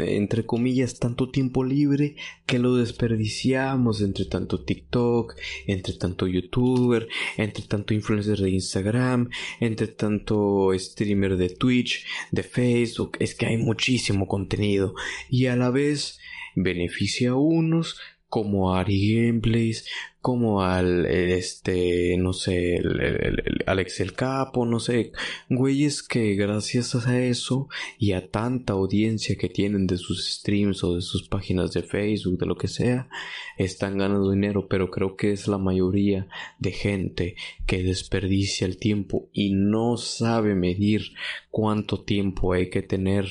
entre 0.00 0.44
comillas, 0.44 0.98
tanto 0.98 1.30
tiempo 1.30 1.64
libre 1.64 2.16
que 2.46 2.58
lo 2.58 2.76
desperdiciamos 2.76 4.00
entre 4.00 4.24
tanto 4.24 4.64
TikTok, 4.64 5.34
entre 5.66 5.94
tanto 5.94 6.26
YouTuber, 6.26 7.08
entre 7.36 7.64
tanto 7.64 7.94
influencer 7.94 8.38
de 8.38 8.50
Instagram, 8.50 9.30
entre 9.60 9.88
tanto 9.88 10.70
streamer 10.74 11.36
de 11.36 11.50
Twitch, 11.50 12.04
de 12.30 12.42
Facebook. 12.42 13.16
Es 13.20 13.34
que 13.34 13.46
hay 13.46 13.56
muchísimo 13.56 14.26
contenido 14.26 14.94
y 15.28 15.46
a 15.46 15.56
la 15.56 15.70
vez 15.70 16.18
beneficia 16.54 17.30
a 17.30 17.36
unos 17.36 17.98
como 18.28 18.74
Ari 18.74 19.14
Gameplays, 19.14 19.86
como 20.20 20.62
al 20.62 21.06
este, 21.06 22.16
no 22.18 22.34
sé, 22.34 22.76
el, 22.76 23.62
Alex 23.66 24.00
el 24.00 24.12
Capo, 24.12 24.66
no 24.66 24.80
sé, 24.80 25.12
güeyes 25.48 26.02
que 26.02 26.34
gracias 26.34 26.94
a 26.94 27.18
eso 27.22 27.68
y 27.98 28.12
a 28.12 28.30
tanta 28.30 28.74
audiencia 28.74 29.36
que 29.36 29.48
tienen 29.48 29.86
de 29.86 29.96
sus 29.96 30.28
streams 30.28 30.84
o 30.84 30.96
de 30.96 31.00
sus 31.00 31.28
páginas 31.28 31.72
de 31.72 31.82
Facebook, 31.82 32.38
de 32.38 32.46
lo 32.46 32.56
que 32.56 32.68
sea, 32.68 33.08
están 33.56 33.96
ganando 33.96 34.30
dinero, 34.30 34.68
pero 34.68 34.90
creo 34.90 35.16
que 35.16 35.32
es 35.32 35.48
la 35.48 35.58
mayoría 35.58 36.28
de 36.58 36.72
gente 36.72 37.36
que 37.66 37.82
desperdicia 37.82 38.66
el 38.66 38.76
tiempo 38.76 39.30
y 39.32 39.54
no 39.54 39.96
sabe 39.96 40.54
medir 40.54 41.12
cuánto 41.50 42.04
tiempo 42.04 42.52
hay 42.52 42.68
que 42.68 42.82
tener 42.82 43.26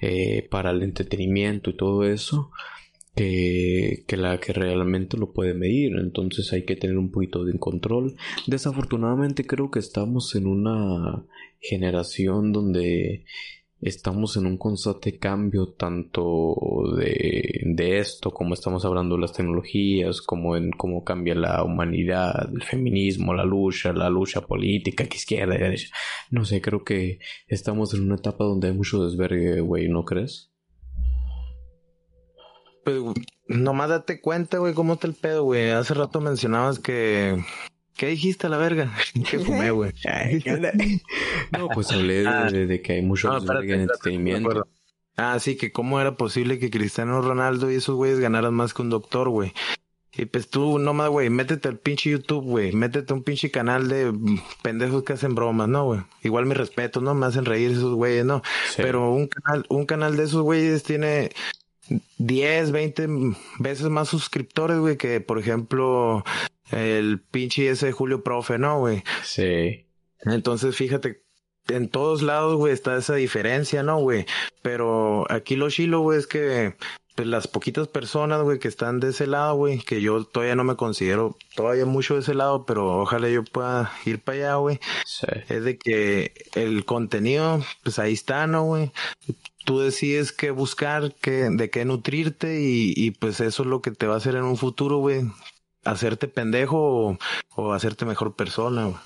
eh, 0.00 0.48
para 0.50 0.70
el 0.70 0.82
entretenimiento 0.82 1.68
y 1.68 1.76
todo 1.76 2.04
eso 2.04 2.50
que, 3.14 4.04
la 4.16 4.38
que 4.38 4.52
realmente 4.52 5.16
lo 5.16 5.32
puede 5.32 5.54
medir. 5.54 5.96
Entonces 5.98 6.52
hay 6.52 6.64
que 6.64 6.76
tener 6.76 6.98
un 6.98 7.10
poquito 7.10 7.44
de 7.44 7.58
control. 7.58 8.16
Desafortunadamente 8.46 9.46
creo 9.46 9.70
que 9.70 9.78
estamos 9.78 10.34
en 10.34 10.46
una 10.46 11.24
generación 11.60 12.52
donde 12.52 13.24
estamos 13.80 14.36
en 14.36 14.46
un 14.46 14.58
constante 14.58 15.18
cambio 15.18 15.68
tanto 15.68 16.54
de, 16.98 17.62
de, 17.64 17.98
esto 17.98 18.30
como 18.30 18.52
estamos 18.52 18.84
hablando 18.84 19.14
de 19.14 19.22
las 19.22 19.32
tecnologías 19.32 20.20
como 20.20 20.56
en 20.56 20.70
cómo 20.70 21.02
cambia 21.02 21.34
la 21.34 21.64
humanidad 21.64 22.50
el 22.52 22.62
feminismo 22.62 23.32
la 23.32 23.44
lucha 23.44 23.94
la 23.94 24.10
lucha 24.10 24.42
política 24.42 25.06
que 25.06 25.16
izquierda 25.16 25.54
derecha 25.54 25.88
no 26.30 26.44
sé 26.44 26.60
creo 26.60 26.84
que 26.84 27.20
estamos 27.48 27.94
en 27.94 28.02
una 28.02 28.16
etapa 28.16 28.44
donde 28.44 28.68
hay 28.68 28.74
mucho 28.74 29.02
desvergue 29.02 29.60
güey 29.60 29.88
¿no 29.88 30.04
crees? 30.04 30.49
Pues, 32.84 32.98
nomás 33.48 33.88
date 33.88 34.20
cuenta, 34.20 34.58
güey, 34.58 34.74
cómo 34.74 34.94
está 34.94 35.06
el 35.06 35.14
pedo, 35.14 35.44
güey. 35.44 35.70
Hace 35.70 35.94
rato 35.94 36.20
mencionabas 36.20 36.78
que. 36.78 37.42
¿Qué 37.96 38.06
dijiste 38.06 38.46
a 38.46 38.50
la 38.50 38.56
verga? 38.56 38.90
que 39.30 39.38
fumé, 39.38 39.70
güey. 39.72 39.92
no, 41.52 41.68
pues 41.68 41.90
hablé 41.92 42.22
de, 42.22 42.28
ah. 42.28 42.82
que 42.82 42.92
hay 42.94 43.02
mucho 43.02 43.28
no, 43.28 43.60
en 43.60 43.80
entretenimiento. 43.80 44.66
Ah, 45.16 45.38
sí, 45.38 45.56
que 45.56 45.70
cómo 45.70 46.00
era 46.00 46.16
posible 46.16 46.58
que 46.58 46.70
Cristiano 46.70 47.20
Ronaldo 47.20 47.70
y 47.70 47.74
esos 47.74 47.96
güeyes 47.96 48.20
ganaran 48.20 48.54
más 48.54 48.72
que 48.72 48.80
un 48.80 48.88
doctor, 48.88 49.28
güey. 49.28 49.52
Y 50.16 50.24
pues 50.24 50.48
tú, 50.48 50.78
nomás, 50.78 51.08
güey, 51.08 51.30
métete 51.30 51.68
al 51.68 51.78
pinche 51.78 52.10
YouTube, 52.10 52.44
güey. 52.44 52.72
Métete 52.72 53.12
a 53.12 53.16
un 53.16 53.22
pinche 53.22 53.50
canal 53.50 53.88
de 53.88 54.12
pendejos 54.62 55.04
que 55.04 55.12
hacen 55.12 55.34
bromas, 55.34 55.68
¿no, 55.68 55.84
güey? 55.84 56.00
Igual 56.22 56.46
mi 56.46 56.54
respeto, 56.54 57.00
¿no? 57.00 57.14
Me 57.14 57.26
hacen 57.26 57.44
reír 57.44 57.70
esos 57.70 57.94
güeyes, 57.94 58.24
¿no? 58.24 58.42
Pero 58.76 59.12
un 59.12 59.28
canal, 59.28 59.66
un 59.68 59.86
canal 59.86 60.16
de 60.16 60.24
esos 60.24 60.42
güeyes 60.42 60.82
tiene 60.82 61.30
10, 62.18 62.72
20 62.72 63.08
veces 63.58 63.88
más 63.88 64.08
suscriptores, 64.08 64.78
güey, 64.78 64.96
que 64.96 65.20
por 65.20 65.38
ejemplo 65.38 66.24
el 66.70 67.20
pinche 67.20 67.68
ese 67.70 67.92
Julio 67.92 68.22
Profe, 68.22 68.58
¿no, 68.58 68.78
güey? 68.78 69.02
Sí. 69.22 69.86
Entonces, 70.20 70.76
fíjate, 70.76 71.22
en 71.68 71.88
todos 71.88 72.22
lados, 72.22 72.56
güey, 72.56 72.72
está 72.72 72.96
esa 72.96 73.14
diferencia, 73.14 73.82
¿no, 73.82 73.98
güey? 73.98 74.26
Pero 74.62 75.30
aquí 75.30 75.56
lo 75.56 75.70
chilo, 75.70 76.00
güey, 76.00 76.18
es 76.18 76.26
que 76.26 76.74
pues, 77.14 77.28
las 77.28 77.48
poquitas 77.48 77.88
personas, 77.88 78.42
güey, 78.42 78.58
que 78.58 78.68
están 78.68 79.00
de 79.00 79.10
ese 79.10 79.26
lado, 79.26 79.54
güey, 79.54 79.78
que 79.78 80.00
yo 80.00 80.24
todavía 80.24 80.56
no 80.56 80.64
me 80.64 80.76
considero 80.76 81.36
todavía 81.54 81.86
mucho 81.86 82.14
de 82.14 82.20
ese 82.20 82.34
lado, 82.34 82.64
pero 82.66 83.00
ojalá 83.00 83.28
yo 83.28 83.44
pueda 83.44 83.92
ir 84.04 84.20
para 84.20 84.38
allá, 84.38 84.54
güey. 84.56 84.80
Sí. 85.04 85.26
Es 85.48 85.64
de 85.64 85.78
que 85.78 86.32
el 86.54 86.84
contenido, 86.84 87.62
pues 87.82 87.98
ahí 87.98 88.12
está, 88.12 88.46
¿no, 88.46 88.64
güey? 88.64 88.92
tú 89.64 89.80
decides 89.80 90.32
qué 90.32 90.50
buscar, 90.50 91.14
qué, 91.20 91.48
de 91.50 91.70
qué 91.70 91.84
nutrirte 91.84 92.60
y, 92.60 92.92
y, 92.96 93.10
pues 93.12 93.40
eso 93.40 93.62
es 93.62 93.68
lo 93.68 93.82
que 93.82 93.90
te 93.90 94.06
va 94.06 94.14
a 94.14 94.16
hacer 94.16 94.34
en 94.34 94.44
un 94.44 94.56
futuro, 94.56 94.98
güey. 94.98 95.22
Hacerte 95.84 96.28
pendejo 96.28 97.16
o, 97.54 97.72
hacerte 97.72 98.04
mejor 98.04 98.34
persona, 98.34 98.86
güey. 98.86 98.96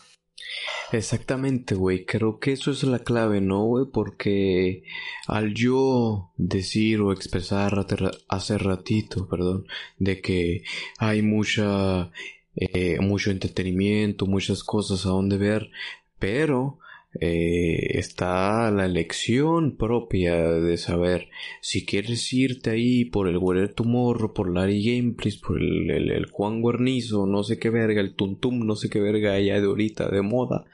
Exactamente, 0.93 1.75
güey. 1.75 2.05
Creo 2.05 2.39
que 2.39 2.53
eso 2.53 2.71
es 2.71 2.83
la 2.85 3.01
clave, 3.01 3.41
¿no, 3.41 3.65
güey? 3.65 3.87
Porque 3.93 4.85
al 5.27 5.55
yo 5.55 6.31
decir 6.37 7.01
o 7.01 7.13
expresar 7.13 7.87
hace 8.29 8.59
ratito, 8.59 9.29
perdón, 9.29 9.67
de 9.99 10.21
que 10.21 10.63
hay 10.99 11.23
mucha, 11.23 12.11
eh, 12.57 12.99
mucho 13.01 13.31
entretenimiento, 13.31 14.27
muchas 14.27 14.63
cosas 14.63 15.07
a 15.07 15.11
donde 15.11 15.39
ver, 15.39 15.71
pero 16.19 16.79
eh, 17.21 17.99
está 17.99 18.71
la 18.71 18.87
elección 18.87 19.77
propia 19.77 20.35
de 20.37 20.77
saber 20.77 21.29
si 21.61 21.87
quieres 21.87 22.33
irte 22.33 22.71
ahí 22.71 23.05
por 23.05 23.29
el 23.29 23.39
Guerrero 23.39 23.73
Tumorro, 23.73 24.35
por 24.35 24.53
Larry 24.53 24.83
Gameplays, 24.85 25.37
por 25.37 25.61
el, 25.61 25.91
el, 25.91 26.27
Juan 26.31 26.61
Guarnizo, 26.61 27.27
no 27.27 27.45
sé 27.45 27.59
qué 27.59 27.71
verga, 27.71 28.01
el 28.01 28.15
Tuntum, 28.15 28.67
no 28.67 28.75
sé 28.75 28.91
qué 28.91 29.01
verga 29.01 29.35
allá 29.35 29.61
de 29.61 29.67
ahorita 29.67 30.09
de 30.09 30.23
moda, 30.23 30.65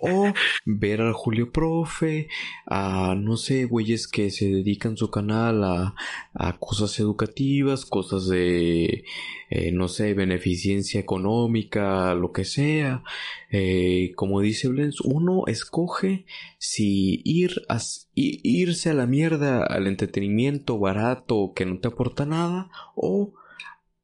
o 0.00 0.32
ver 0.64 1.00
al 1.00 1.12
Julio 1.12 1.52
Profe, 1.52 2.28
a 2.66 3.14
no 3.16 3.36
sé, 3.36 3.64
güeyes 3.64 4.08
que 4.08 4.30
se 4.30 4.48
dedican 4.48 4.96
su 4.96 5.10
canal 5.10 5.62
a, 5.62 5.94
a 6.34 6.58
cosas 6.58 6.98
educativas, 6.98 7.86
cosas 7.86 8.28
de, 8.28 9.04
eh, 9.48 9.70
no 9.72 9.88
sé, 9.88 10.14
beneficencia 10.14 10.98
económica, 11.00 12.14
lo 12.14 12.32
que 12.32 12.44
sea, 12.44 13.02
eh, 13.50 14.12
como 14.16 14.40
dice 14.40 14.68
Blens, 14.68 15.00
uno 15.00 15.44
escoge 15.46 16.26
si 16.58 17.22
ir 17.24 17.62
a, 17.68 17.78
irse 18.14 18.90
a 18.90 18.94
la 18.94 19.06
mierda 19.06 19.64
al 19.64 19.86
entretenimiento 19.86 20.78
barato 20.78 21.52
que 21.54 21.64
no 21.64 21.78
te 21.78 21.88
aporta 21.88 22.26
nada 22.26 22.70
o 22.94 23.34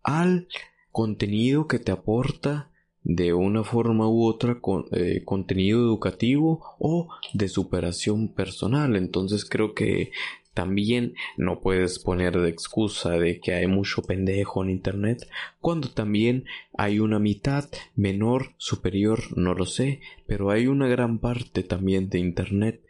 al 0.03 0.49
contenido 0.93 1.67
que 1.67 1.79
te 1.79 1.91
aporta 1.91 2.71
de 3.05 3.33
una 3.33 3.65
forma 3.65 4.09
u 4.09 4.25
otra 4.25 4.61
con, 4.61 4.87
eh, 4.93 5.23
contenido 5.25 5.81
educativo 5.81 6.77
o 6.79 7.09
de 7.33 7.49
superación 7.49 8.29
personal. 8.29 8.95
Entonces 8.97 9.45
creo 9.45 9.75
que 9.75 10.13
también 10.55 11.15
no 11.37 11.61
puedes 11.61 11.99
poner 11.99 12.39
de 12.39 12.49
excusa 12.51 13.19
de 13.19 13.41
que 13.41 13.55
hay 13.55 13.67
mucho 13.67 14.03
pendejo 14.03 14.63
en 14.63 14.71
Internet 14.71 15.29
cuando 15.61 15.91
también 15.91 16.45
hay 16.77 16.99
una 16.99 17.19
mitad 17.19 17.69
menor, 17.95 18.55
superior, 18.59 19.37
no 19.37 19.55
lo 19.55 19.67
sé, 19.67 20.01
pero 20.27 20.51
hay 20.51 20.67
una 20.67 20.89
gran 20.89 21.19
parte 21.19 21.63
también 21.63 22.09
de 22.11 22.19
Internet 22.19 22.83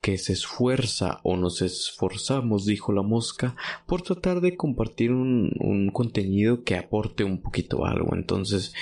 que 0.00 0.18
se 0.18 0.34
esfuerza 0.34 1.20
o 1.22 1.36
nos 1.36 1.62
esforzamos, 1.62 2.66
dijo 2.66 2.92
la 2.92 3.00
mosca, 3.00 3.56
por 3.86 4.02
tratar 4.02 4.42
de 4.42 4.54
compartir 4.54 5.12
un, 5.12 5.90
contenido 5.94 6.62
que 6.62 6.76
aporte 6.76 7.24
un 7.24 7.40
poquito 7.40 7.86
algo. 7.86 8.14
Entonces, 8.14 8.74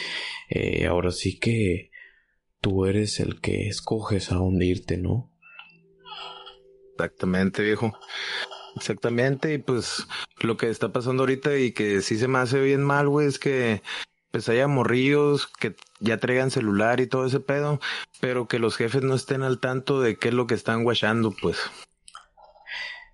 eh, 0.48 0.86
ahora 0.86 1.12
sí 1.12 1.38
que 1.38 1.92
tú 2.60 2.86
eres 2.86 3.20
el 3.20 3.40
que 3.40 3.68
escoges 3.68 4.32
a 4.32 4.34
dónde 4.34 4.66
irte, 4.66 4.96
¿no? 4.96 5.31
Exactamente, 7.02 7.64
viejo. 7.64 7.92
Exactamente, 8.76 9.54
y 9.54 9.58
pues 9.58 10.06
lo 10.40 10.56
que 10.56 10.70
está 10.70 10.92
pasando 10.92 11.24
ahorita 11.24 11.58
y 11.58 11.72
que 11.72 12.00
sí 12.00 12.16
se 12.16 12.28
me 12.28 12.38
hace 12.38 12.60
bien 12.60 12.82
mal, 12.82 13.08
güey, 13.08 13.26
es 13.26 13.40
que 13.40 13.82
pues 14.30 14.48
haya 14.48 14.68
morrillos 14.68 15.48
que 15.48 15.74
ya 16.00 16.18
traigan 16.18 16.52
celular 16.52 17.00
y 17.00 17.08
todo 17.08 17.26
ese 17.26 17.40
pedo, 17.40 17.80
pero 18.20 18.46
que 18.46 18.60
los 18.60 18.76
jefes 18.76 19.02
no 19.02 19.14
estén 19.14 19.42
al 19.42 19.58
tanto 19.58 20.00
de 20.00 20.16
qué 20.16 20.28
es 20.28 20.34
lo 20.34 20.46
que 20.46 20.54
están 20.54 20.84
guachando, 20.84 21.34
pues. 21.42 21.58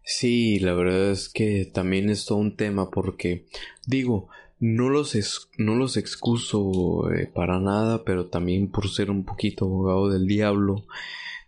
Sí, 0.05 0.59
la 0.61 0.75
verdad 0.75 1.11
es 1.11 1.31
que 1.31 1.65
también 1.65 2.11
es 2.11 2.27
todo 2.27 2.39
un 2.39 2.57
tema 2.57 2.91
porque, 2.91 3.47
digo, 3.87 4.29
no 4.61 4.91
los, 4.91 5.49
no 5.57 5.75
los 5.75 5.97
excuso 5.97 7.11
eh, 7.11 7.27
para 7.27 7.59
nada, 7.59 8.05
pero 8.05 8.27
también 8.27 8.71
por 8.71 8.89
ser 8.89 9.11
un 9.11 9.25
poquito 9.25 9.65
abogado 9.65 10.11
del 10.11 10.27
diablo, 10.27 10.85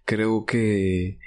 creo 0.05 0.47
que 0.47 1.19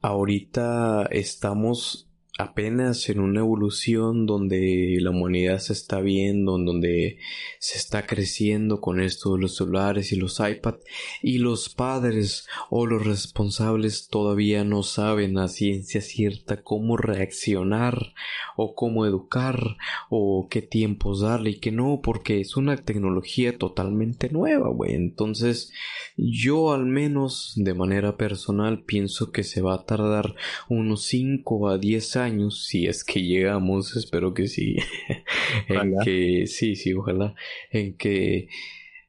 ahorita 0.00 1.06
estamos 1.10 2.07
apenas 2.38 3.08
en 3.08 3.18
una 3.18 3.40
evolución 3.40 4.24
donde 4.24 4.96
la 5.00 5.10
humanidad 5.10 5.58
se 5.58 5.72
está 5.72 6.00
viendo, 6.00 6.56
en 6.56 6.66
donde 6.66 7.18
se 7.58 7.78
está 7.78 8.06
creciendo 8.06 8.80
con 8.80 9.00
esto 9.00 9.34
de 9.34 9.40
los 9.42 9.56
celulares 9.56 10.12
y 10.12 10.16
los 10.16 10.38
iPad 10.38 10.76
y 11.20 11.38
los 11.38 11.68
padres 11.68 12.46
o 12.70 12.86
los 12.86 13.04
responsables 13.04 14.06
todavía 14.08 14.62
no 14.62 14.84
saben 14.84 15.36
a 15.36 15.48
ciencia 15.48 16.00
cierta 16.00 16.62
cómo 16.62 16.96
reaccionar 16.96 18.14
o 18.56 18.76
cómo 18.76 19.04
educar 19.04 19.76
o 20.08 20.46
qué 20.48 20.62
tiempos 20.62 21.22
darle 21.22 21.50
y 21.50 21.58
que 21.58 21.72
no 21.72 22.00
porque 22.00 22.40
es 22.40 22.56
una 22.56 22.76
tecnología 22.76 23.58
totalmente 23.58 24.30
nueva, 24.30 24.68
güey. 24.68 24.94
Entonces 24.94 25.72
yo 26.16 26.72
al 26.72 26.86
menos 26.86 27.54
de 27.56 27.74
manera 27.74 28.16
personal 28.16 28.84
pienso 28.84 29.32
que 29.32 29.42
se 29.42 29.60
va 29.60 29.74
a 29.74 29.84
tardar 29.84 30.36
unos 30.68 31.02
5 31.02 31.68
a 31.68 31.78
10 31.78 32.14
años 32.14 32.27
si 32.50 32.86
es 32.86 33.04
que 33.04 33.22
llegamos, 33.22 33.96
espero 33.96 34.34
que 34.34 34.48
sí, 34.48 34.76
en 35.68 35.94
que, 36.04 36.46
sí, 36.46 36.76
sí, 36.76 36.92
ojalá, 36.92 37.34
en 37.70 37.94
que 37.94 38.48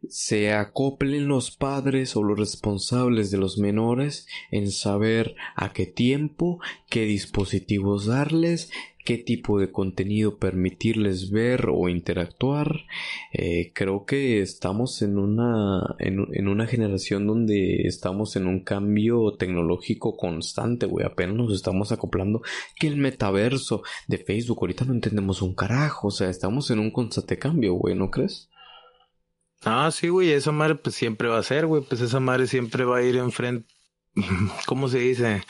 se 0.08 0.54
acoplen 0.54 1.28
los 1.28 1.52
padres 1.52 2.16
o 2.16 2.24
los 2.24 2.40
responsables 2.40 3.32
de 3.32 3.38
los 3.38 3.58
menores 3.58 4.28
en 4.50 4.72
saber 4.72 5.36
a 5.56 5.74
qué 5.74 5.86
tiempo, 5.86 6.60
qué 6.90 7.06
dispositivos 7.06 8.06
darles, 8.06 8.72
qué 9.06 9.18
tipo 9.18 9.60
de 9.60 9.72
contenido 9.72 10.38
permitirles 10.38 11.32
ver 11.32 11.68
o 11.72 11.90
interactuar. 11.90 12.86
Eh, 13.34 13.72
creo 13.74 14.06
que 14.06 14.42
estamos 14.42 15.02
en 15.02 15.18
una, 15.18 15.96
en, 16.00 16.48
una 16.48 16.68
generación 16.68 17.26
donde 17.26 17.88
estamos 17.88 18.36
en 18.36 18.48
un 18.48 18.64
cambio 18.64 19.36
tecnológico 19.38 20.16
constante, 20.18 20.86
güey. 20.86 21.06
Apenas 21.06 21.36
nos 21.38 21.54
estamos 21.54 21.92
acoplando 21.92 22.42
que 22.80 22.88
el 22.88 22.98
metaverso 22.98 23.84
de 24.08 24.18
Facebook, 24.18 24.60
ahorita 24.62 24.86
no 24.86 24.94
entendemos 24.94 25.42
un 25.42 25.56
carajo, 25.56 26.10
o 26.10 26.12
sea, 26.12 26.30
estamos 26.30 26.70
en 26.72 26.80
un 26.80 26.92
constante 26.92 27.38
cambio, 27.38 27.74
güey, 27.74 27.96
¿no 27.96 28.12
crees? 28.12 28.50
Ah, 29.64 29.90
sí, 29.92 30.08
güey, 30.08 30.32
esa 30.32 30.52
madre 30.52 30.76
pues 30.76 30.96
siempre 30.96 31.28
va 31.28 31.38
a 31.38 31.44
ser, 31.44 31.66
güey, 31.66 31.84
pues 31.84 32.00
esa 32.00 32.20
madre 32.20 32.48
siempre 32.48 32.86
va 32.86 32.98
a 32.98 33.04
ir 33.04 33.18
enfrente, 33.18 33.68
¿cómo 34.66 34.88
se 34.88 35.00
dice? 35.00 35.42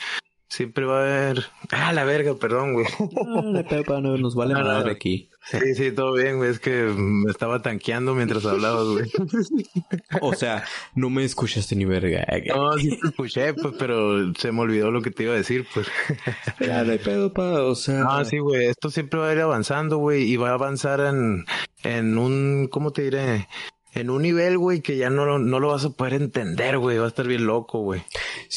Siempre 0.50 0.84
va 0.84 0.98
a 0.98 1.02
haber. 1.02 1.46
Ah, 1.70 1.92
la 1.92 2.02
verga, 2.02 2.34
perdón, 2.34 2.72
güey. 2.72 2.86
No, 3.14 4.00
no, 4.00 4.16
nos 4.16 4.34
vale 4.34 4.54
nada 4.54 4.82
de 4.82 4.90
aquí. 4.90 5.30
Sí, 5.44 5.74
sí, 5.76 5.92
todo 5.92 6.14
bien, 6.14 6.38
güey. 6.38 6.50
Es 6.50 6.58
que 6.58 6.72
me 6.72 7.30
estaba 7.30 7.62
tanqueando 7.62 8.16
mientras 8.16 8.44
hablabas, 8.44 8.84
güey. 8.86 9.10
O 10.20 10.34
sea, 10.34 10.64
no 10.96 11.08
me 11.08 11.24
escuchaste 11.24 11.76
ni 11.76 11.84
verga. 11.84 12.26
No, 12.48 12.76
sí 12.78 12.98
te 13.00 13.08
escuché, 13.08 13.54
pues, 13.54 13.74
pero 13.78 14.34
se 14.34 14.50
me 14.50 14.60
olvidó 14.60 14.90
lo 14.90 15.02
que 15.02 15.12
te 15.12 15.22
iba 15.22 15.34
a 15.34 15.36
decir, 15.36 15.66
pues. 15.72 15.86
Ya, 16.60 16.80
hay 16.80 16.98
pedo, 16.98 17.32
pa, 17.32 17.62
o 17.62 17.76
sea. 17.76 18.00
No, 18.00 18.24
sí, 18.24 18.38
güey. 18.38 18.66
Esto 18.66 18.90
siempre 18.90 19.20
va 19.20 19.28
a 19.28 19.32
ir 19.32 19.40
avanzando, 19.40 19.98
güey. 19.98 20.24
Y 20.24 20.36
va 20.36 20.50
a 20.50 20.54
avanzar 20.54 20.98
en, 20.98 21.44
en 21.84 22.18
un. 22.18 22.66
¿Cómo 22.68 22.92
te 22.92 23.02
diré? 23.02 23.46
en 23.92 24.08
un 24.08 24.22
nivel, 24.22 24.56
güey, 24.56 24.82
que 24.82 24.96
ya 24.96 25.10
no, 25.10 25.38
no 25.38 25.60
lo 25.60 25.68
vas 25.68 25.84
a 25.84 25.90
poder 25.90 26.14
entender, 26.14 26.78
güey. 26.78 26.98
Va 26.98 27.06
a 27.06 27.08
estar 27.08 27.26
bien 27.26 27.46
loco, 27.46 27.80
güey. 27.80 28.02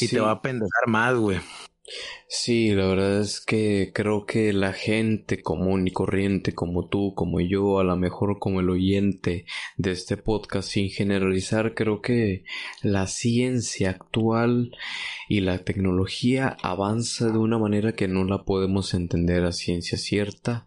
Y 0.00 0.08
te 0.08 0.20
va 0.20 0.30
a 0.32 0.42
pendejar 0.42 0.86
más, 0.86 1.14
güey. 1.14 1.40
Sí, 2.26 2.70
la 2.70 2.86
verdad 2.86 3.20
es 3.20 3.40
que 3.40 3.92
creo 3.94 4.24
que 4.24 4.54
la 4.54 4.72
gente 4.72 5.42
común 5.42 5.86
y 5.86 5.90
corriente 5.90 6.54
como 6.54 6.88
tú, 6.88 7.14
como 7.14 7.40
yo, 7.40 7.78
a 7.78 7.84
lo 7.84 7.96
mejor 7.96 8.38
como 8.38 8.60
el 8.60 8.70
oyente 8.70 9.44
de 9.76 9.92
este 9.92 10.16
podcast, 10.16 10.70
sin 10.70 10.88
generalizar, 10.88 11.74
creo 11.74 12.00
que 12.00 12.44
la 12.82 13.06
ciencia 13.06 13.90
actual 13.90 14.74
y 15.28 15.40
la 15.40 15.58
tecnología 15.58 16.56
avanza 16.62 17.30
de 17.30 17.38
una 17.38 17.58
manera 17.58 17.92
que 17.92 18.08
no 18.08 18.24
la 18.24 18.44
podemos 18.44 18.94
entender 18.94 19.44
a 19.44 19.52
ciencia 19.52 19.98
cierta 19.98 20.66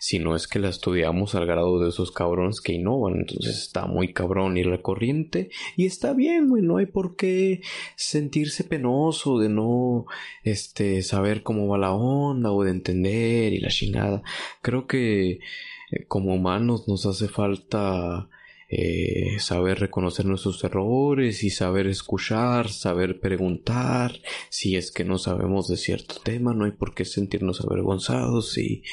si 0.00 0.18
no 0.18 0.34
es 0.34 0.48
que 0.48 0.58
la 0.58 0.70
estudiamos 0.70 1.34
al 1.34 1.44
grado 1.44 1.78
de 1.78 1.90
esos 1.90 2.10
cabrones 2.10 2.62
que 2.62 2.72
innovan. 2.72 3.18
Entonces 3.18 3.58
está 3.58 3.84
muy 3.84 4.14
cabrón 4.14 4.56
ir 4.56 4.66
la 4.66 4.80
corriente 4.80 5.50
y 5.76 5.84
está 5.84 6.14
bien, 6.14 6.48
güey, 6.48 6.62
no 6.62 6.78
hay 6.78 6.86
por 6.86 7.16
qué 7.16 7.60
sentirse 7.96 8.64
penoso 8.64 9.38
de 9.38 9.50
no 9.50 10.06
este 10.42 11.02
saber 11.02 11.42
cómo 11.42 11.68
va 11.68 11.76
la 11.76 11.92
onda 11.92 12.50
o 12.50 12.64
de 12.64 12.70
entender 12.70 13.52
y 13.52 13.60
la 13.60 13.68
chingada. 13.68 14.22
Creo 14.62 14.86
que 14.86 15.32
eh, 15.32 16.06
como 16.08 16.34
humanos 16.34 16.88
nos 16.88 17.04
hace 17.04 17.28
falta 17.28 18.30
eh, 18.72 19.40
saber 19.40 19.80
reconocer 19.80 20.26
nuestros 20.26 20.62
errores 20.62 21.42
y 21.42 21.50
saber 21.50 21.88
escuchar, 21.88 22.68
saber 22.68 23.18
preguntar, 23.18 24.12
si 24.48 24.76
es 24.76 24.92
que 24.92 25.04
no 25.04 25.18
sabemos 25.18 25.66
de 25.66 25.76
cierto 25.76 26.20
tema, 26.22 26.54
no 26.54 26.66
hay 26.66 26.70
por 26.70 26.94
qué 26.94 27.04
sentirnos 27.04 27.60
avergonzados 27.60 28.56
y, 28.58 28.84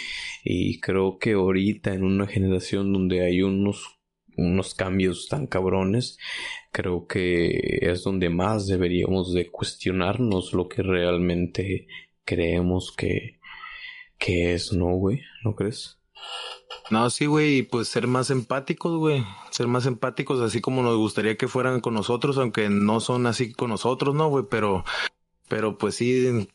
y 0.44 0.80
creo 0.80 1.20
que 1.20 1.34
ahorita 1.34 1.94
en 1.94 2.04
una 2.04 2.26
generación 2.26 2.92
donde 2.92 3.24
hay 3.24 3.44
unos 3.44 3.98
unos 4.38 4.76
cambios 4.76 5.28
tan 5.30 5.48
cabrones, 5.48 6.18
creo 6.72 7.08
que 7.08 7.80
es 7.82 8.04
donde 8.04 8.30
más 8.30 8.68
deberíamos 8.68 9.34
de 9.34 9.50
cuestionarnos 9.50 10.54
lo 10.54 10.68
que 10.68 10.84
realmente 10.84 11.88
creemos 12.24 12.94
que, 12.96 13.40
que 14.18 14.54
es, 14.54 14.74
¿no, 14.74 14.96
güey? 14.96 15.22
¿No 15.44 15.56
crees? 15.56 16.00
No, 16.90 17.10
sí, 17.10 17.26
güey, 17.26 17.64
pues 17.64 17.88
ser 17.90 18.08
más 18.08 18.30
empáticos, 18.30 18.98
güey. 18.98 19.26
Ser 19.52 19.68
más 19.68 19.86
empáticos, 19.86 20.40
así 20.40 20.62
como 20.62 20.82
nos 20.82 20.98
gustaría 20.98 21.38
que 21.38 21.48
fueran 21.48 21.82
con 21.82 21.94
nosotros, 21.94 22.38
aunque 22.38 22.70
no 22.70 23.00
son 23.02 23.28
así 23.28 23.54
con 23.54 23.70
nosotros, 23.70 24.16
¿no, 24.16 24.30
güey? 24.30 24.46
Pero, 24.50 24.86
pero 25.50 25.78
pues 25.78 25.96
sí, 25.96 26.48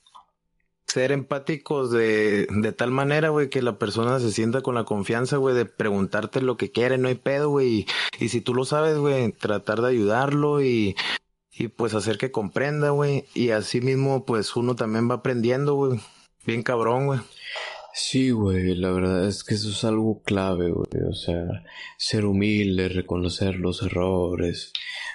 ser 0.87 1.13
empáticos 1.13 1.91
de, 1.91 2.47
de 2.51 2.73
tal 2.73 2.91
manera, 2.91 3.31
güey, 3.31 3.51
que 3.51 3.63
la 3.63 3.79
persona 3.79 4.21
se 4.21 4.33
sienta 4.33 4.63
con 4.63 4.75
la 4.75 4.85
confianza, 4.85 5.37
güey, 5.37 5.55
de 5.55 5.67
preguntarte 5.67 6.41
lo 6.43 6.57
que 6.57 6.71
quiere, 6.71 6.99
no 6.99 7.09
hay 7.09 7.15
pedo, 7.15 7.51
güey. 7.51 7.69
Y, 7.69 7.87
y 8.19 8.29
si 8.29 8.41
tú 8.41 8.55
lo 8.55 8.65
sabes, 8.65 8.97
güey, 8.99 9.33
tratar 9.33 9.81
de 9.83 9.89
ayudarlo 9.89 10.63
y, 10.63 10.95
y 11.51 11.69
pues 11.69 11.95
hacer 11.95 12.19
que 12.19 12.31
comprenda, 12.31 12.91
güey. 12.91 13.25
Y 13.35 13.51
así 13.51 13.81
mismo, 13.81 14.25
pues 14.25 14.57
uno 14.57 14.77
también 14.77 15.11
va 15.11 15.17
aprendiendo, 15.17 15.75
güey. 15.75 16.01
Bien 16.45 16.63
cabrón, 16.63 17.07
güey. 17.07 17.21
Sí, 17.95 18.31
güey, 18.31 18.75
la 18.75 18.91
verdad 18.91 19.29
es 19.29 19.45
que 19.45 19.55
eso 19.55 19.69
es 19.69 19.85
algo 19.85 20.23
clave, 20.23 20.71
güey. 20.71 21.03
O 21.09 21.13
sea, 21.15 21.45
ser 21.99 22.25
humilde, 22.25 22.89
reconocer 22.89 23.57
los 23.57 23.83
errores. 23.83 24.73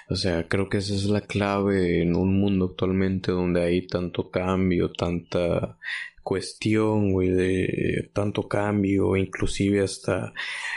O 0.08 0.14
sea, 0.16 0.46
creo 0.48 0.68
que 0.68 0.78
esa 0.78 0.94
es 0.94 1.04
la 1.06 1.22
clave 1.22 2.02
en 2.02 2.14
un 2.14 2.38
mundo 2.38 2.66
actualmente 2.66 3.32
donde 3.32 3.62
hay 3.62 3.86
tanto 3.86 4.30
cambio, 4.30 4.92
tanta 4.92 5.76
cuestión, 6.22 7.12
güey, 7.12 7.30
de 7.30 8.10
tanto 8.12 8.48
cambio, 8.48 9.16
inclusive 9.16 9.82
hasta 9.82 10.32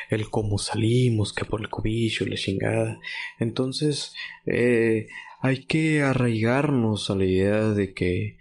el 0.09 0.29
cómo 0.29 0.57
salimos, 0.57 1.33
que 1.33 1.45
por 1.45 1.61
el 1.61 1.69
cobicho, 1.69 2.25
la 2.25 2.35
chingada. 2.35 2.99
Entonces, 3.39 4.15
eh, 4.47 5.07
hay 5.41 5.65
que 5.65 6.01
arraigarnos 6.01 7.09
a 7.11 7.15
la 7.15 7.25
idea 7.25 7.69
de 7.69 7.93
que 7.93 8.37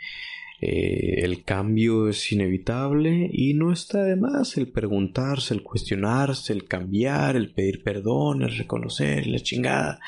eh, 0.61 1.25
el 1.25 1.45
cambio 1.45 2.09
es 2.09 2.33
inevitable 2.33 3.31
y 3.33 3.55
no 3.55 3.73
está 3.73 4.05
de 4.05 4.17
más 4.17 4.57
el 4.59 4.69
preguntarse, 4.69 5.55
el 5.55 5.63
cuestionarse, 5.63 6.53
el 6.53 6.67
cambiar, 6.67 7.37
el 7.37 7.53
pedir 7.53 7.83
perdón, 7.83 8.43
el 8.43 8.57
reconocer, 8.57 9.27
la 9.27 9.39
chingada. 9.39 10.01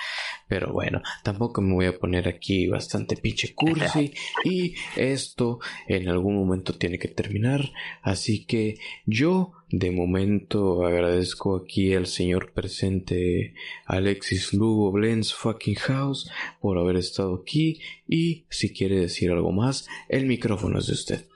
Pero 0.48 0.72
bueno, 0.72 1.00
tampoco 1.22 1.62
me 1.62 1.72
voy 1.72 1.86
a 1.86 1.98
poner 1.98 2.28
aquí 2.28 2.66
bastante 2.66 3.16
pinche 3.16 3.55
cursi 3.55 4.12
y 4.44 4.74
esto 4.96 5.61
en 5.88 6.09
algún 6.09 6.36
momento 6.36 6.74
tiene 6.74 6.98
que 6.98 7.09
terminar. 7.09 7.70
Así 8.03 8.44
que 8.44 8.76
yo 9.07 9.53
de 9.72 9.90
momento 9.90 10.86
agradezco 10.86 11.56
aquí 11.56 11.94
al 11.94 12.06
señor 12.06 12.52
presente 12.52 13.54
Alexis 13.86 14.52
Lugo 14.52 14.92
Blends 14.92 15.34
Fucking 15.34 15.76
House 15.76 16.30
por 16.60 16.78
haber 16.78 16.96
estado 16.96 17.34
aquí 17.34 17.80
y 18.06 18.44
si 18.50 18.72
quiere 18.72 19.00
decir 19.00 19.32
algo 19.32 19.50
más, 19.50 19.88
el 20.08 20.26
micrófono 20.26 20.78
es 20.78 20.86
de 20.86 20.92
usted. 20.92 21.28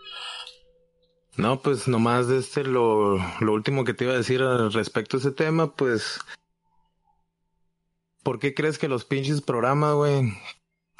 No, 1.38 1.60
pues 1.60 1.88
nomás 1.88 2.28
de 2.28 2.38
este 2.38 2.62
lo, 2.64 3.18
lo 3.40 3.52
último 3.52 3.84
que 3.84 3.94
te 3.94 4.04
iba 4.04 4.12
a 4.12 4.18
decir 4.18 4.40
respecto 4.40 5.16
a 5.16 5.20
ese 5.20 5.32
tema, 5.32 5.74
pues 5.74 6.20
¿Por 8.26 8.40
qué 8.40 8.54
crees 8.54 8.76
que 8.76 8.88
los 8.88 9.04
pinches 9.04 9.40
programas, 9.40 9.94
güey, 9.94 10.36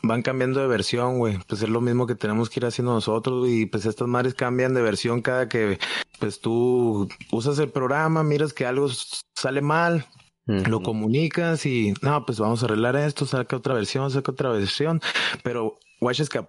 van 0.02 0.22
cambiando 0.22 0.60
de 0.60 0.66
versión, 0.66 1.18
güey? 1.18 1.38
Pues 1.46 1.62
es 1.62 1.68
lo 1.68 1.80
mismo 1.80 2.06
que 2.06 2.14
tenemos 2.14 2.50
que 2.50 2.60
ir 2.60 2.66
haciendo 2.66 2.92
nosotros, 2.92 3.48
y 3.48 3.66
pues 3.66 3.86
estas 3.86 4.08
madres 4.08 4.34
cambian 4.34 4.74
de 4.74 4.82
versión 4.82 5.22
cada 5.22 5.48
que, 5.48 5.78
pues 6.18 6.40
tú 6.40 7.08
usas 7.32 7.58
el 7.58 7.70
programa, 7.70 8.22
miras 8.22 8.52
que 8.52 8.66
algo 8.66 8.88
sale 9.34 9.62
mal, 9.62 10.06
lo 10.46 10.80
comunicas 10.80 11.66
y, 11.66 11.92
no, 12.02 12.24
pues 12.24 12.38
vamos 12.38 12.62
a 12.62 12.66
arreglar 12.66 12.94
esto, 12.94 13.26
saca 13.26 13.56
otra 13.56 13.74
versión, 13.74 14.10
saca 14.10 14.30
otra 14.30 14.50
versión, 14.50 15.00
pero, 15.42 15.78
guay, 16.00 16.16
es 16.18 16.28
que, 16.28 16.46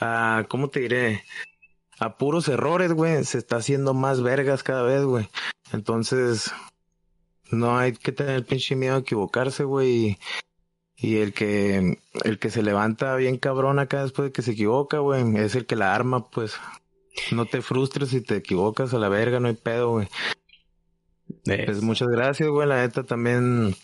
ah, 0.00 0.44
¿cómo 0.48 0.70
te 0.70 0.80
diré? 0.80 1.22
A 2.00 2.16
puros 2.16 2.48
errores, 2.48 2.92
güey, 2.92 3.22
se 3.24 3.38
está 3.38 3.56
haciendo 3.56 3.94
más 3.94 4.22
vergas 4.22 4.64
cada 4.64 4.82
vez, 4.82 5.04
güey. 5.04 5.28
Entonces, 5.72 6.52
no 7.52 7.78
hay 7.78 7.92
que 7.92 8.10
tener 8.10 8.44
pinche 8.44 8.74
miedo 8.74 8.96
a 8.96 9.00
equivocarse, 9.00 9.62
güey. 9.62 9.90
Y 9.90 10.18
el 11.02 11.32
que, 11.34 11.98
el 12.24 12.38
que 12.38 12.50
se 12.50 12.62
levanta 12.62 13.16
bien 13.16 13.36
cabrón 13.36 13.78
acá 13.78 14.02
después 14.02 14.28
de 14.28 14.32
que 14.32 14.42
se 14.42 14.52
equivoca, 14.52 14.98
güey, 14.98 15.36
es 15.36 15.54
el 15.56 15.66
que 15.66 15.76
la 15.76 15.94
arma, 15.94 16.30
pues. 16.30 16.54
no 17.32 17.46
te 17.46 17.60
frustres 17.60 18.10
si 18.10 18.20
te 18.20 18.36
equivocas 18.36 18.94
a 18.94 18.98
la 18.98 19.08
verga, 19.08 19.40
no 19.40 19.48
hay 19.48 19.54
pedo, 19.54 19.90
güey. 19.90 20.08
Pues 21.44 21.82
muchas 21.82 22.08
gracias, 22.08 22.48
güey. 22.48 22.68
La 22.68 22.82
neta 22.82 23.02
también, 23.02 23.74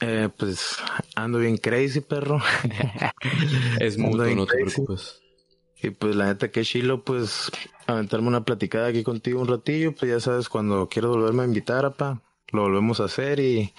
eh, 0.00 0.28
pues 0.36 0.76
ando 1.16 1.38
bien 1.38 1.56
crazy, 1.56 2.00
perro. 2.00 2.40
es 3.80 3.98
mucho, 3.98 4.24
no 4.34 4.46
te 4.46 4.56
preocupes. 4.64 5.20
Y 5.80 5.90
pues 5.90 6.16
la 6.16 6.26
neta 6.26 6.50
que 6.50 6.62
chilo, 6.62 7.04
pues 7.04 7.50
aventarme 7.86 8.28
una 8.28 8.44
platicada 8.44 8.88
aquí 8.88 9.02
contigo 9.04 9.40
un 9.40 9.48
ratillo, 9.48 9.94
pues 9.94 10.10
ya 10.10 10.20
sabes, 10.20 10.48
cuando 10.48 10.88
quiero 10.88 11.10
volverme 11.10 11.42
a 11.42 11.46
invitar, 11.46 11.84
apa, 11.84 12.20
lo 12.52 12.62
volvemos 12.62 13.00
a 13.00 13.04
hacer 13.04 13.38
y 13.38 13.72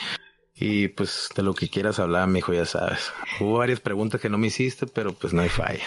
y 0.60 0.90
pues 0.90 1.30
de 1.36 1.44
lo 1.44 1.54
que 1.54 1.70
quieras 1.70 2.00
hablar, 2.00 2.28
mijo, 2.28 2.54
ya 2.54 2.66
sabes. 2.66 3.12
Hubo 3.40 3.60
varias 3.60 3.80
preguntas 3.80 4.20
que 4.20 4.30
no 4.30 4.38
me 4.38 4.48
hiciste, 4.48 4.88
pero 4.88 5.14
pues 5.14 5.34
no 5.34 5.42
hay 5.42 5.50
falla. 5.50 5.86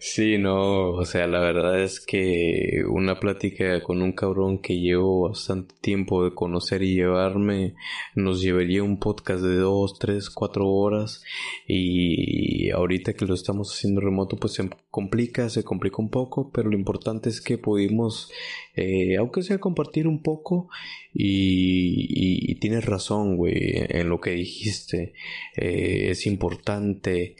Sí, 0.00 0.38
no, 0.38 0.90
o 0.90 1.04
sea, 1.04 1.26
la 1.28 1.38
verdad 1.38 1.80
es 1.80 2.00
que 2.00 2.82
una 2.88 3.20
plática 3.20 3.80
con 3.82 4.02
un 4.02 4.12
cabrón 4.12 4.58
que 4.58 4.80
llevo 4.80 5.28
bastante 5.28 5.74
tiempo 5.80 6.24
de 6.24 6.34
conocer 6.34 6.82
y 6.82 6.94
llevarme 6.94 7.74
nos 8.16 8.40
llevaría 8.42 8.82
un 8.82 8.98
podcast 8.98 9.42
de 9.42 9.56
dos, 9.56 9.98
tres, 9.98 10.30
cuatro 10.30 10.68
horas 10.68 11.22
y 11.66 12.70
ahorita 12.70 13.12
que 13.12 13.24
lo 13.24 13.34
estamos 13.34 13.72
haciendo 13.72 14.00
remoto 14.00 14.36
pues 14.36 14.54
se 14.54 14.68
complica, 14.90 15.48
se 15.48 15.62
complica 15.62 15.96
un 15.98 16.10
poco, 16.10 16.50
pero 16.50 16.70
lo 16.70 16.76
importante 16.76 17.28
es 17.28 17.40
que 17.40 17.56
pudimos, 17.56 18.32
eh, 18.78 19.16
aunque 19.16 19.42
sea 19.42 19.58
compartir 19.58 20.06
un 20.06 20.22
poco 20.22 20.68
y, 21.12 22.54
tienes 22.60 22.84
razón, 22.84 23.36
güey, 23.36 23.54
en 23.56 24.08
lo 24.08 24.20
que 24.20 24.30
dijiste. 24.30 25.14
Eh, 25.56 26.08
es 26.10 26.26
importante 26.26 27.36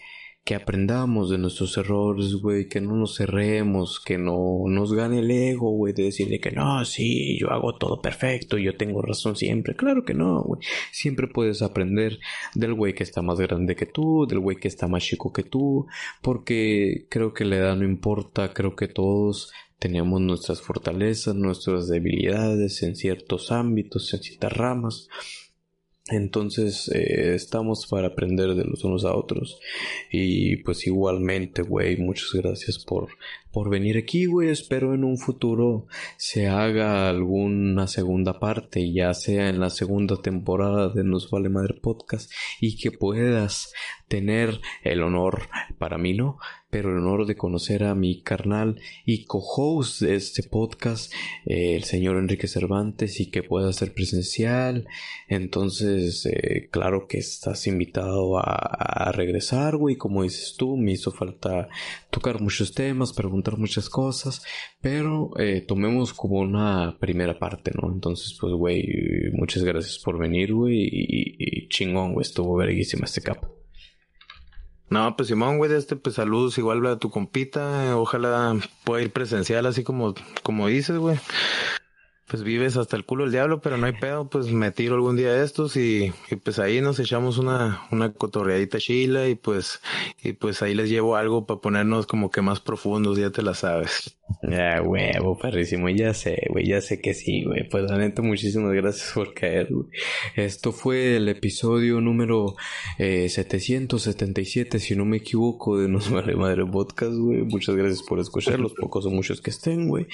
que 0.49 0.55
aprendamos 0.55 1.29
de 1.29 1.37
nuestros 1.37 1.77
errores, 1.77 2.35
güey, 2.37 2.69
que 2.69 2.81
no 2.81 2.97
nos 2.97 3.17
cerremos, 3.17 4.01
que 4.01 4.17
no 4.17 4.63
nos 4.67 4.95
gane 4.95 5.19
el 5.19 5.31
ego, 5.31 5.71
güey, 5.73 5.93
de 5.93 6.05
decirle 6.05 6.41
que 6.41 6.51
no, 6.51 6.85
sí, 6.87 7.39
yo 7.39 7.51
hago 7.51 7.77
todo 7.77 8.01
perfecto, 8.01 8.57
yo 8.57 8.75
tengo 8.75 9.03
razón 9.03 9.37
siempre. 9.37 9.77
Claro 9.77 10.07
que 10.07 10.15
no, 10.15 10.43
güey. 10.43 10.63
Siempre 10.91 11.29
puedes 11.29 11.61
aprender 11.61 12.19
del 12.55 12.73
güey 12.73 12.95
que 12.95 13.03
está 13.03 13.21
más 13.21 13.39
grande 13.39 13.77
que 13.77 13.85
tú, 13.85 14.27
del 14.27 14.39
güey 14.39 14.57
que 14.57 14.69
está 14.69 14.89
más 14.89 15.05
chico 15.05 15.35
que 15.35 15.43
tú, 15.43 15.87
porque 16.23 17.07
creo 17.11 17.35
que 17.35 17.45
la 17.45 17.57
edad 17.57 17.77
no 17.77 17.85
importa, 17.85 18.55
creo 18.55 18.75
que 18.75 18.89
todos 18.89 19.53
tenemos 19.79 20.21
nuestras 20.21 20.61
fortalezas, 20.61 21.35
nuestras 21.35 21.89
debilidades 21.89 22.83
en 22.83 22.97
ciertos 22.97 23.53
ámbitos, 23.53 24.13
en 24.13 24.23
ciertas 24.23 24.53
ramas. 24.53 25.09
Entonces 26.11 26.89
eh, 26.89 27.35
estamos 27.35 27.87
para 27.87 28.09
aprender 28.09 28.55
de 28.55 28.65
los 28.65 28.83
unos 28.83 29.05
a 29.05 29.15
otros. 29.15 29.61
Y 30.11 30.57
pues 30.57 30.87
igualmente, 30.87 31.63
güey, 31.63 31.99
muchas 31.99 32.33
gracias 32.33 32.79
por, 32.79 33.09
por 33.53 33.69
venir 33.69 33.99
aquí, 33.99 34.25
güey. 34.25 34.49
Espero 34.49 34.95
en 34.95 35.05
un 35.05 35.19
futuro 35.19 35.87
se 36.17 36.49
haga 36.49 37.11
alguna 37.11 37.87
segunda 37.87 38.41
parte, 38.41 38.91
ya 38.91 39.13
sea 39.13 39.51
en 39.51 39.61
la 39.61 39.69
segunda 39.69 40.17
temporada 40.23 40.89
de 40.89 41.05
Nos 41.05 41.31
Vale 41.31 41.51
Madre 41.51 41.75
Podcast, 41.75 42.33
y 42.61 42.79
que 42.79 42.91
puedas 42.91 43.75
tener 44.09 44.61
el 44.83 45.03
honor, 45.03 45.43
para 45.79 45.99
mí 45.99 46.15
no, 46.15 46.39
pero 46.71 46.91
el 46.91 46.99
honor 46.99 47.27
de 47.27 47.37
conocer 47.37 47.85
a 47.85 47.95
mi 47.95 48.21
carnal 48.21 48.81
y 49.07 49.25
co-host 49.25 50.03
de 50.03 50.17
este 50.17 50.43
podcast, 50.43 51.13
eh, 51.47 51.77
el 51.77 51.85
señor 51.85 52.17
Enrique 52.17 52.47
Cervantes, 52.47 53.21
y 53.21 53.31
que 53.31 53.43
pueda 53.43 53.73
ser 53.73 53.95
presencial. 53.95 54.87
Entonces, 55.29 56.27
eh, 56.27 56.69
claro 56.71 57.07
que 57.09 57.19
estás 57.19 57.67
invitado 57.67 58.39
a, 58.39 59.13
regresar, 59.13 59.77
güey. 59.77 59.97
Como 59.97 60.23
dices 60.23 60.55
tú, 60.59 60.77
me 60.77 60.93
hizo 60.93 61.11
falta 61.11 61.69
tocar 62.11 62.41
muchos 62.41 62.75
temas, 62.75 63.13
preguntar 63.13 63.57
muchas 63.57 63.89
cosas, 63.89 64.43
pero 64.81 65.31
eh, 65.39 65.63
tomemos 65.67 66.13
como 66.13 66.41
una 66.41 66.99
primera 67.01 67.39
parte, 67.39 67.73
¿no? 67.81 67.91
Entonces, 67.93 68.37
pues, 68.41 68.53
güey, 68.53 68.87
muchas 69.33 69.65
gracias 69.65 69.99
por 69.99 70.19
venir, 70.19 70.53
güey, 70.53 70.89
y, 70.91 71.69
chingón, 71.69 72.13
güey, 72.13 72.23
estuvo 72.23 72.57
verguísima 72.57 73.07
este 73.07 73.23
cap. 73.23 73.58
No, 74.91 75.17
pues 75.17 75.29
Simón, 75.29 75.59
güey, 75.59 75.71
de 75.71 75.79
este, 75.79 75.97
pues 75.97 76.15
saludos 76.17 76.57
igual 76.59 76.87
a 76.87 76.99
tu 76.99 77.11
compita. 77.11 77.97
Ojalá 77.97 78.57
pueda 78.85 79.03
ir 79.03 79.13
presencial 79.13 79.67
así 79.67 79.85
como, 79.85 80.15
como 80.43 80.67
dices, 80.69 80.97
güey 80.97 81.19
pues 82.29 82.43
vives 82.43 82.77
hasta 82.77 82.97
el 82.97 83.07
culo 83.07 83.25
del 83.25 83.33
diablo, 83.33 83.61
pero 83.63 83.79
no 83.79 83.87
hay 83.87 83.95
pedo, 83.95 84.29
pues 84.29 84.53
me 84.53 84.71
tiro 84.71 84.97
algún 84.97 85.17
día 85.17 85.33
de 85.33 85.45
estos 85.45 85.77
y, 85.77 86.13
pues 86.45 86.59
ahí 86.59 86.81
nos 86.83 87.01
echamos 87.01 87.39
una, 87.39 87.87
una 87.91 88.13
cotorreadita 88.13 88.79
chila 88.79 89.29
y 89.29 89.35
pues, 89.35 89.81
y 90.23 90.35
pues 90.35 90.61
ahí 90.61 90.75
les 90.75 90.91
llevo 90.91 91.17
algo 91.17 91.47
para 91.47 91.61
ponernos 91.61 92.07
como 92.07 92.31
que 92.31 92.43
más 92.43 92.61
profundos, 92.61 93.19
ya 93.19 93.31
te 93.31 93.43
la 93.43 93.55
sabes. 93.55 94.15
Ya, 94.43 94.83
huevo, 94.83 95.39
perrísimo, 95.39 95.89
ya 95.89 96.13
sé, 96.13 96.49
güey, 96.51 96.67
ya 96.67 96.83
sé 96.83 97.01
que 97.01 97.15
sí, 97.15 97.45
güey. 97.45 97.67
Pues 97.67 97.91
la 97.91 97.97
neta, 97.97 98.21
muchísimas 98.21 98.75
gracias 98.75 99.13
por 99.15 99.33
caer, 99.33 99.69
güey. 99.71 99.87
Esto 100.37 100.73
fue 100.73 101.17
el 101.17 101.31
episodio 101.31 102.03
número 102.03 102.55
eh, 102.99 103.31
777, 103.31 104.81
si 104.81 104.97
no 104.97 105.07
me 105.07 105.17
equivoco, 105.17 105.79
de 105.79 105.89
Nos 105.89 106.11
Vale 106.11 106.37
Madre 106.37 106.67
Podcast, 106.67 107.15
güey. 107.15 107.43
Muchas 107.43 107.75
gracias 107.75 108.03
por 108.03 108.21
escuchar, 108.21 108.61
los 108.61 108.75
pocos 108.75 109.07
o 109.07 109.11
muchos 109.11 109.41
que 109.41 109.49
estén, 109.49 109.89
güey. 109.89 110.07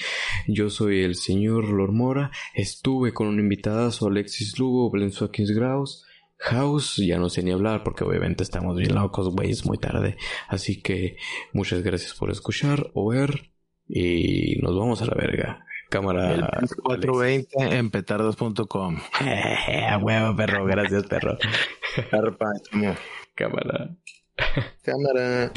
Yo 0.47 0.69
soy 0.69 1.03
el 1.03 1.15
señor 1.15 1.67
Lormo 1.67 2.04
estuve 2.53 3.13
con 3.13 3.27
un 3.27 3.39
invitadazo, 3.39 4.07
Alexis 4.07 4.57
Lugo, 4.59 4.89
Blenso 4.89 5.29
Graus. 5.33 6.05
House, 6.37 6.97
ya 6.97 7.17
no 7.17 7.29
sé 7.29 7.43
ni 7.43 7.51
hablar 7.51 7.83
porque 7.83 8.03
obviamente 8.03 8.43
estamos 8.43 8.77
bien 8.77 8.93
locos, 8.93 9.29
güey, 9.29 9.51
es 9.51 9.65
muy 9.65 9.77
tarde. 9.77 10.17
Así 10.47 10.81
que 10.81 11.17
muchas 11.53 11.81
gracias 11.81 12.13
por 12.13 12.29
escuchar 12.29 12.91
o 12.93 13.09
ver 13.09 13.51
y 13.87 14.57
nos 14.61 14.77
vamos 14.77 15.01
a 15.01 15.05
la 15.05 15.15
verga. 15.15 15.65
Cámara. 15.89 16.59
420 16.83 17.77
en 17.77 17.89
petardos.com. 17.89 18.97
a 19.89 19.97
huevo, 19.97 20.35
perro, 20.35 20.65
gracias, 20.65 21.03
perro. 21.03 21.37
Cámara. 23.35 23.95
Cámara. 24.83 25.51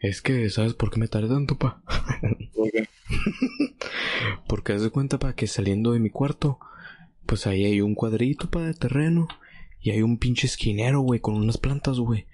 Es 0.00 0.22
que, 0.22 0.48
¿sabes 0.50 0.74
por 0.74 0.90
qué 0.90 1.00
me 1.00 1.08
tardé 1.08 1.28
tanto, 1.28 1.58
pa? 1.58 1.82
¿Por 2.54 2.70
qué? 2.70 2.88
Porque 4.46 4.72
haz 4.72 4.82
de 4.82 4.90
cuenta, 4.90 5.18
pa, 5.18 5.34
que 5.34 5.46
saliendo 5.46 5.92
de 5.92 5.98
mi 5.98 6.10
cuarto, 6.10 6.58
pues 7.26 7.46
ahí 7.46 7.64
hay 7.64 7.80
un 7.80 7.94
cuadrito, 7.94 8.48
pa, 8.48 8.62
de 8.62 8.74
terreno. 8.74 9.28
Y 9.80 9.90
hay 9.90 10.02
un 10.02 10.18
pinche 10.18 10.46
esquinero, 10.46 11.00
güey, 11.00 11.20
con 11.20 11.34
unas 11.34 11.58
plantas, 11.58 11.98
güey. 11.98 12.26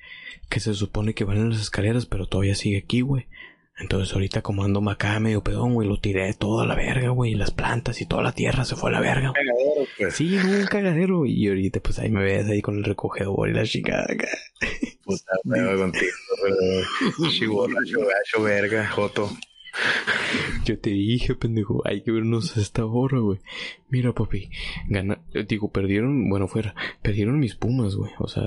Que 0.48 0.60
se 0.60 0.74
supone 0.74 1.14
que 1.14 1.24
van 1.24 1.38
en 1.38 1.50
las 1.50 1.60
escaleras, 1.60 2.06
pero 2.06 2.26
todavía 2.26 2.54
sigue 2.54 2.78
aquí, 2.78 3.00
güey. 3.00 3.26
Entonces 3.76 4.14
ahorita 4.14 4.40
como 4.40 4.62
ando 4.62 4.88
acá 4.88 5.18
medio 5.18 5.42
pedón, 5.42 5.74
güey, 5.74 5.88
lo 5.88 5.98
tiré 5.98 6.32
todo 6.34 6.60
a 6.60 6.66
la 6.66 6.76
verga, 6.76 7.08
güey. 7.08 7.32
Y 7.32 7.34
las 7.34 7.50
plantas 7.50 8.00
y 8.00 8.06
toda 8.06 8.22
la 8.22 8.32
tierra 8.32 8.64
se 8.64 8.76
fue 8.76 8.90
a 8.90 8.92
la 8.92 9.00
verga. 9.00 9.30
Un 9.30 9.34
cagadero, 9.34 9.88
pues. 9.98 10.14
Sí, 10.14 10.36
un 10.36 10.66
cagadero. 10.66 11.26
Y 11.26 11.48
ahorita 11.48 11.80
pues 11.80 11.98
ahí 11.98 12.08
me 12.08 12.22
ves 12.22 12.46
ahí 12.46 12.62
con 12.62 12.76
el 12.76 12.84
recogedor 12.84 13.48
y 13.48 13.52
la 13.52 13.64
chingada 13.64 14.04
acá. 14.04 14.28
Puta, 15.04 15.32
me 15.44 15.76
contigo, 15.76 16.12
gacho, 18.07 18.42
verga, 18.42 18.88
joto. 18.88 19.30
Yo 20.64 20.78
te 20.78 20.90
dije, 20.90 21.34
pendejo, 21.34 21.82
hay 21.84 22.03
que 22.03 22.12
vernos 22.12 22.57
a 22.57 22.61
esta 22.61 22.84
hora, 22.86 23.18
güey. 23.18 23.40
Mira, 23.88 24.12
papi, 24.12 24.51
gana, 24.88 25.20
digo, 25.49 25.70
perdieron, 25.70 26.28
bueno, 26.28 26.49
fuera, 26.49 26.74
perdieron 27.03 27.38
mis 27.38 27.55
pumas, 27.55 27.97
güey. 27.97 28.12
O 28.18 28.28
sea, 28.28 28.45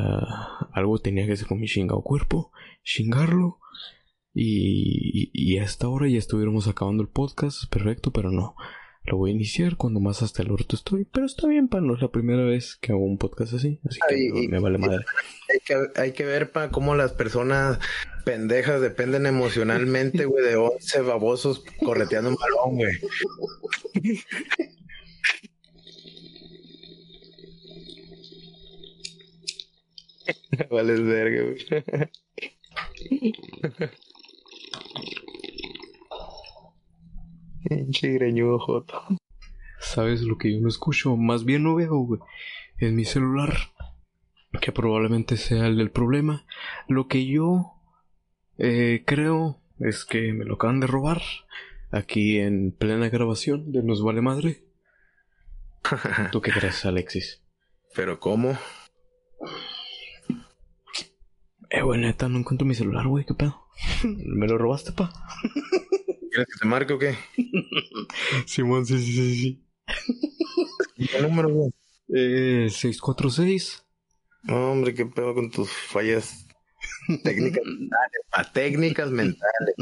algo 0.72 1.00
tenía 1.00 1.26
que 1.26 1.34
hacer 1.34 1.48
con 1.48 1.60
mi 1.60 1.68
chingado 1.68 2.02
cuerpo, 2.02 2.52
chingarlo. 2.84 3.60
Y, 4.34 5.32
y, 5.32 5.32
y 5.34 5.58
a 5.58 5.64
esta 5.64 5.89
hora 5.89 6.08
ya 6.08 6.20
estuviéramos 6.20 6.68
acabando 6.68 7.02
el 7.02 7.10
podcast, 7.10 7.70
perfecto, 7.72 8.12
pero 8.12 8.32
no. 8.32 8.56
Lo 9.08 9.16
voy 9.16 9.32
a 9.32 9.34
iniciar 9.34 9.78
cuando 9.78 10.01
más 10.01 10.22
hasta 10.22 10.43
el 10.43 10.51
orto 10.51 10.76
estoy. 10.76 11.05
Pero 11.05 11.26
está 11.26 11.47
bien, 11.47 11.70
pa, 11.70 11.80
no 11.80 11.95
es 11.95 12.01
la 12.01 12.10
primera 12.10 12.43
vez 12.43 12.76
que 12.76 12.91
hago 12.91 13.05
un 13.05 13.18
podcast 13.18 13.53
así. 13.53 13.80
Así 13.88 13.99
que 14.10 14.49
me 14.49 14.60
vale 14.60 14.78
madre. 14.78 15.05
Hay 15.49 15.60
que, 15.66 15.76
hay 15.95 16.12
que 16.12 16.26
ver, 16.26 16.51
pa, 16.51 16.72
cómo 16.72 16.93
las 16.93 17.14
personas 17.14 17.80
pendejas 18.26 18.82
dependen 18.82 19.26
emocionalmente, 19.26 20.26
güey, 20.26 20.43
de 20.43 20.58
11 20.58 20.99
babosos 21.01 21.64
correteando 21.86 22.32
un 22.32 22.36
balón, 22.36 22.76
güey. 22.76 22.97
vale 30.70 31.01
verga, 31.01 31.43
güey. 31.43 31.58
Chigreñudo 37.89 38.59
Joto. 38.59 39.01
¿Sabes 39.80 40.22
lo 40.22 40.38
que 40.38 40.53
yo 40.53 40.61
no 40.61 40.68
escucho? 40.68 41.15
Más 41.15 41.45
bien 41.45 41.63
no 41.63 41.76
veo, 41.76 41.97
güey. 41.97 42.22
En 42.80 42.95
mi 42.95 43.05
celular. 43.05 43.55
Que 44.61 44.72
probablemente 44.72 45.38
sea 45.38 45.68
el 45.68 45.78
del 45.78 45.91
problema. 45.91 46.45
Lo 46.88 47.07
que 47.07 47.26
yo 47.26 47.74
eh, 48.57 49.03
creo 49.05 49.61
es 49.80 50.05
que 50.05 50.34
me 50.34 50.45
lo 50.45 50.55
acaban 50.55 50.80
de 50.80 50.88
robar. 50.88 51.22
Aquí 51.91 52.38
en 52.39 52.72
plena 52.72 53.09
grabación 53.09 53.72
de 53.72 53.84
Nos 53.84 54.03
Vale 54.03 54.22
Madre. 54.22 54.63
¿Tú 56.32 56.41
qué 56.41 56.51
crees, 56.51 56.86
Alexis? 56.86 57.43
¿Pero 57.95 58.20
cómo? 58.20 58.57
Eh, 61.70 61.82
güey, 61.82 61.99
neta, 61.99 62.30
no 62.30 62.39
encuentro 62.39 62.65
mi 62.65 62.76
celular, 62.76 63.07
güey, 63.07 63.26
¿qué 63.26 63.34
pedo? 63.34 63.68
¿Me 64.03 64.47
lo 64.47 64.57
robaste, 64.57 64.91
pa? 64.91 65.11
¿Quieres 66.38 66.54
que 66.54 66.60
te 66.60 66.68
marque 66.68 66.94
o 66.94 67.00
qué? 67.00 67.16
Simón, 68.46 68.86
sí, 68.86 69.00
sí, 69.00 69.12
sí, 69.12 69.36
sí. 69.36 71.08
¿Qué 71.12 71.20
número, 71.20 71.50
güey? 71.50 71.72
Eh, 72.10 72.68
646. 72.70 73.84
No, 74.44 74.74
hombre, 74.74 74.94
qué 74.94 75.08
pedo 75.08 75.34
con 75.34 75.50
tus 75.50 75.72
fallas 75.72 76.46
técnicas 77.24 77.64
mentales, 77.66 78.22
pa, 78.30 78.52
técnicas 78.52 79.10
mentales. 79.10 79.76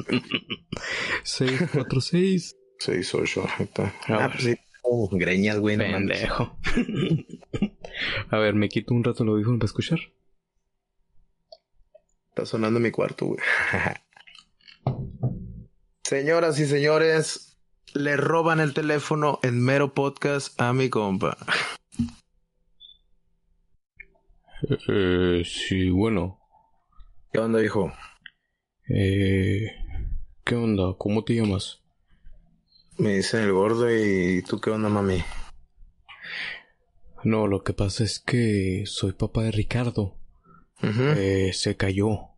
646. 1.24 2.56
6, 2.80 3.16
8, 3.16 3.46
ahí 3.58 3.66
está. 3.66 3.94
Ah, 4.08 4.30
pues 4.32 4.46
sí. 4.46 4.56
Oh, 4.82 5.10
greñas, 5.12 5.60
güey. 5.60 5.76
Pendejo. 5.76 6.58
A 8.30 8.38
ver, 8.38 8.56
me 8.56 8.70
quito 8.70 8.94
un 8.94 9.04
rato 9.04 9.24
el 9.24 9.30
audífono 9.30 9.60
para 9.60 9.66
escuchar. 9.66 10.00
Está 12.30 12.46
sonando 12.46 12.78
en 12.78 12.84
mi 12.84 12.92
cuarto, 12.92 13.26
güey. 13.26 13.40
Señoras 16.08 16.60
y 16.60 16.68
señores, 16.68 17.58
le 17.96 18.16
roban 18.16 18.60
el 18.60 18.76
teléfono 18.76 19.40
en 19.42 19.60
mero 19.60 19.96
podcast 19.96 20.62
a 20.62 20.72
mi 20.72 20.88
compa. 20.88 21.36
Eh, 24.88 25.42
sí, 25.44 25.90
bueno. 25.90 26.40
¿Qué 27.34 27.40
onda, 27.40 27.64
hijo? 27.64 27.92
Eh, 28.88 29.72
¿Qué 30.44 30.54
onda? 30.54 30.94
¿Cómo 30.96 31.24
te 31.24 31.34
llamas? 31.34 31.82
Me 33.00 33.16
dicen 33.16 33.42
el 33.42 33.54
gordo 33.54 33.90
y 33.90 34.44
tú 34.44 34.62
qué 34.62 34.70
onda, 34.70 34.90
mami. 34.90 35.24
No, 37.24 37.48
lo 37.48 37.64
que 37.64 37.74
pasa 37.74 38.04
es 38.04 38.20
que 38.20 38.84
soy 38.86 39.14
papá 39.14 39.42
de 39.42 39.52
Ricardo. 39.54 40.16
Eh, 40.84 41.50
se 41.52 41.76
cayó. 41.76 42.35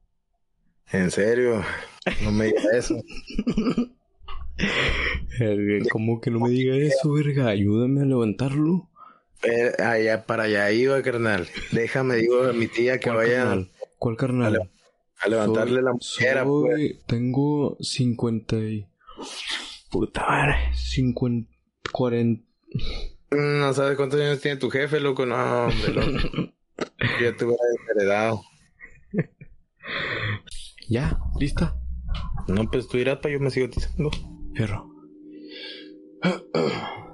En 0.92 1.12
serio, 1.12 1.64
no 2.24 2.32
me 2.32 2.46
digas 2.46 2.66
eso. 2.74 2.96
¿Cómo 5.92 6.22
que 6.22 6.32
no 6.32 6.40
me 6.40 6.50
diga 6.50 6.76
eso, 6.78 7.12
verga? 7.14 7.48
Ayúdame 7.48 8.02
a 8.02 8.06
levantarlo. 8.06 8.90
Eh, 9.44 9.72
allá 9.82 10.26
para 10.26 10.44
allá 10.44 10.72
iba, 10.72 11.02
carnal. 11.04 11.48
Déjame, 11.72 12.16
digo 12.16 12.44
a 12.46 12.54
mi 12.54 12.68
tía 12.68 13.00
que 13.00 13.06
¿Cuál 13.10 13.18
vaya 13.18 13.38
carnal? 13.44 13.70
¿Cuál 14.00 14.18
carnal? 14.18 14.72
a 15.20 15.28
levantarle 15.30 15.82
la 15.82 15.92
mujer. 15.94 16.44
pues. 16.44 16.74
Soy- 16.76 17.00
Tengo 17.08 17.78
50 17.80 18.56
y... 18.58 18.88
Puta 19.92 20.26
madre. 20.28 20.56
50... 20.74 21.52
40... 21.92 22.44
No 23.32 23.74
sabes 23.74 23.98
cuántos 23.98 24.20
años 24.22 24.40
tiene 24.42 24.58
tu 24.58 24.70
jefe, 24.70 25.00
loco. 25.00 25.26
No, 25.26 25.66
hombre, 25.68 25.94
loco. 25.94 26.54
Ya 27.22 27.36
te 27.36 27.44
hubiera 27.46 27.64
heredado. 27.96 28.42
¿Ya? 30.90 31.20
¿Lista? 31.40 31.76
No, 32.48 32.70
pues 32.70 32.88
tú 32.88 32.98
irás 32.98 33.18
para 33.18 33.34
yo 33.34 33.40
me 33.40 33.50
sigo 33.52 33.68
diciendo. 33.68 34.10
Perro. 34.54 34.90